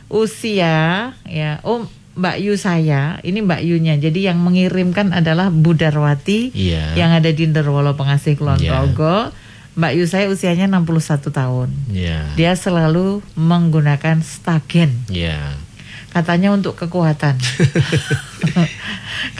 Usia 0.06 1.10
ya 1.26 1.58
oh 1.66 1.90
Mbak 2.14 2.36
Yu 2.38 2.54
saya 2.54 3.18
ini 3.26 3.42
Mbak 3.42 3.66
Yunya. 3.66 3.98
Jadi 3.98 4.30
yang 4.30 4.38
mengirimkan 4.38 5.10
adalah 5.10 5.50
Budarwati 5.50 6.54
Iya. 6.54 6.94
yang 6.94 7.10
ada 7.10 7.34
di 7.34 7.50
Nderwolo 7.50 7.98
Pengasih 7.98 8.38
Kulon. 8.38 8.62
Progo 8.62 9.34
Mbak 9.76 9.92
Yu 9.92 10.04
saya 10.08 10.26
usianya 10.26 10.66
61 10.66 11.30
tahun 11.30 11.68
Iya. 11.92 12.32
dia 12.32 12.52
selalu 12.56 13.20
menggunakan 13.36 14.18
stagen 14.20 15.06
Iya. 15.06 15.54
katanya 16.10 16.50
untuk 16.50 16.74
kekuatan. 16.74 17.38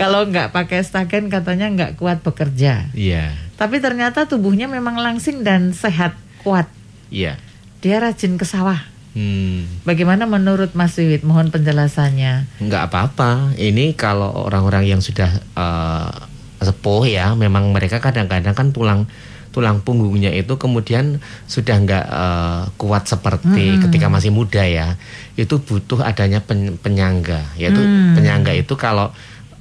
Kalau 0.00 0.28
nggak 0.28 0.52
pakai 0.52 0.84
stagen 0.84 1.28
katanya 1.28 1.72
nggak 1.72 1.92
kuat 1.96 2.20
bekerja. 2.20 2.88
Iya. 2.92 3.32
Tapi 3.56 3.80
ternyata 3.80 4.28
tubuhnya 4.28 4.68
memang 4.68 5.00
langsing 5.00 5.40
dan 5.40 5.72
sehat, 5.72 6.12
kuat. 6.44 6.68
Iya. 7.08 7.40
Dia 7.80 7.96
rajin 7.96 8.36
ke 8.36 8.44
sawah. 8.44 8.76
Hmm. 9.16 9.64
Bagaimana 9.88 10.28
menurut 10.28 10.76
Mas 10.76 10.92
Wiwit? 11.00 11.24
Mohon 11.24 11.48
penjelasannya. 11.48 12.60
nggak 12.60 12.82
apa-apa. 12.92 13.56
Ini 13.56 13.96
kalau 13.96 14.28
orang-orang 14.44 14.84
yang 14.84 15.00
sudah 15.00 15.32
eh, 15.32 16.10
sepuh 16.60 17.08
ya, 17.08 17.32
memang 17.32 17.72
mereka 17.72 18.04
kadang-kadang 18.04 18.52
kan 18.52 18.76
tulang 18.76 19.08
tulang 19.56 19.80
punggungnya 19.80 20.28
itu 20.36 20.60
kemudian 20.60 21.16
sudah 21.48 21.80
nggak 21.80 22.04
eh, 22.04 22.62
kuat 22.76 23.08
seperti 23.08 23.80
ketika 23.88 24.12
masih 24.12 24.28
muda 24.28 24.60
ya. 24.68 25.00
Itu 25.40 25.64
butuh 25.64 26.04
adanya 26.04 26.44
pen- 26.44 26.76
penyangga. 26.76 27.56
Yaitu 27.56 27.80
penyangga 28.12 28.52
itu 28.52 28.76
kalau 28.76 29.08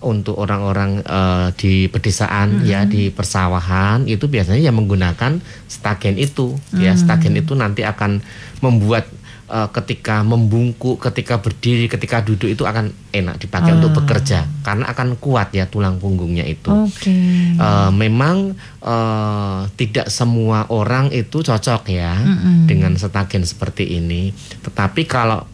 untuk 0.04 0.36
orang-orang 0.36 1.00
eh, 1.00 1.48
di 1.56 1.74
pedesaan 1.88 2.68
ya 2.68 2.84
di 2.84 3.08
persawahan 3.10 4.04
itu 4.06 4.28
biasanya 4.28 4.60
yang 4.60 4.76
menggunakan 4.76 5.40
stagen 5.72 6.20
itu 6.20 6.60
ya 6.76 6.94
stagen 7.00 7.40
itu 7.40 7.56
nanti 7.56 7.88
akan 7.88 8.20
membuat 8.60 9.08
eh, 9.50 9.70
ketika 9.72 10.26
membungkuk, 10.26 10.98
ketika 11.00 11.40
berdiri, 11.42 11.86
ketika 11.86 12.22
duduk 12.26 12.50
itu 12.50 12.64
akan 12.66 12.90
enak 13.14 13.40
dipakai 13.40 13.78
untuk 13.78 14.04
bekerja. 14.04 14.46
Karena 14.66 14.90
akan 14.92 15.16
kuat 15.22 15.54
ya 15.56 15.70
tulang 15.70 16.02
punggungnya 16.02 16.44
itu. 16.44 16.70
Oke. 16.70 17.14
Eh, 17.56 17.92
memang 17.94 18.58
eh, 18.82 19.62
tidak 19.78 20.08
semua 20.10 20.68
orang 20.70 21.14
itu 21.14 21.42
cocok 21.42 21.90
ya 21.90 22.18
dengan 22.66 22.98
stagen 22.98 23.46
seperti 23.46 23.98
ini. 23.98 24.34
Tetapi 24.62 25.06
kalau 25.08 25.46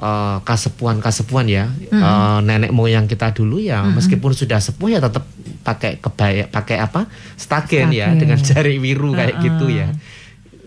eh, 0.00 0.38
kasepuan-kasepuan 0.42 1.46
ya 1.50 1.68
eh, 1.70 2.38
nenek 2.42 2.72
moyang 2.72 3.10
kita 3.10 3.34
dulu 3.36 3.60
ya 3.60 3.84
meskipun 3.84 4.32
sudah 4.32 4.62
sepuh 4.62 4.88
ya 4.94 4.98
tetap 5.02 5.26
pakai 5.60 6.00
kebaya 6.00 6.44
pakai 6.48 6.80
apa? 6.80 7.06
Stagen 7.36 7.92
ya 7.92 8.10
Stagen. 8.10 8.20
dengan 8.20 8.38
jari 8.40 8.74
wiru 8.80 9.12
kayak 9.12 9.36
gitu 9.44 9.66
ya. 9.68 9.88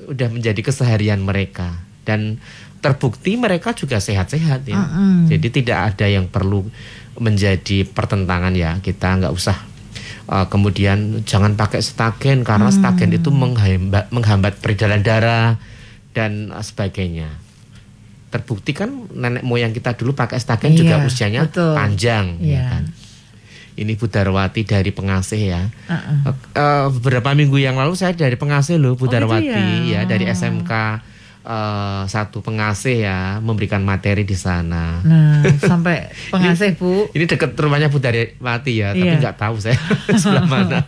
Udah 0.10 0.28
menjadi 0.30 0.62
keseharian 0.62 1.24
mereka. 1.24 1.74
Dan 2.04 2.44
terbukti 2.84 3.34
mereka 3.34 3.72
juga 3.72 3.98
sehat-sehat 3.98 4.68
ya 4.68 4.84
jadi 5.26 5.48
tidak 5.50 5.80
ada 5.90 6.06
yang 6.06 6.28
perlu 6.28 6.68
menjadi 7.16 7.88
pertentangan 7.88 8.52
ya 8.52 8.78
kita 8.78 9.18
nggak 9.18 9.32
usah 9.32 9.56
eh, 10.28 10.46
kemudian 10.46 10.98
jangan 11.24 11.56
pakai 11.56 11.80
stagen 11.80 12.44
karena 12.44 12.68
stagen 12.70 13.10
itu 13.10 13.32
menghambat 13.32 14.10
menghambat 14.10 14.60
peredaran 14.60 15.00
darah 15.00 15.56
dan 16.12 16.50
eh, 16.50 16.60
sebagainya 16.60 17.32
terbukti 18.28 18.74
kan 18.74 18.90
nenek 19.10 19.42
moyang 19.42 19.72
kita 19.72 19.94
dulu 19.94 20.12
pakai 20.12 20.38
stagen 20.38 20.74
juga 20.74 20.98
Iya, 20.98 21.06
usianya 21.06 21.42
betul. 21.46 21.72
panjang 21.72 22.26
ya 22.40 22.50
Iya. 22.50 22.64
kan 22.68 22.84
ini 23.74 23.94
Bu 23.94 24.06
Darwati 24.06 24.62
dari 24.64 24.90
Pengasih 24.90 25.42
ya 25.44 25.64
Uh-uh. 25.88 26.34
Eh, 26.52 26.88
beberapa 26.92 27.32
minggu 27.32 27.58
yang 27.58 27.74
lalu 27.74 27.94
saya 27.94 28.12
dari 28.12 28.34
Pengasih 28.34 28.78
loh 28.78 28.94
Bu 28.94 29.06
Oh, 29.06 29.08
gitu 29.08 29.14
Darwati 29.16 29.50
ya? 29.88 30.02
ya 30.02 30.10
dari 30.10 30.26
SMK 30.28 30.72
eh, 31.44 32.04
satu 32.06 32.40
Pengasih 32.40 33.04
ya 33.04 33.20
memberikan 33.38 33.80
materi 33.80 34.24
di 34.24 34.34
sana 34.34 35.00
Nah, 35.02 35.44
sampai 35.70 36.08
pengasih 36.28 36.74
Bu. 36.74 37.12
ini 37.12 37.24
dekat 37.24 37.54
rumahnya 37.54 37.88
Bu 37.88 38.00
Darwati 38.00 38.74
ya 38.76 38.92
tapi 38.92 39.06
Iya. 39.06 39.20
nggak 39.20 39.38
tahu 39.38 39.56
saya 39.58 39.78
sebelah 40.20 40.46
mana 40.46 40.80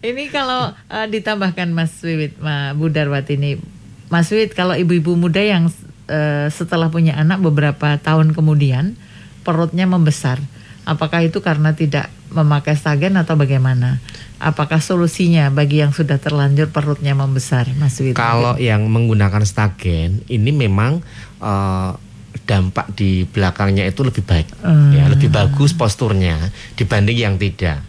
Ini 0.00 0.24
kalau 0.28 0.72
eh, 0.88 1.06
ditambahkan 1.06 1.68
Mas 1.68 1.92
Wiwit, 2.00 2.40
Ma 2.40 2.72
Bu 2.72 2.88
Darwati 2.88 3.36
ini, 3.36 3.60
Mas 4.08 4.28
Wiwit 4.28 4.52
kalau 4.52 4.72
ibu-ibu 4.72 5.14
muda 5.14 5.40
yang 5.40 5.68
eh, 6.06 6.48
setelah 6.48 6.88
punya 6.88 7.14
anak 7.14 7.40
beberapa 7.40 7.96
tahun 7.98 8.32
kemudian 8.32 8.96
perutnya 9.40 9.84
membesar, 9.84 10.40
apakah 10.82 11.20
itu 11.20 11.44
karena 11.44 11.76
tidak 11.76 12.08
memakai 12.34 12.74
stagen 12.74 13.14
atau 13.14 13.38
bagaimana? 13.38 14.02
Apakah 14.36 14.82
solusinya 14.82 15.48
bagi 15.48 15.80
yang 15.80 15.94
sudah 15.94 16.18
terlanjur 16.18 16.68
perutnya 16.68 17.14
membesar, 17.14 17.70
Mas 17.78 17.96
Wiwit? 17.96 18.18
Kalau 18.18 18.58
yang 18.58 18.84
menggunakan 18.86 19.46
stagen 19.46 20.20
ini 20.26 20.50
memang 20.50 21.00
eh, 21.38 21.90
dampak 22.44 22.92
di 22.92 23.24
belakangnya 23.24 23.86
itu 23.86 24.02
lebih 24.02 24.20
baik, 24.20 24.48
Hmm. 24.60 24.90
ya 24.92 25.06
lebih 25.06 25.30
bagus 25.30 25.72
posturnya 25.72 26.36
dibanding 26.74 27.16
yang 27.16 27.36
tidak. 27.38 27.80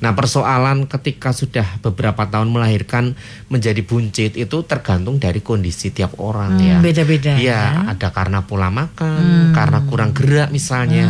Nah 0.00 0.16
persoalan 0.16 0.88
ketika 0.88 1.30
sudah 1.30 1.76
beberapa 1.78 2.24
tahun 2.24 2.48
melahirkan 2.48 3.12
menjadi 3.46 3.84
buncit 3.84 4.32
itu 4.34 4.56
tergantung 4.64 5.20
dari 5.20 5.44
kondisi 5.44 5.92
tiap 5.92 6.16
orang 6.16 6.56
Hmm, 6.56 6.64
ya. 6.64 6.76
beda-beda, 6.80 7.36
Iya, 7.36 7.52
ya. 7.52 7.60
Hmm. 7.76 7.92
ada 7.92 8.08
karena 8.08 8.40
pola 8.40 8.72
makan, 8.72 9.52
karena 9.52 9.78
kurang 9.84 10.16
gerak 10.16 10.48
misalnya, 10.48 11.06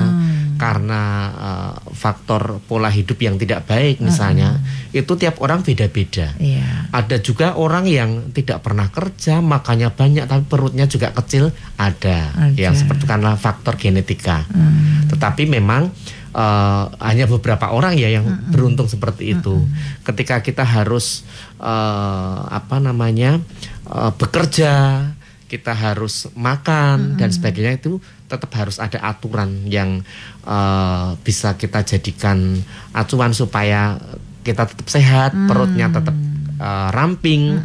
karena 0.60 1.02
eh, 1.32 1.74
faktor 1.96 2.60
pola 2.68 2.92
hidup 2.92 3.16
yang 3.16 3.40
tidak 3.40 3.64
baik 3.64 4.04
misalnya. 4.04 4.60
Itu 4.92 5.16
tiap 5.16 5.40
orang 5.40 5.64
beda-beda. 5.64 6.36
Iya. 6.36 6.92
Ada 6.92 7.24
juga 7.24 7.56
orang 7.56 7.88
yang 7.88 8.28
tidak 8.36 8.60
pernah 8.60 8.92
kerja, 8.92 9.40
makannya 9.40 9.88
banyak 9.88 10.28
tapi 10.28 10.44
perutnya 10.44 10.84
juga 10.84 11.16
kecil, 11.16 11.48
ada. 11.80 12.36
Ada. 12.36 12.60
Yang 12.60 12.84
seperti 12.84 13.08
karena 13.08 13.32
faktor 13.40 13.80
genetika. 13.80 14.44
Hmm. 14.52 15.08
Tetapi 15.08 15.48
memang 15.48 15.88
eh, 16.36 16.84
hanya 17.00 17.24
beberapa 17.24 17.72
orang 17.72 17.96
ya 17.96 18.12
yang 18.12 18.28
beruntung 18.52 18.86
seperti 18.86 19.40
itu. 19.40 19.64
Ketika 20.04 20.44
kita 20.44 20.68
harus 20.68 21.24
eh, 21.56 22.40
apa 22.44 22.76
namanya 22.76 23.40
eh, 23.88 24.12
bekerja, 24.12 25.08
kita 25.50 25.74
harus 25.74 26.30
makan 26.38 27.18
dan 27.18 27.34
sebagainya 27.34 27.82
itu 27.82 27.98
tetap 28.30 28.50
harus 28.54 28.78
ada 28.78 29.02
aturan 29.02 29.66
yang 29.66 30.06
eh, 30.46 31.08
bisa 31.26 31.58
kita 31.58 31.82
jadikan 31.82 32.62
acuan 32.94 33.34
supaya 33.34 33.98
kita 34.46 34.70
tetap 34.70 34.86
sehat, 34.88 35.34
perutnya 35.50 35.90
tetap 35.90 36.14
eh, 36.62 36.88
ramping 36.94 37.58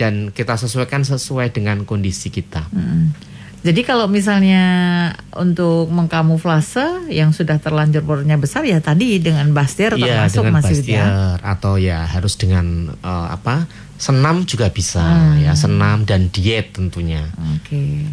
dan 0.00 0.32
kita 0.32 0.56
sesuaikan 0.56 1.04
sesuai 1.04 1.52
dengan 1.52 1.84
kondisi 1.84 2.32
kita. 2.32 2.66
Mm. 2.72 3.30
Jadi 3.62 3.86
kalau 3.86 4.10
misalnya 4.10 4.64
untuk 5.38 5.86
mengkamuflase 5.86 7.06
yang 7.14 7.30
sudah 7.30 7.62
terlanjur 7.62 8.02
perutnya 8.02 8.34
besar 8.34 8.66
ya 8.66 8.82
tadi 8.82 9.22
dengan 9.22 9.46
bastir 9.54 9.94
Iya 9.94 10.26
termasuk 10.26 10.42
dengan 10.42 10.54
Mas 10.58 10.66
Wiwit 10.66 10.98
ya. 10.98 11.38
atau 11.38 11.78
ya 11.78 12.02
harus 12.02 12.34
dengan 12.34 12.90
eh, 12.90 13.26
apa 13.30 13.70
senam 14.02 14.42
juga 14.42 14.66
bisa 14.66 14.98
Hmm. 14.98 15.38
ya 15.46 15.54
senam 15.54 16.02
dan 16.02 16.26
diet 16.34 16.74
tentunya. 16.74 17.22
Oke. 17.54 18.10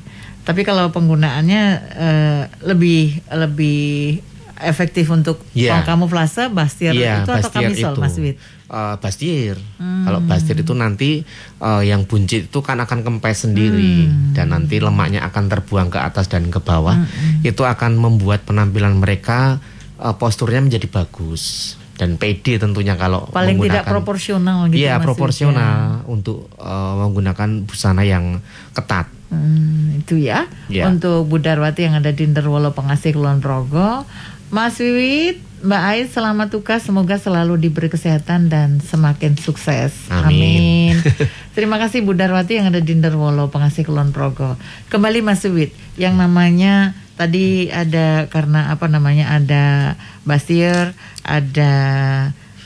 Tapi 0.50 0.62
kalau 0.66 0.90
penggunaannya 0.90 1.64
eh, 1.94 2.42
lebih 2.66 3.22
lebih 3.30 4.18
efektif 4.60 5.08
untuk 5.08 5.40
Iya. 5.56 5.80
mengkamuflase 5.80 6.52
bastir 6.52 6.92
Iya 6.92 7.24
itu 7.24 7.32
atau 7.32 7.48
bastier 7.48 7.70
kamisol 7.70 7.94
itu. 7.94 8.02
Mas 8.02 8.16
Wid? 8.18 8.36
Eh, 8.70 8.96
bastir. 9.00 9.54
Hmm. 9.78 10.04
Kalau 10.04 10.20
bastir 10.26 10.56
itu 10.58 10.74
nanti 10.74 11.22
eh, 11.60 11.84
yang 11.86 12.04
buncit 12.04 12.50
itu 12.50 12.60
kan 12.60 12.82
akan 12.82 13.06
kempes 13.06 13.46
sendiri 13.46 14.10
Hmm. 14.10 14.34
dan 14.34 14.50
nanti 14.50 14.82
lemaknya 14.82 15.22
akan 15.24 15.48
terbuang 15.48 15.90
ke 15.90 16.02
atas 16.02 16.28
dan 16.28 16.50
ke 16.50 16.58
bawah. 16.60 16.98
Hmm, 16.98 17.46
Itu 17.46 17.64
akan 17.64 17.96
membuat 17.96 18.44
penampilan 18.44 18.98
mereka 18.98 19.62
eh, 19.96 20.16
posturnya 20.16 20.60
menjadi 20.60 20.90
bagus 20.90 21.76
dan 21.96 22.16
PD 22.16 22.56
tentunya 22.56 22.96
kalau 22.96 23.28
Paling 23.30 23.60
tidak 23.60 23.84
proporsional 23.86 24.72
gitu 24.72 24.80
Iya 24.80 24.98
proporsional 24.98 26.08
untuk 26.08 26.48
eh, 26.56 26.94
menggunakan 26.98 27.64
busana 27.64 28.02
yang 28.02 28.40
ketat. 28.74 29.19
Hmm, 29.30 30.02
itu 30.02 30.18
ya. 30.18 30.50
Ya. 30.68 30.90
Untuk 30.90 31.26
Bu 31.26 31.38
Darwati 31.38 31.86
yang 31.86 31.96
ada 31.96 32.10
di 32.10 32.26
Nderwolo 32.26 32.74
Pengasih 32.74 33.14
Kulon 33.14 33.40
Progo. 33.40 34.06
Mas 34.50 34.82
Wiwit, 34.82 35.38
Mbak 35.62 35.82
Ais 35.86 36.10
selamat 36.10 36.50
tugas 36.50 36.82
semoga 36.82 37.22
selalu 37.22 37.62
diberi 37.62 37.86
kesehatan 37.86 38.50
dan 38.50 38.82
semakin 38.82 39.38
sukses. 39.38 39.94
Amin. 40.10 40.98
Terima 41.56 41.78
kasih 41.78 42.02
Bu 42.02 42.18
Darwati 42.18 42.58
yang 42.58 42.74
ada 42.74 42.82
di 42.82 42.98
Nderwolo 42.98 43.54
Pengasih 43.54 43.86
Kulon 43.86 44.10
Progo. 44.10 44.58
Kembali 44.90 45.22
Mas 45.22 45.46
Wiwit, 45.46 45.70
yang 45.96 46.18
namanya 46.18 46.98
tadi 47.14 47.70
ada 47.70 48.26
karena 48.26 48.74
apa 48.74 48.90
namanya 48.90 49.30
ada 49.30 49.94
bastir, 50.26 50.98
ada 51.22 51.74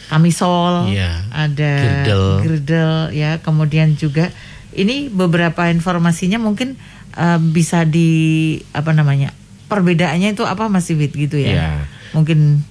kamisol, 0.08 0.94
Iya. 0.94 1.26
ada 1.34 1.74
Girdel. 2.06 2.26
girdel 2.46 2.92
ya 3.12 3.42
kemudian 3.42 3.98
juga 3.98 4.30
ini 4.74 5.08
beberapa 5.08 5.70
informasinya 5.70 6.38
mungkin 6.38 6.76
eh, 7.14 7.40
bisa 7.40 7.86
di 7.86 8.10
apa 8.72 8.92
namanya 8.92 9.32
perbedaannya 9.68 10.34
itu 10.34 10.44
apa 10.44 10.68
masih 10.68 10.98
Wit 10.98 11.14
gitu 11.14 11.38
ya 11.38 11.50
Iya. 11.54 11.72
mungkin 12.12 12.62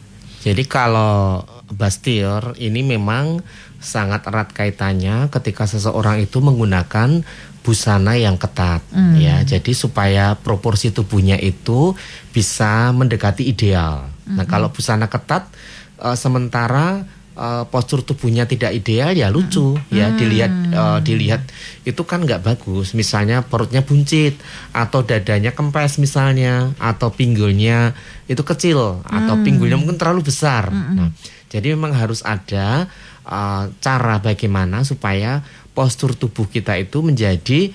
Jadi 0.43 0.67
kalau 0.67 1.47
bastir 1.71 2.35
ini 2.59 2.83
memang 2.83 3.47
sangat 3.79 4.27
erat 4.27 4.51
kaitannya 4.51 5.31
ketika 5.31 5.71
seseorang 5.71 6.19
itu 6.19 6.43
menggunakan 6.43 7.23
busana 7.63 8.19
yang 8.19 8.35
ketat 8.35 8.83
ya. 9.15 9.39
Jadi 9.47 9.71
supaya 9.71 10.35
proporsi 10.35 10.91
tubuhnya 10.91 11.39
itu 11.39 11.95
bisa 12.35 12.91
mendekati 12.91 13.47
ideal. 13.47 14.11
Nah, 14.27 14.51
kalau 14.51 14.75
busana 14.75 15.07
ketat 15.07 15.47
eh, 16.03 16.19
sementara 16.19 17.07
eh, 17.37 17.65
postur 17.69 18.05
tubuhnya 18.05 18.45
tidak 18.45 18.73
ideal 18.73 19.13
ya 19.13 19.29
lucu 19.33 19.77
ya 19.89 20.13
dilihat 20.13 20.53
eh, 20.73 20.99
dilihat 21.05 21.43
itu 21.85 22.03
kan 22.05 22.25
nggak 22.25 22.45
bagus. 22.45 22.93
Misalnya 22.97 23.43
perutnya 23.45 23.83
buncit 23.83 24.37
atau 24.73 25.03
dadanya 25.03 25.53
kempes 25.53 25.99
misalnya 25.99 26.73
atau 26.81 27.13
pinggulnya 27.13 27.97
itu 28.29 28.43
kecil 28.45 29.03
atau 29.05 29.35
pinggulnya 29.45 29.77
mungkin 29.77 30.01
terlalu 30.01 30.25
besar. 30.25 30.73
Nah, 30.73 31.11
jadi 31.53 31.77
memang 31.77 31.93
harus 31.93 32.25
ada 32.25 32.89
uh, 33.29 33.69
cara 33.85 34.17
bagaimana 34.25 34.89
supaya 34.89 35.45
postur 35.77 36.17
tubuh 36.17 36.49
kita 36.49 36.81
itu 36.81 37.05
menjadi 37.05 37.73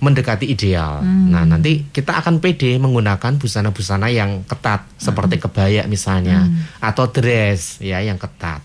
mendekati 0.00 0.48
ideal. 0.48 1.04
Nah, 1.04 1.44
nanti 1.44 1.84
kita 1.92 2.24
akan 2.24 2.40
pede 2.40 2.72
menggunakan 2.80 3.36
busana-busana 3.36 4.08
yang 4.08 4.48
ketat 4.48 4.88
seperti 4.96 5.36
kebaya 5.36 5.84
misalnya 5.84 6.48
atau 6.80 7.04
dress 7.12 7.84
ya 7.84 8.00
yang 8.00 8.16
ketat. 8.16 8.64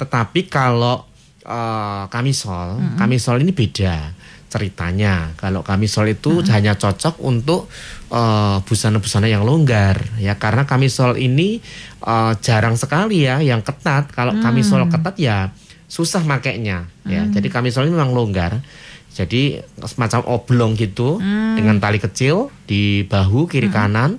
Tetapi 0.00 0.48
kalau 0.48 1.04
uh, 1.44 2.08
kamisol, 2.08 2.80
kamisol 2.96 3.44
ini 3.44 3.52
beda 3.52 4.16
ceritanya. 4.50 5.30
Kalau 5.38 5.62
kamisol 5.62 6.10
itu 6.10 6.42
hanya 6.50 6.74
cocok 6.74 7.22
untuk 7.22 7.70
uh, 8.10 8.58
busana-busana 8.66 9.30
yang 9.30 9.46
longgar 9.46 10.02
ya 10.18 10.34
karena 10.40 10.66
kamisol 10.66 11.14
ini 11.14 11.62
uh, 12.02 12.34
jarang 12.42 12.74
sekali 12.74 13.28
ya 13.28 13.38
yang 13.38 13.62
ketat. 13.62 14.10
Kalau 14.10 14.34
kamisol 14.42 14.82
ketat 14.90 15.14
ya 15.22 15.54
susah 15.86 16.26
makainya 16.26 16.90
ya. 17.06 17.30
Jadi 17.30 17.46
kamisol 17.46 17.86
ini 17.86 17.94
memang 17.94 18.10
longgar. 18.10 18.58
Jadi 19.10 19.58
semacam 19.86 20.22
oblong 20.38 20.78
gitu 20.78 21.18
dengan 21.58 21.82
tali 21.82 21.98
kecil 21.98 22.50
di 22.66 23.06
bahu 23.06 23.46
kiri 23.46 23.70
kanan. 23.70 24.18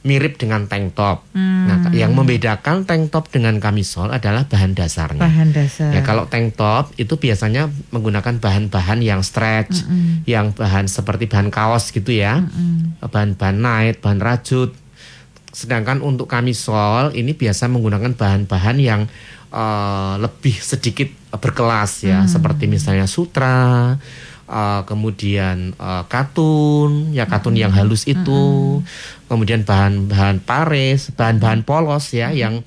Mirip 0.00 0.40
dengan 0.40 0.64
tank 0.64 0.96
top. 0.96 1.28
Nah, 1.36 1.92
yang 1.92 2.16
membedakan 2.16 2.88
tank 2.88 3.12
top 3.12 3.28
dengan 3.28 3.60
kamisol 3.60 4.08
adalah 4.08 4.48
bahan 4.48 4.72
dasarnya. 4.72 5.20
Bahan 5.20 5.48
dasar. 5.52 5.92
Ya 5.92 6.00
kalau 6.00 6.24
tank 6.24 6.56
top 6.56 6.96
itu 6.96 7.20
biasanya 7.20 7.68
menggunakan 7.92 8.40
bahan-bahan 8.40 9.04
yang 9.04 9.20
stretch, 9.20 9.84
yang 10.24 10.56
bahan 10.56 10.88
seperti 10.88 11.28
bahan 11.28 11.52
kaos 11.52 11.92
gitu 11.92 12.16
ya, 12.16 12.40
bahan-bahan 13.04 13.58
night, 13.60 14.00
bahan 14.00 14.24
rajut. 14.24 14.72
Sedangkan 15.52 16.00
untuk 16.00 16.30
kamisol 16.30 17.12
ini 17.12 17.34
biasa 17.36 17.66
menggunakan 17.68 18.14
bahan-bahan 18.16 18.76
yang 18.80 19.04
eh, 19.52 20.14
lebih 20.16 20.56
sedikit 20.56 21.10
berkelas 21.36 22.06
ya, 22.06 22.24
seperti 22.24 22.70
misalnya 22.70 23.04
sutra, 23.04 23.98
eh, 24.50 24.82
kemudian 24.84 25.72
eh, 25.78 26.04
katun, 26.10 27.14
ya 27.14 27.30
katun 27.30 27.54
yang 27.54 27.70
halus 27.70 28.04
itu, 28.10 28.82
kemudian 29.30 29.62
bahan-bahan 29.62 30.42
pares, 30.42 31.14
bahan-bahan 31.14 31.62
polos 31.62 32.10
ya, 32.10 32.34
yang 32.34 32.66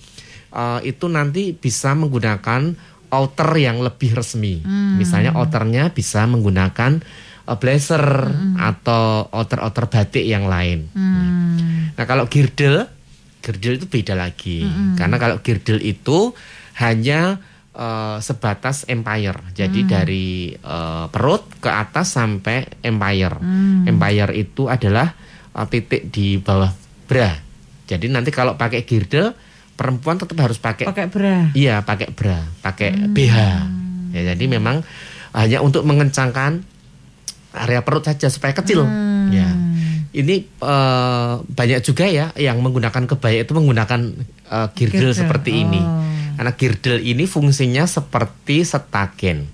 eh, 0.55 0.79
itu 0.87 1.11
nanti 1.11 1.51
bisa 1.51 1.91
menggunakan 1.93 2.73
outer 3.13 3.49
yang 3.59 3.83
lebih 3.83 4.17
resmi. 4.17 4.63
Misalnya 4.97 5.37
outernya 5.37 5.93
bisa 5.93 6.25
menggunakan 6.25 7.03
eh, 7.45 7.57
blazer 7.59 8.31
atau 8.57 9.27
outer-outer 9.29 9.85
batik 9.91 10.25
yang 10.25 10.47
lain. 10.47 10.87
Nah 11.93 12.05
kalau 12.07 12.25
girdle, 12.31 12.87
girdle 13.43 13.77
itu 13.77 13.85
beda 13.91 14.15
lagi. 14.17 14.65
Karena 14.97 15.19
kalau 15.21 15.43
girdle 15.43 15.83
itu 15.83 16.33
hanya 16.81 17.37
eh, 17.73 18.17
sebatas 18.21 18.85
empire. 18.87 19.53
Jadi 19.53 19.79
dari 19.85 20.53
eh, 20.53 21.05
perut 21.09 21.43
ke 21.59 21.69
atas 21.69 22.13
sampai 22.15 22.81
empire. 22.85 23.37
Empire 23.89 24.31
itu 24.37 24.69
adalah 24.69 25.13
eh, 25.53 25.67
titik 25.69 26.09
di 26.13 26.37
bawah 26.37 26.71
bra. 27.09 27.31
Jadi 27.83 28.07
nanti 28.07 28.31
kalau 28.31 28.55
pakai 28.55 28.87
girdle, 28.87 29.35
perempuan 29.75 30.15
tetap 30.15 30.39
harus 30.39 30.57
pakai 30.57 30.87
Pakai 30.87 31.07
bra. 31.11 31.51
Iya, 31.51 31.83
pakai 31.83 32.09
bra, 32.15 32.39
pakai 32.63 33.11
BH. 33.11 33.37
Ya, 34.13 34.21
jadi 34.33 34.45
memang 34.45 34.85
hanya 35.33 35.59
untuk 35.65 35.81
mengencangkan 35.83 36.61
area 37.53 37.81
perut 37.85 38.05
saja 38.05 38.29
supaya 38.29 38.53
kecil. 38.53 38.85
Ya. 39.29 39.49
Ini 40.13 40.35
eh, 40.45 41.33
banyak 41.41 41.79
juga 41.81 42.05
ya 42.05 42.29
yang 42.37 42.61
menggunakan 42.61 43.09
kebaya 43.09 43.41
itu 43.45 43.53
menggunakan 43.57 44.01
eh, 44.45 44.67
girdle, 44.77 45.09
Girdle, 45.09 45.17
seperti 45.17 45.65
ini. 45.65 45.81
Karena 46.33 46.51
girdle 46.51 46.99
ini 46.99 47.23
fungsinya 47.23 47.83
seperti 47.83 48.61
setagen. 48.61 49.45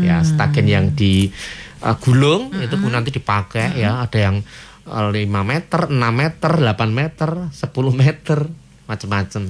Ya, 0.00 0.20
setagen 0.20 0.66
yang 0.66 0.92
digulung 0.92 2.52
itu 2.56 2.74
pun 2.74 2.90
nanti 2.90 3.10
dipakai 3.10 3.76
ya. 3.76 4.02
Ada 4.02 4.18
yang 4.20 4.36
eh, 4.84 5.08
5 5.24 5.24
meter, 5.42 5.80
6 5.88 5.96
meter, 6.12 6.52
8 6.52 6.90
meter, 6.90 7.30
10 7.48 7.56
meter, 7.92 8.38
macam-macam. 8.84 9.42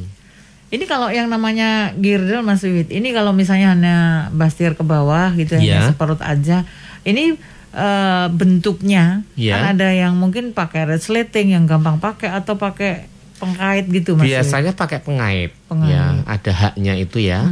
Ini 0.70 0.85
kalau 0.85 1.07
yang 1.07 1.30
namanya 1.30 1.95
girdle 1.95 2.43
Mas 2.43 2.62
Wiwit, 2.62 2.91
ini 2.91 3.14
kalau 3.14 3.30
misalnya 3.30 3.74
hanya 3.74 3.97
bastir 4.30 4.74
ke 4.74 4.82
bawah 4.82 5.30
gitu 5.35 5.55
Iya. 5.55 5.59
hanya 5.59 5.78
seperut 5.91 6.18
aja. 6.18 6.66
Ini 7.03 7.39
eh, 7.74 8.26
bentuknya 8.30 9.26
Iya. 9.35 9.59
kan 9.59 9.64
ada 9.74 9.91
yang 9.91 10.14
mungkin 10.14 10.51
pakai 10.51 10.87
resleting 10.87 11.55
yang 11.55 11.66
gampang 11.66 11.99
pakai 11.99 12.30
atau 12.30 12.55
pakai 12.55 13.11
pengkait 13.45 13.84
gitu 13.86 14.16
Mas. 14.16 14.24
Wiwit. 14.24 14.32
Biasanya 14.32 14.72
pakai 14.72 14.99
pengait, 14.99 15.53
Pengait. 15.68 15.92
ya 15.92 16.24
ada 16.24 16.53
haknya 16.57 16.97
itu 16.97 17.20
ya. 17.20 17.45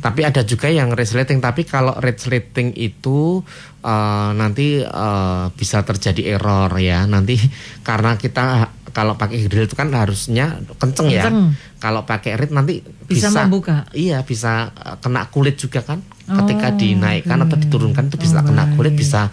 Tapi 0.00 0.24
ada 0.24 0.40
juga 0.42 0.72
yang 0.72 0.96
resleting. 0.96 1.38
Tapi 1.38 1.68
kalau 1.68 1.92
resleting 2.00 2.72
itu 2.72 3.44
eh, 3.80 4.30
nanti 4.32 4.80
eh, 4.80 5.44
bisa 5.52 5.84
terjadi 5.84 6.40
error 6.40 6.72
ya. 6.80 7.04
Nanti 7.04 7.36
karena 7.84 8.16
kita 8.16 8.72
kalau 8.94 9.18
pakai 9.18 9.50
grill 9.50 9.66
itu 9.66 9.74
kan 9.74 9.90
harusnya 9.90 10.62
kenceng, 10.78 11.10
ya. 11.10 11.26
Kenceng. 11.26 11.52
Kalau 11.82 12.06
pakai 12.06 12.38
red 12.38 12.54
nanti 12.54 12.80
Bisa 13.04 13.28
bisa, 13.28 13.44
membuka. 13.44 13.84
Iya 13.92 14.24
bisa 14.24 14.72
eh, 14.72 14.96
kena 14.98 15.28
kulit 15.28 15.60
juga 15.60 15.84
kan. 15.84 16.00
Ketika 16.24 16.72
Oh, 16.72 16.76
dinaikkan 16.80 17.36
atau 17.44 17.60
diturunkan 17.60 18.08
itu 18.08 18.16
bisa 18.16 18.40
Oh, 18.40 18.48
kena 18.48 18.72
kulit, 18.72 18.96
bisa 18.96 19.28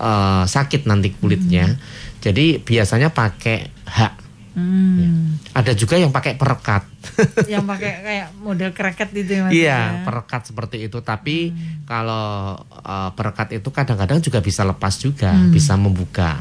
eh, 0.00 0.44
sakit 0.44 0.90
nanti 0.90 1.14
kulitnya. 1.14 1.78
Jadi 2.18 2.56
biasanya 2.58 3.12
pakai 3.12 3.68
hak. 3.84 4.23
Hmm. 4.54 5.34
Ada 5.50 5.74
juga 5.74 5.98
yang 5.98 6.14
pakai 6.14 6.38
perekat. 6.38 6.86
yang 7.52 7.66
pakai 7.66 8.06
kayak 8.06 8.28
model 8.38 8.70
kreket 8.70 9.10
gitu 9.10 9.30
ya. 9.34 9.42
Iya, 9.50 9.50
ya? 9.50 9.78
perekat 10.06 10.46
seperti 10.50 10.86
itu. 10.86 11.02
Tapi 11.02 11.50
kalau 11.84 12.54
uh, 12.62 13.10
perekat 13.18 13.58
itu 13.58 13.68
kadang-kadang 13.74 14.22
juga 14.22 14.38
bisa 14.38 14.62
lepas 14.62 14.94
juga, 14.98 15.34
Hmm. 15.34 15.50
bisa 15.50 15.74
membuka. 15.74 16.38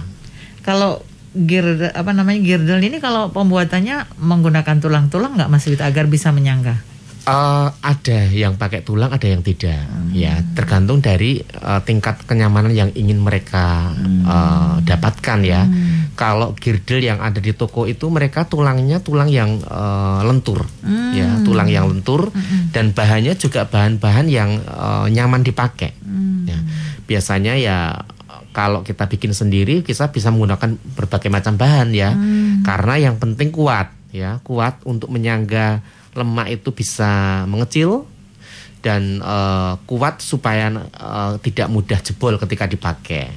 Kalau 0.61 1.01
girdle 1.33 1.89
apa 1.89 2.13
namanya 2.13 2.39
girdle 2.45 2.77
ini 2.77 3.01
kalau 3.01 3.33
pembuatannya 3.33 4.05
menggunakan 4.21 4.77
tulang-tulang 4.77 5.33
nggak 5.33 5.49
Mas 5.49 5.65
Wiwit 5.65 5.81
agar 5.81 6.05
bisa 6.05 6.29
menyangga? 6.29 6.92
Eh, 7.23 7.67
ada 7.71 8.19
yang 8.35 8.59
pakai 8.59 8.83
tulang, 8.83 9.07
ada 9.07 9.23
yang 9.23 9.39
tidak. 9.39 9.79
Hmm. 9.79 10.11
Ya, 10.11 10.43
tergantung 10.59 10.99
dari 10.99 11.39
uh, 11.39 11.79
tingkat 11.79 12.19
kenyamanan 12.27 12.75
yang 12.75 12.91
ingin 12.99 13.23
mereka 13.23 13.95
Hmm. 13.95 14.27
uh, 14.27 14.75
dapatkan 14.83 15.39
ya. 15.39 15.63
Kalau 16.19 16.51
girdle 16.59 16.99
yang 16.99 17.23
ada 17.23 17.39
di 17.39 17.55
toko 17.55 17.87
itu 17.87 18.11
mereka 18.11 18.43
tulangnya 18.43 18.99
tulang 18.99 19.31
yang 19.31 19.55
uh, 19.71 20.19
lentur, 20.27 20.67
Hmm. 20.83 21.15
ya, 21.15 21.39
tulang 21.47 21.71
yang 21.71 21.87
lentur 21.87 22.27
dan 22.75 22.91
bahannya 22.91 23.39
juga 23.39 23.71
bahan-bahan 23.71 24.27
yang 24.27 24.59
uh, 24.67 25.07
nyaman 25.07 25.47
dipakai. 25.47 25.95
Hmm. 26.03 26.43
Ya, 26.43 26.59
biasanya 27.07 27.55
ya 27.55 28.03
kalau 28.51 28.83
kita 28.83 29.07
bikin 29.07 29.31
sendiri 29.31 29.79
kita 29.79 30.11
bisa 30.11 30.27
menggunakan 30.27 30.75
berbagai 30.99 31.31
macam 31.31 31.55
bahan 31.55 31.95
ya. 31.95 32.11
Hmm. 32.11 32.67
Karena 32.67 32.99
yang 32.99 33.15
penting 33.15 33.55
kuat 33.55 33.95
ya, 34.11 34.43
kuat 34.43 34.83
untuk 34.83 35.07
menyangga 35.07 35.79
lemak 36.13 36.47
itu 36.49 36.69
bisa 36.71 37.43
mengecil 37.45 38.05
dan 38.83 39.23
eh, 39.23 39.73
kuat 39.87 40.19
supaya 40.19 40.69
eh, 40.75 41.33
tidak 41.41 41.67
mudah 41.71 41.99
jebol 42.03 42.35
ketika 42.37 42.67
dipakai. 42.67 43.31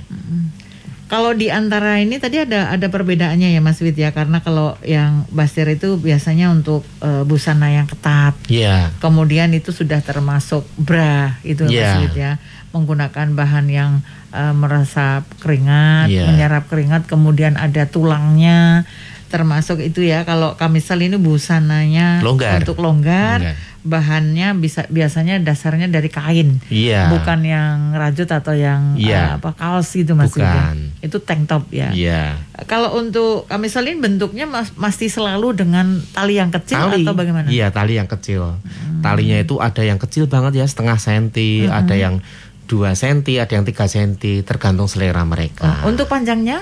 Kalau 1.06 1.30
di 1.38 1.54
antara 1.54 2.02
ini 2.02 2.18
tadi 2.18 2.42
ada 2.42 2.74
ada 2.74 2.90
perbedaannya 2.90 3.54
ya 3.54 3.62
Mas 3.62 3.78
Wid 3.78 3.94
ya 3.94 4.10
karena 4.10 4.42
kalau 4.42 4.74
yang 4.82 5.22
bastir 5.30 5.70
itu 5.70 5.94
biasanya 6.02 6.50
untuk 6.50 6.82
eh, 6.98 7.22
busana 7.22 7.70
yang 7.70 7.86
ketat. 7.86 8.34
Iya. 8.50 8.90
Kemudian 8.98 9.54
itu 9.54 9.70
sudah 9.70 10.02
termasuk 10.02 10.66
bra 10.74 11.38
itu 11.46 11.62
Mas 11.62 11.78
Iya. 11.78 11.90
Wid 12.02 12.14
ya 12.18 12.32
menggunakan 12.74 13.38
bahan 13.38 13.66
yang 13.70 14.02
eh, 14.34 14.50
meresap 14.50 15.22
keringat, 15.38 16.10
Iya. 16.10 16.26
menyerap 16.26 16.66
keringat, 16.66 17.06
kemudian 17.06 17.54
ada 17.54 17.86
tulangnya 17.86 18.82
termasuk 19.26 19.78
itu 19.78 20.00
ya 20.00 20.22
kalau 20.22 20.54
kamisal 20.54 20.98
ini 20.98 21.16
busananya 21.16 22.22
Longgar. 22.22 22.62
untuk 22.62 22.78
longgar, 22.78 23.42
Longgar. 23.42 23.58
bahannya 23.82 24.54
bisa 24.54 24.86
biasanya 24.86 25.38
dasarnya 25.38 25.86
dari 25.86 26.06
kain. 26.06 26.58
Iya. 26.66 27.10
Bukan 27.10 27.42
yang 27.42 27.92
rajut 27.92 28.26
atau 28.26 28.50
yang 28.50 28.98
Iya. 28.98 29.14
eh, 29.14 29.28
apa 29.38 29.50
kaos 29.52 29.90
gitu 29.90 30.14
Mas. 30.14 30.30
Bukan. 30.30 30.90
Itu 30.98 31.18
tank 31.18 31.46
top 31.46 31.70
ya. 31.70 31.90
Iya. 31.90 32.38
Kalau 32.66 32.94
untuk 32.94 33.46
kamisal 33.46 33.86
ini 33.86 33.98
bentuknya 34.00 34.44
mas- 34.44 34.74
masih 34.74 35.06
selalu 35.06 35.54
dengan 35.54 36.02
tali 36.10 36.36
yang 36.36 36.50
kecil 36.50 36.82
atau 36.82 37.14
bagaimana? 37.14 37.46
Iya, 37.46 37.70
tali 37.70 37.94
yang 37.94 38.06
kecil. 38.06 38.58
Talinya 38.98 39.38
itu 39.38 39.58
ada 39.58 39.82
yang 39.82 39.96
kecil 39.96 40.26
banget 40.26 40.58
ya, 40.58 40.66
setengah 40.66 40.98
senti, 40.98 41.64
ada 41.64 41.94
yang 41.94 42.18
2 42.66 42.98
senti, 42.98 43.38
ada 43.38 43.54
yang 43.54 43.62
3 43.62 43.86
senti, 43.86 44.42
tergantung 44.42 44.90
selera 44.90 45.22
mereka. 45.22 45.86
Oh, 45.86 45.94
untuk 45.94 46.10
panjangnya 46.10 46.58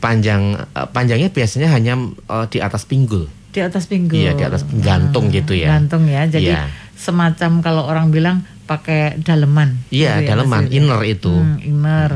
panjang 0.00 0.56
eh, 0.56 0.88
panjangnya 0.90 1.28
biasanya 1.28 1.68
hanya 1.70 1.94
eh, 2.26 2.46
di 2.48 2.58
atas 2.58 2.84
pinggul. 2.84 3.28
di 3.50 3.58
atas 3.58 3.90
pinggul. 3.90 4.14
Iya, 4.14 4.38
di 4.38 4.44
atas 4.46 4.62
gantung 4.62 5.26
gitu 5.28 5.52
ya. 5.52 5.74
Gantung 5.74 6.06
ya. 6.06 6.22
Jadi 6.22 6.54
Iya. 6.54 6.70
semacam 6.94 7.58
kalau 7.60 7.82
orang 7.82 8.14
bilang 8.14 8.46
pakai 8.64 9.18
daleman. 9.18 9.74
Iya, 9.90 10.22
Gitu 10.22 10.22
ya, 10.22 10.28
daleman, 10.32 10.70
Yudi? 10.70 10.76
inner 10.78 11.00
itu. 11.02 11.34
Hmm, 11.34 11.58
inner. 11.58 12.10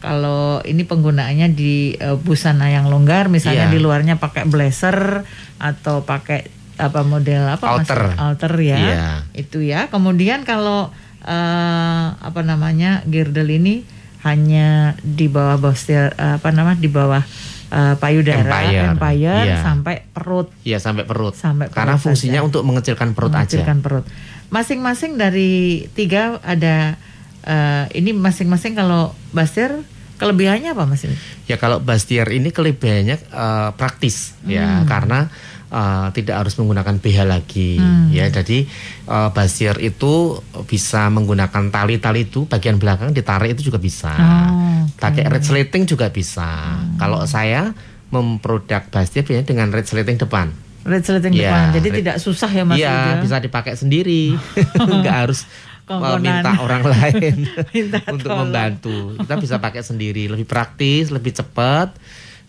Kalau 0.00 0.64
ini 0.64 0.88
penggunaannya 0.88 1.52
di 1.52 1.92
eh, 1.92 2.16
busana 2.16 2.72
yang 2.72 2.88
longgar, 2.88 3.28
misalnya 3.28 3.68
Iya. 3.68 3.74
di 3.76 3.78
luarnya 3.78 4.16
pakai 4.16 4.48
blazer 4.48 5.28
atau 5.60 6.00
pakai 6.00 6.48
apa 6.80 7.04
model 7.04 7.44
apa 7.44 7.76
Mas? 7.76 7.84
Outer. 7.84 8.02
outer 8.16 8.52
ya. 8.56 8.78
Iya. 8.80 9.04
Itu 9.36 9.60
ya. 9.60 9.92
Kemudian 9.92 10.48
kalau 10.48 10.88
eh, 11.20 12.06
apa 12.16 12.40
namanya 12.40 13.04
girdle 13.04 13.52
ini 13.52 13.84
hanya 14.20 14.68
di 15.00 15.26
bawah 15.26 15.56
bostir 15.56 16.12
apa 16.12 16.48
namanya 16.50 16.76
di 16.76 16.88
bawah 16.88 17.22
eh, 17.70 17.94
payudara 17.96 18.44
Empire. 18.44 18.82
empire 18.92 19.44
Iya. 19.46 19.58
sampai 19.60 19.96
perut 20.06 20.48
Iya, 20.60 20.78
sampai 20.78 21.04
perut. 21.04 21.32
Sampai 21.32 21.68
Karena 21.68 21.94
perut 21.94 22.04
fungsinya 22.06 22.38
saja. 22.38 22.46
untuk 22.46 22.62
mengecilkan 22.62 23.08
perut 23.12 23.30
mengecilkan 23.30 23.78
aja. 23.78 23.84
perut. 23.84 24.04
Masing-masing 24.48 25.14
dari 25.14 25.52
tiga 25.92 26.36
ada 26.42 26.98
eh, 27.42 27.84
ini 27.94 28.10
masing-masing 28.10 28.74
kalau 28.74 29.14
basir 29.30 29.72
kelebihannya 30.16 30.70
apa 30.70 30.84
mas? 30.84 31.06
Ya 31.46 31.56
kalau 31.56 31.80
Bastier 31.80 32.28
ini 32.28 32.50
kelebihannya 32.50 33.16
eh, 33.16 33.70
praktis 33.74 34.36
ya 34.44 34.84
karena 34.84 35.32
eh, 35.70 36.08
tidak 36.12 36.36
harus 36.36 36.54
menggunakan 36.54 36.94
BH 36.96 37.18
lagi 37.24 37.78
ya. 38.10 38.26
Jadi 38.26 38.66
eh, 39.06 39.28
Bastier 39.30 39.78
itu 39.78 40.38
bisa 40.64 41.06
menggunakan 41.08 41.70
tali-tali 41.70 42.24
itu 42.24 42.44
bagian 42.44 42.76
belakang 42.76 43.10
ditarik 43.10 43.54
itu 43.54 43.66
juga 43.66 43.78
bisa. 43.78 44.10
Oh, 44.10 44.84
oke. 44.84 44.98
Pakai 44.98 45.24
red 45.26 45.40
slating 45.40 45.84
juga 45.84 46.10
bisa. 46.10 46.76
Kalau 46.96 47.22
saya 47.24 47.70
memproduk 48.10 48.90
bastir 48.90 49.22
biasanya 49.22 49.46
dengan 49.46 49.68
resleting 49.70 50.18
depan. 50.18 50.50
Resleting 50.80 51.30
Iya, 51.30 51.46
depan. 51.46 51.64
Jadi 51.76 51.88
red- 51.88 51.98
tidak 52.00 52.16
susah 52.18 52.50
ya 52.50 52.64
Mas 52.64 52.76
Iya, 52.76 52.90
ya? 52.90 53.20
bisa 53.20 53.36
dipakai 53.38 53.74
sendiri. 53.74 54.34
Nggak 54.98 55.16
harus 55.22 55.46
uh, 55.86 55.94
Kongkonan. 55.94 56.22
minta 56.40 56.50
orang 56.58 56.82
lain 56.82 57.34
Minta 57.74 57.98
untuk 58.08 58.26
tolong. 58.26 58.48
membantu. 58.48 58.96
Kita 59.16 59.34
bisa 59.36 59.56
pakai 59.56 59.82
sendiri, 59.82 60.26
lebih 60.26 60.44
praktis, 60.44 61.08
lebih 61.08 61.30
cepat. 61.32 61.94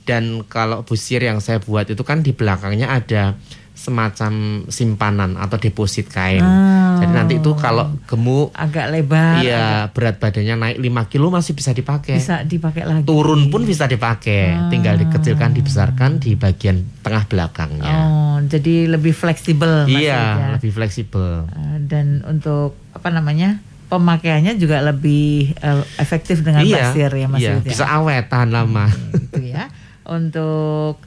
Dan 0.04 0.44
kalau 0.50 0.82
busir 0.82 1.22
yang 1.22 1.40
saya 1.40 1.62
buat 1.62 1.86
itu 1.90 2.02
kan 2.02 2.26
di 2.26 2.34
belakangnya 2.34 2.90
ada 2.90 3.38
semacam 3.82 4.64
simpanan 4.70 5.40
atau 5.42 5.58
deposit 5.58 6.06
kain. 6.06 6.44
Ah. 6.44 7.02
Jadi 7.02 7.14
nanti 7.18 7.34
itu 7.42 7.58
kalau 7.58 7.90
gemuk 8.06 8.54
Agak 8.54 8.94
lebar. 8.94 9.42
Iya, 9.42 9.90
berat 9.90 10.22
badannya 10.22 10.54
naik 10.54 10.78
5 10.78 11.12
kilo 11.12 11.34
masih 11.34 11.58
bisa 11.58 11.74
dipakai. 11.74 12.22
Bisa 12.22 12.46
dipakai 12.46 12.86
lagi. 12.86 13.10
Turun 13.10 13.50
pun 13.50 13.66
bisa 13.66 13.90
dipakai, 13.90 14.70
tinggal 14.70 15.02
dikecilkan, 15.02 15.58
dibesarkan 15.58 16.22
di 16.22 16.38
bagian 16.38 16.86
tengah 17.02 17.26
belakangnya. 17.26 17.96
Oh, 18.06 18.38
jadi 18.46 18.86
lebih 18.86 19.18
fleksibel 19.18 19.90
Yud, 19.90 19.98
ya. 19.98 19.98
iya, 19.98 20.22
lebih 20.62 20.70
fleksibel. 20.78 21.50
Eh, 21.50 21.78
dan 21.90 22.22
untuk 22.30 22.78
apa 22.94 23.10
namanya? 23.10 23.58
Pemakaiannya 23.90 24.56
juga 24.56 24.80
lebih 24.86 25.58
eh, 25.58 25.84
efektif 25.98 26.46
dengan 26.46 26.64
iya, 26.64 26.94
pasir 26.94 27.12
ya 27.12 27.28
Mas 27.28 27.40
iya, 27.44 27.60
ya. 27.60 27.66
bisa 27.66 27.86
awet 27.90 28.30
tahan 28.30 28.54
lama. 28.54 28.88
gitu 29.18 29.42
ya. 29.42 29.68
Untuk 30.12 31.00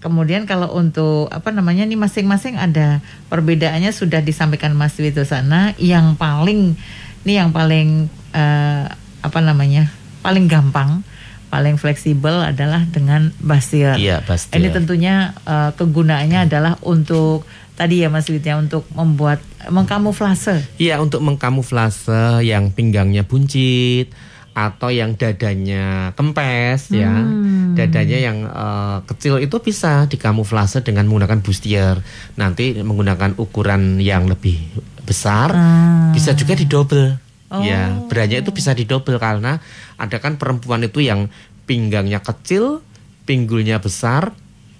kemudian 0.00 0.48
kalau 0.48 0.72
untuk 0.72 1.28
apa 1.28 1.52
namanya 1.52 1.84
nih 1.84 2.00
masing-masing 2.00 2.56
ada 2.56 3.04
perbedaannya 3.28 3.92
sudah 3.92 4.24
disampaikan 4.24 4.72
Mas 4.72 4.96
Wito 4.96 5.20
sana. 5.28 5.76
Yang 5.76 6.16
paling 6.16 6.80
nih 7.28 7.36
yang 7.44 7.52
paling 7.52 8.08
eh, 8.32 8.84
apa 9.20 9.38
namanya 9.44 9.92
paling 10.24 10.48
gampang, 10.48 11.04
paling 11.52 11.76
fleksibel 11.76 12.40
adalah 12.40 12.88
dengan 12.88 13.36
basir. 13.44 14.00
Iya, 14.00 14.24
basir. 14.24 14.56
Ini 14.56 14.72
tentunya 14.72 15.36
eh, 15.44 15.70
kegunaannya 15.76 16.48
adalah 16.48 16.80
untuk 16.80 17.44
tadi 17.76 18.00
ya 18.00 18.08
Mas 18.08 18.24
Wito 18.32 18.48
ya 18.48 18.56
untuk 18.56 18.88
membuat 18.96 19.44
mengkamuflase. 19.68 20.64
Iya, 20.80 20.96
untuk 21.04 21.20
mengkamuflase 21.20 22.40
yang 22.40 22.72
pinggangnya 22.72 23.28
buncit 23.28 24.29
atau 24.50 24.90
yang 24.90 25.14
dadanya 25.14 26.10
kempes 26.18 26.90
ya. 26.90 27.10
Hmm. 27.10 27.78
Dadanya 27.78 28.18
yang 28.18 28.38
eh, 28.44 28.98
kecil 29.06 29.38
itu 29.38 29.56
bisa 29.62 30.10
dikamuflase 30.10 30.82
dengan 30.82 31.06
menggunakan 31.06 31.40
bustier. 31.40 32.02
Nanti 32.34 32.74
menggunakan 32.82 33.38
ukuran 33.38 34.02
yang 34.02 34.26
lebih 34.26 34.58
besar 35.06 35.50
Ah. 35.54 36.14
bisa 36.14 36.34
juga 36.34 36.54
didobel. 36.54 37.18
Oh. 37.50 37.66
Ya, 37.66 37.90
berannya 38.06 38.46
itu 38.46 38.54
bisa 38.54 38.70
didobel 38.70 39.18
karena 39.18 39.58
ada 39.98 40.16
kan 40.22 40.38
perempuan 40.38 40.86
itu 40.86 41.02
yang 41.02 41.26
pinggangnya 41.66 42.22
kecil, 42.22 42.78
pinggulnya 43.26 43.82
besar, 43.82 44.30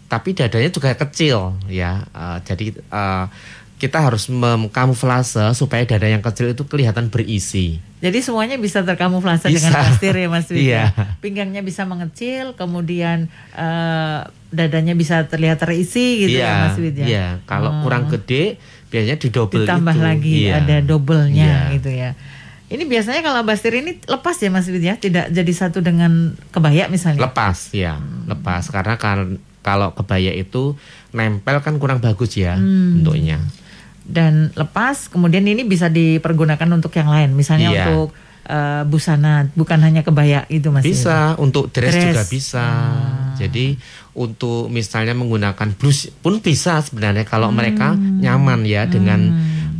tapi 0.06 0.38
dadanya 0.38 0.70
juga 0.70 0.94
kecil 0.94 1.58
ya. 1.66 2.06
Eh, 2.14 2.38
jadi 2.46 2.66
eh, 2.78 3.24
kita 3.80 3.96
harus 3.98 4.28
mengkamuflase 4.28 5.40
supaya 5.52 5.82
dada 5.82 6.04
yang 6.04 6.20
kecil 6.20 6.52
itu 6.52 6.62
kelihatan 6.62 7.08
berisi. 7.08 7.80
Jadi 7.98 8.20
semuanya 8.20 8.56
bisa 8.56 8.80
terkamuflase 8.80 9.48
Bisa. 9.48 9.66
dengan 9.66 9.72
pastir 9.82 10.14
ya 10.14 10.28
Mas 10.28 10.48
Wid 10.52 10.60
Iya. 10.60 10.92
ya. 10.92 11.16
Pinggangnya 11.18 11.60
bisa 11.60 11.82
mengecil, 11.84 12.52
kemudian 12.54 13.32
eh, 13.52 14.18
dadanya 14.50 14.92
bisa 14.92 15.24
terlihat 15.24 15.58
terisi 15.58 16.22
gitu 16.22 16.38
ya 16.38 16.68
Mas 16.68 16.76
Wid 16.76 16.92
ya. 16.94 17.06
Iya, 17.06 17.26
kalau 17.44 17.72
Oh. 17.72 17.82
kurang 17.82 18.06
gede 18.06 18.60
biasanya 18.88 19.16
didobel 19.16 19.64
Ditambah 19.64 19.94
itu. 19.94 20.04
lagi 20.04 20.36
Iya. 20.44 20.60
ada 20.60 20.76
doublenya 20.80 21.40
Iya. 21.66 21.74
gitu 21.74 21.90
ya. 21.90 22.10
Ini 22.70 22.86
biasanya 22.86 23.20
kalau 23.20 23.42
bastir 23.42 23.74
ini 23.74 23.98
lepas 24.00 24.36
ya 24.36 24.48
Mas 24.48 24.68
Wid 24.68 24.78
ya, 24.80 24.94
tidak 24.94 25.26
jadi 25.28 25.52
satu 25.52 25.80
dengan 25.80 26.36
kebaya 26.50 26.86
misalnya. 26.86 27.26
Lepas 27.26 27.72
ya, 27.72 27.98
lepas 28.26 28.68
karena 28.68 28.94
kan 28.94 29.40
kalau 29.60 29.92
kebaya 29.92 30.32
itu 30.32 30.72
nempel 31.10 31.60
kan 31.60 31.76
kurang 31.76 31.98
bagus 31.98 32.32
ya 32.32 32.56
Hmm. 32.56 33.02
bentuknya. 33.02 33.42
Dan 34.10 34.32
lepas, 34.52 35.06
kemudian 35.06 35.42
ini 35.42 35.62
bisa 35.62 35.86
dipergunakan 35.86 36.66
untuk 36.68 36.90
yang 36.92 37.06
lain, 37.06 37.30
misalnya 37.32 37.70
Iya. 37.70 37.78
untuk 37.86 38.10
eh, 38.42 38.82
busana, 38.82 39.46
bukan 39.54 39.78
hanya 39.78 40.02
kebaya 40.02 40.42
itu 40.48 40.68
Mas. 40.68 40.82
Wid. 40.82 40.90
Bisa 40.90 41.38
untuk 41.38 41.70
dress, 41.70 41.94
Dress. 41.94 42.06
juga 42.10 42.22
bisa. 42.26 42.66
Jadi 43.38 43.78
untuk 44.10 44.66
misalnya 44.66 45.14
menggunakan 45.14 45.70
blus 45.72 46.10
pun 46.10 46.42
bisa 46.42 46.82
sebenarnya 46.82 47.22
kalau 47.22 47.48
mereka 47.48 47.94
nyaman 47.94 48.66
ya 48.66 48.84
dengan 48.84 49.22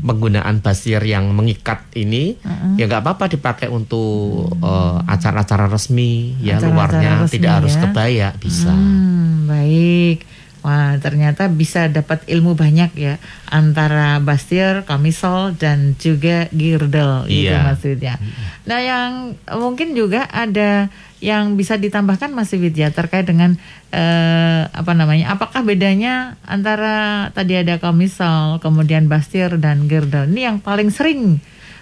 penggunaan 0.00 0.62
basir 0.62 1.02
yang 1.02 1.28
mengikat 1.30 1.82
ini 1.92 2.38
ya 2.76 2.86
nggak 2.86 3.02
apa-apa 3.02 3.26
dipakai 3.28 3.66
untuk 3.66 4.48
eh, 4.54 4.98
acara-acara 5.04 5.66
resmi 5.66 6.38
ya 6.38 6.56
Acara-acara 6.56 6.70
luarnya 6.70 7.12
resmi 7.20 7.34
tidak 7.34 7.52
harus 7.58 7.74
ya. 7.74 7.80
kebaya 7.82 8.28
bisa. 8.38 8.70
Hmm, 8.70 9.44
baik. 9.44 10.18
Wah, 10.60 11.00
ternyata 11.00 11.48
bisa 11.48 11.88
dapat 11.88 12.20
ilmu 12.28 12.52
banyak 12.52 12.92
ya 12.92 13.16
antara 13.48 14.20
bastir, 14.20 14.84
kamisol 14.84 15.56
dan 15.56 15.96
juga 15.96 16.52
girdle 16.52 17.24
gitu 17.32 17.48
Iya. 17.48 17.64
Mas 17.64 17.80
Wid 17.80 18.00
ya. 18.04 18.20
Nah, 18.68 18.80
yang 18.84 19.10
mungkin 19.56 19.96
juga 19.96 20.28
ada 20.28 20.92
yang 21.24 21.56
bisa 21.56 21.80
ditambahkan 21.80 22.32
Mas 22.32 22.52
Wid 22.52 22.76
ya 22.76 22.92
terkait 22.92 23.24
dengan 23.24 23.56
eh, 23.88 24.62
apa 24.68 24.92
namanya? 24.92 25.32
Apakah 25.32 25.64
bedanya 25.64 26.36
antara 26.44 27.28
tadi 27.32 27.56
ada 27.56 27.80
kamisol, 27.80 28.60
kemudian 28.60 29.08
bastir 29.08 29.56
dan 29.56 29.88
girdle? 29.88 30.28
Ini 30.28 30.40
yang 30.52 30.56
paling 30.60 30.92
sering 30.92 31.40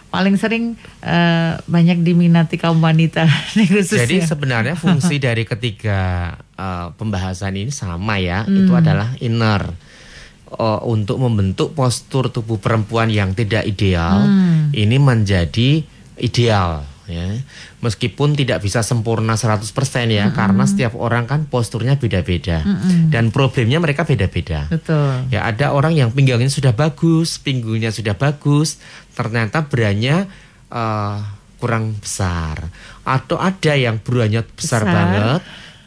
paling 0.08 0.40
sering 0.40 0.76
eh, 1.00 1.52
banyak 1.64 2.00
diminati 2.00 2.56
kaum 2.56 2.80
wanita 2.80 3.28
khususnya. 3.54 4.08
Jadi 4.08 4.16
sebenarnya 4.24 4.74
fungsi 4.74 5.20
dari 5.26 5.44
ketiga 5.44 6.32
uh, 6.56 6.90
pembahasan 6.96 7.54
ini 7.54 7.70
sama 7.70 8.16
ya, 8.18 8.44
Hmm. 8.44 8.64
itu 8.64 8.72
adalah 8.74 9.12
inner 9.20 9.76
Uh, 10.48 10.80
untuk 10.88 11.20
membentuk 11.20 11.76
postur 11.76 12.32
tubuh 12.32 12.56
perempuan 12.56 13.12
yang 13.12 13.36
tidak 13.36 13.68
ideal 13.68 14.24
Hmm. 14.24 14.72
ini 14.72 14.96
menjadi 14.96 15.84
ideal 16.16 16.88
ya. 17.08 17.40
Meskipun 17.80 18.36
tidak 18.36 18.60
bisa 18.62 18.84
sempurna 18.84 19.34
100% 19.34 19.64
ya 20.12 20.30
karena 20.30 20.64
setiap 20.68 20.94
orang 20.94 21.24
kan 21.24 21.48
posturnya 21.48 21.96
beda-beda 21.96 22.62
dan 23.08 23.32
problemnya 23.34 23.80
mereka 23.80 24.04
beda-beda. 24.04 24.68
Betul. 24.68 25.26
Ya 25.32 25.48
ada 25.48 25.72
orang 25.72 25.96
yang 25.96 26.12
pinggangnya 26.12 26.52
sudah 26.52 26.76
bagus, 26.76 27.40
pinggulnya 27.40 27.90
sudah 27.90 28.14
bagus, 28.14 28.78
ternyata 29.16 29.66
berannya 29.66 30.28
eh, 30.70 31.18
kurang 31.58 31.98
besar. 31.98 32.70
Atau 33.02 33.40
ada 33.40 33.74
yang 33.74 33.98
berannya 33.98 34.46
besar, 34.54 34.84
Besar. 34.84 34.94
banget, 34.94 35.40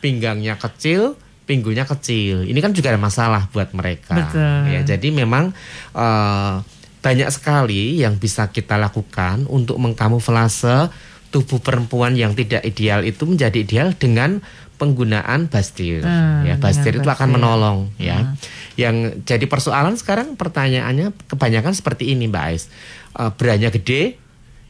pinggangnya 0.03 0.57
kecil, 0.59 1.15
pinggulnya 1.47 1.87
kecil. 1.87 2.43
Ini 2.43 2.59
kan 2.59 2.73
juga 2.75 2.91
ada 2.91 3.01
masalah 3.01 3.47
buat 3.53 3.71
mereka. 3.71 4.17
Betul. 4.17 4.73
Ya 4.73 4.81
jadi 4.83 5.07
memang 5.13 5.55
eh, 5.95 6.55
banyak 7.01 7.29
sekali 7.33 7.97
yang 7.97 8.21
bisa 8.21 8.53
kita 8.53 8.77
lakukan 8.77 9.49
untuk 9.49 9.81
mengkamuflase 9.81 10.93
tubuh 11.31 11.57
perempuan 11.57 12.13
yang 12.13 12.35
tidak 12.35 12.61
ideal 12.61 13.01
itu 13.01 13.23
menjadi 13.23 13.57
ideal 13.63 13.87
dengan 13.95 14.43
penggunaan 14.75 15.47
bastir. 15.47 16.01
Hmm, 16.01 16.43
ya, 16.43 16.57
bastir 16.57 16.97
itu 16.97 17.05
akan 17.05 17.37
menolong 17.37 17.93
ya. 17.95 18.33
Yang 18.75 19.23
jadi 19.23 19.45
persoalan 19.45 19.95
sekarang 19.95 20.33
pertanyaannya 20.35 21.13
kebanyakan 21.29 21.71
seperti 21.71 22.11
ini 22.11 22.27
Mbak 22.27 22.43
Ais. 22.43 22.67
Eh, 23.13 23.31
berannya 23.37 23.69
gede, 23.71 24.17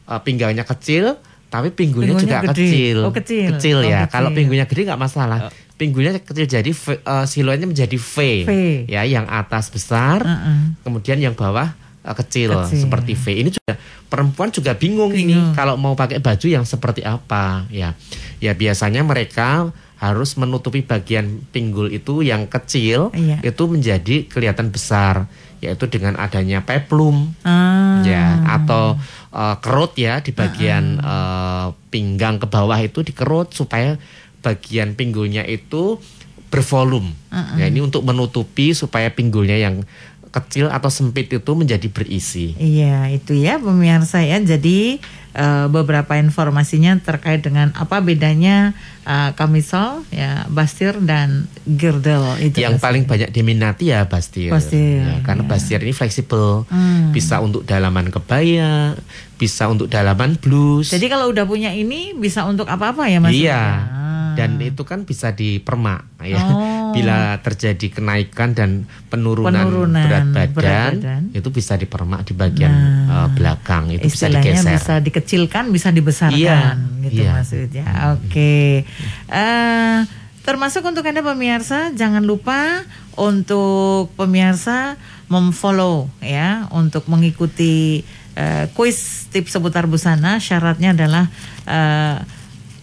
eh, 0.06 0.20
pinggangnya 0.22 0.62
kecil, 0.62 1.16
tapi 1.48 1.72
pinggulnya, 1.72 2.14
Pinggulnya 2.16 2.40
juga 2.44 2.52
gede. 2.52 2.60
kecil. 2.68 2.98
Oh, 3.02 3.12
kecil. 3.12 3.48
Oh, 3.48 3.82
ya. 3.82 4.04
kecil. 4.04 4.12
Kalau 4.12 4.30
pinggulnya 4.30 4.66
gede 4.68 4.80
nggak 4.86 5.00
masalah. 5.00 5.38
Pinggulnya 5.74 6.12
kecil 6.20 6.46
jadi 6.46 6.70
V, 6.70 6.84
eh, 7.00 7.24
siluetnya 7.26 7.66
menjadi 7.66 7.96
V. 7.98 8.14
V. 8.46 8.50
Ya, 8.86 9.02
yang 9.02 9.26
atas 9.26 9.72
besar, 9.72 10.22
Heeh. 10.22 10.76
kemudian 10.84 11.18
yang 11.18 11.32
bawah 11.34 11.72
eh, 12.04 12.14
kecil, 12.20 12.52
Kecil. 12.68 12.84
seperti 12.84 13.12
V. 13.16 13.24
Ini 13.32 13.50
juga 13.50 13.74
perempuan 14.12 14.52
juga 14.52 14.76
bingung, 14.76 15.16
ini 15.16 15.56
kalau 15.56 15.80
mau 15.80 15.96
pakai 15.96 16.20
baju 16.20 16.44
yang 16.44 16.68
seperti 16.68 17.00
apa 17.00 17.64
ya. 17.72 17.96
Ya 18.36 18.52
biasanya 18.52 19.00
mereka 19.00 19.72
harus 19.96 20.36
menutupi 20.36 20.82
bagian 20.82 21.40
pinggul 21.48 21.88
itu 21.88 22.20
yang 22.20 22.44
kecil 22.44 23.08
Iya. 23.14 23.38
itu 23.40 23.62
menjadi 23.64 24.26
kelihatan 24.26 24.68
besar 24.68 25.30
yaitu 25.62 25.86
dengan 25.86 26.18
adanya 26.18 26.58
peplum 26.60 27.30
Ah. 27.46 28.02
ya 28.02 28.42
atau 28.50 28.98
eh, 29.30 29.56
kerut 29.62 29.94
ya 29.94 30.18
di 30.18 30.34
bagian 30.34 30.98
eh, 30.98 31.66
pinggang 31.88 32.36
ke 32.36 32.50
bawah 32.50 32.76
itu 32.76 33.00
dikerut 33.00 33.54
supaya 33.54 33.94
bagian 34.42 34.98
pinggulnya 34.98 35.46
itu 35.46 36.02
bervolume. 36.50 37.16
Ya 37.56 37.64
ini 37.64 37.80
untuk 37.80 38.04
menutupi 38.04 38.76
supaya 38.76 39.08
pinggulnya 39.08 39.56
yang 39.56 39.88
kecil 40.32 40.66
atau 40.66 40.88
sempit 40.88 41.28
itu 41.28 41.52
menjadi 41.52 41.86
berisi. 41.86 42.56
Iya, 42.56 43.12
itu 43.12 43.36
ya 43.36 43.60
pemirsa 43.60 44.24
ya. 44.24 44.40
Jadi 44.40 44.96
eh, 45.32 45.66
beberapa 45.68 46.16
informasinya 46.16 46.96
terkait 46.98 47.44
dengan 47.44 47.68
apa 47.76 48.00
bedanya 48.00 48.72
eh, 49.04 49.30
kamisol, 49.36 50.08
ya 50.08 50.48
bastir 50.48 50.96
dan 51.04 51.44
girdle 51.62 52.40
itu. 52.40 52.64
yang 52.64 52.80
Mas. 52.80 52.82
paling 52.82 53.04
banyak 53.04 53.28
diminati 53.28 53.92
ya 53.92 54.08
bastir. 54.08 54.48
Bastir, 54.48 55.04
Ya, 55.04 55.20
karena 55.20 55.44
ya. 55.44 55.48
bastir 55.48 55.78
ini 55.84 55.92
fleksibel. 55.92 56.64
Hmm. 56.66 57.12
Bisa 57.12 57.38
untuk 57.38 57.62
dalaman 57.62 58.08
kebaya, 58.08 58.96
bisa 59.36 59.68
untuk 59.68 59.86
dalaman 59.86 60.40
blus. 60.40 60.88
Jadi 60.90 61.06
kalau 61.06 61.28
udah 61.28 61.44
punya 61.44 61.70
ini 61.70 62.16
bisa 62.16 62.48
untuk 62.48 62.64
apa-apa 62.66 63.04
ya 63.06 63.20
Mas? 63.20 63.36
Iya. 63.36 63.60
Ah, 63.60 64.01
dan 64.34 64.56
itu 64.58 64.82
kan 64.82 65.02
bisa 65.02 65.30
dipermak 65.30 66.04
ya. 66.20 66.40
Oh. 66.40 66.90
Bila 66.92 67.40
terjadi 67.40 67.88
kenaikan 67.88 68.52
dan 68.52 68.70
penurunan, 69.06 69.48
Penurunan 69.54 70.04
berat, 70.04 70.26
badan, 70.28 70.48
berat 70.52 70.94
badan. 70.94 71.22
itu 71.32 71.48
bisa 71.48 71.74
dipermak 71.74 72.20
di 72.22 72.32
bagian 72.32 72.68
Nah, 72.68 73.24
eh, 73.24 73.28
belakang 73.32 73.88
itu 73.90 74.04
bisa 74.06 74.28
digeser. 74.28 74.76
bisa 74.76 74.94
dikecilkan, 74.98 75.64
bisa 75.68 75.88
dibesarkan, 75.88 76.36
Iya, 76.36 76.60
gitu 77.02 77.22
iya. 77.22 77.32
maksudnya. 77.32 77.84
Oke, 78.12 78.84
Eh, 79.26 79.98
termasuk 80.42 80.82
untuk 80.82 81.02
anda 81.02 81.20
pemirsa, 81.20 81.90
jangan 81.92 82.22
lupa 82.22 82.84
untuk 83.14 84.12
pemirsa 84.14 85.00
memfollow 85.26 86.12
ya, 86.18 86.68
untuk 86.70 87.08
mengikuti 87.08 88.04
eh, 88.32 88.64
kuis 88.72 89.28
tips 89.28 89.52
seputar 89.52 89.84
busana. 89.84 90.36
Syaratnya 90.36 90.92
adalah 90.92 91.28
eh, 91.64 92.16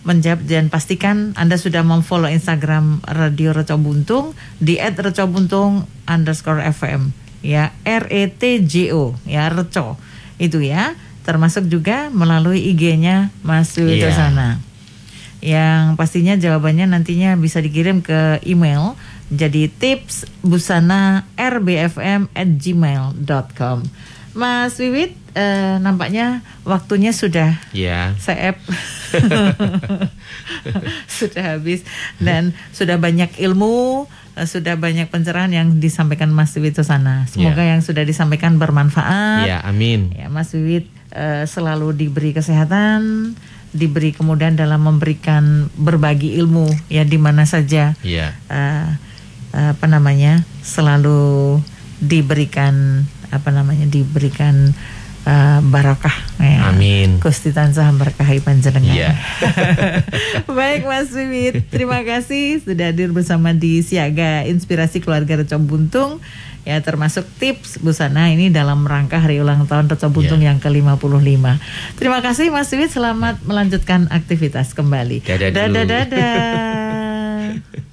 menjawab 0.09 0.41
dan 0.49 0.73
pastikan 0.73 1.37
Anda 1.37 1.61
sudah 1.61 1.85
memfollow 1.85 2.25
Instagram 2.25 3.05
Radio 3.05 3.53
Reco 3.53 3.77
Buntung 3.77 4.33
di 4.57 4.81
@recobuntung 4.81 5.85
underscore 6.09 6.65
FM 6.65 7.13
ya 7.45 7.69
R 7.85 8.09
E 8.09 8.25
T 8.33 8.65
J 8.65 8.89
O 8.97 9.13
ya 9.29 9.53
Reco 9.53 10.01
itu 10.41 10.65
ya 10.65 10.97
termasuk 11.29 11.69
juga 11.69 12.09
melalui 12.09 12.73
IG-nya 12.73 13.29
Mas 13.45 13.77
Wiwito 13.77 14.09
Iya. 14.09 14.17
sana 14.17 14.49
yang 15.39 15.93
pastinya 15.95 16.35
jawabannya 16.35 16.89
nantinya 16.89 17.37
bisa 17.37 17.61
dikirim 17.61 18.01
ke 18.01 18.43
email 18.43 18.97
jadi 19.29 19.69
tips 19.69 20.25
busana 20.41 21.29
rbfm 21.37 22.27
at 22.33 22.49
gmail.com 22.59 23.85
Mas 24.35 24.75
Wiwit 24.81 25.15
eh, 25.33 25.77
nampaknya 25.79 26.41
waktunya 26.67 27.13
sudah 27.15 27.55
Ya. 27.71 28.17
Seep 28.19 28.57
sudah 31.19 31.43
habis 31.57 31.83
dan 32.17 32.53
sudah 32.71 32.97
banyak 32.97 33.29
ilmu, 33.39 34.05
eh, 34.35 34.47
sudah 34.47 34.75
banyak 34.75 35.09
pencerahan 35.09 35.51
yang 35.51 35.67
disampaikan 35.77 36.29
Mas 36.29 36.53
Wiwit 36.55 36.77
sana. 36.79 37.25
Semoga 37.27 37.63
yang 37.63 37.81
sudah 37.81 38.05
disampaikan 38.05 38.57
bermanfaat. 38.57 39.47
Ya, 39.47 39.59
amin. 39.65 40.13
Ya, 40.15 40.27
Mas 40.27 40.51
Wiwit 40.53 40.87
eh, 41.11 41.43
selalu 41.45 41.95
diberi 41.95 42.31
kesehatan, 42.31 43.33
diberi 43.71 44.13
kemudahan 44.13 44.57
dalam 44.57 44.81
memberikan 44.81 45.69
berbagi 45.77 46.37
ilmu 46.37 46.69
ya 46.89 47.05
di 47.05 47.17
mana 47.21 47.45
saja 47.45 47.93
Ya. 48.01 48.33
eh, 48.49 48.87
apa 49.49 49.85
namanya 49.89 50.45
selalu 50.61 51.57
diberikan 51.99 53.03
apa 53.29 53.49
namanya 53.49 53.89
diberikan 53.89 54.73
eh, 55.29 55.59
barakah 55.61 56.17
ya. 56.41 56.73
Amin. 56.73 57.21
Gusti 57.21 57.53
tansah 57.53 57.85
berkahi 57.93 58.41
panjenengan. 58.41 58.89
Iya. 58.89 59.13
Baik 60.49 60.89
Mas 60.89 61.13
Wiwit, 61.13 61.69
terima 61.69 62.01
kasih 62.01 62.65
sudah 62.65 62.89
hadir 62.89 63.13
bersama 63.13 63.53
di 63.53 63.85
Siaga 63.85 64.43
Inspirasi 64.43 64.99
Keluarga 64.99 65.37
Reco 65.37 65.61
Buntung. 65.61 66.17
Ya 66.67 66.77
termasuk 66.83 67.25
tips 67.39 67.79
busana 67.79 68.29
ini 68.29 68.51
dalam 68.51 68.83
rangka 68.83 69.17
hari 69.17 69.39
ulang 69.39 69.65
tahun 69.65 69.89
Reco 69.89 70.11
Buntung 70.11 70.43
Iya. 70.43 70.53
yang 70.53 70.59
ke-55. 70.59 71.45
Terima 71.97 72.19
kasih 72.19 72.51
Mas 72.51 72.69
Wiwit, 72.69 72.91
selamat 72.91 73.41
melanjutkan 73.47 74.11
aktivitas 74.11 74.73
kembali. 74.73 75.23
Dadah. 75.23 75.49
Dadah 75.49 75.85
dadah. 75.87 76.29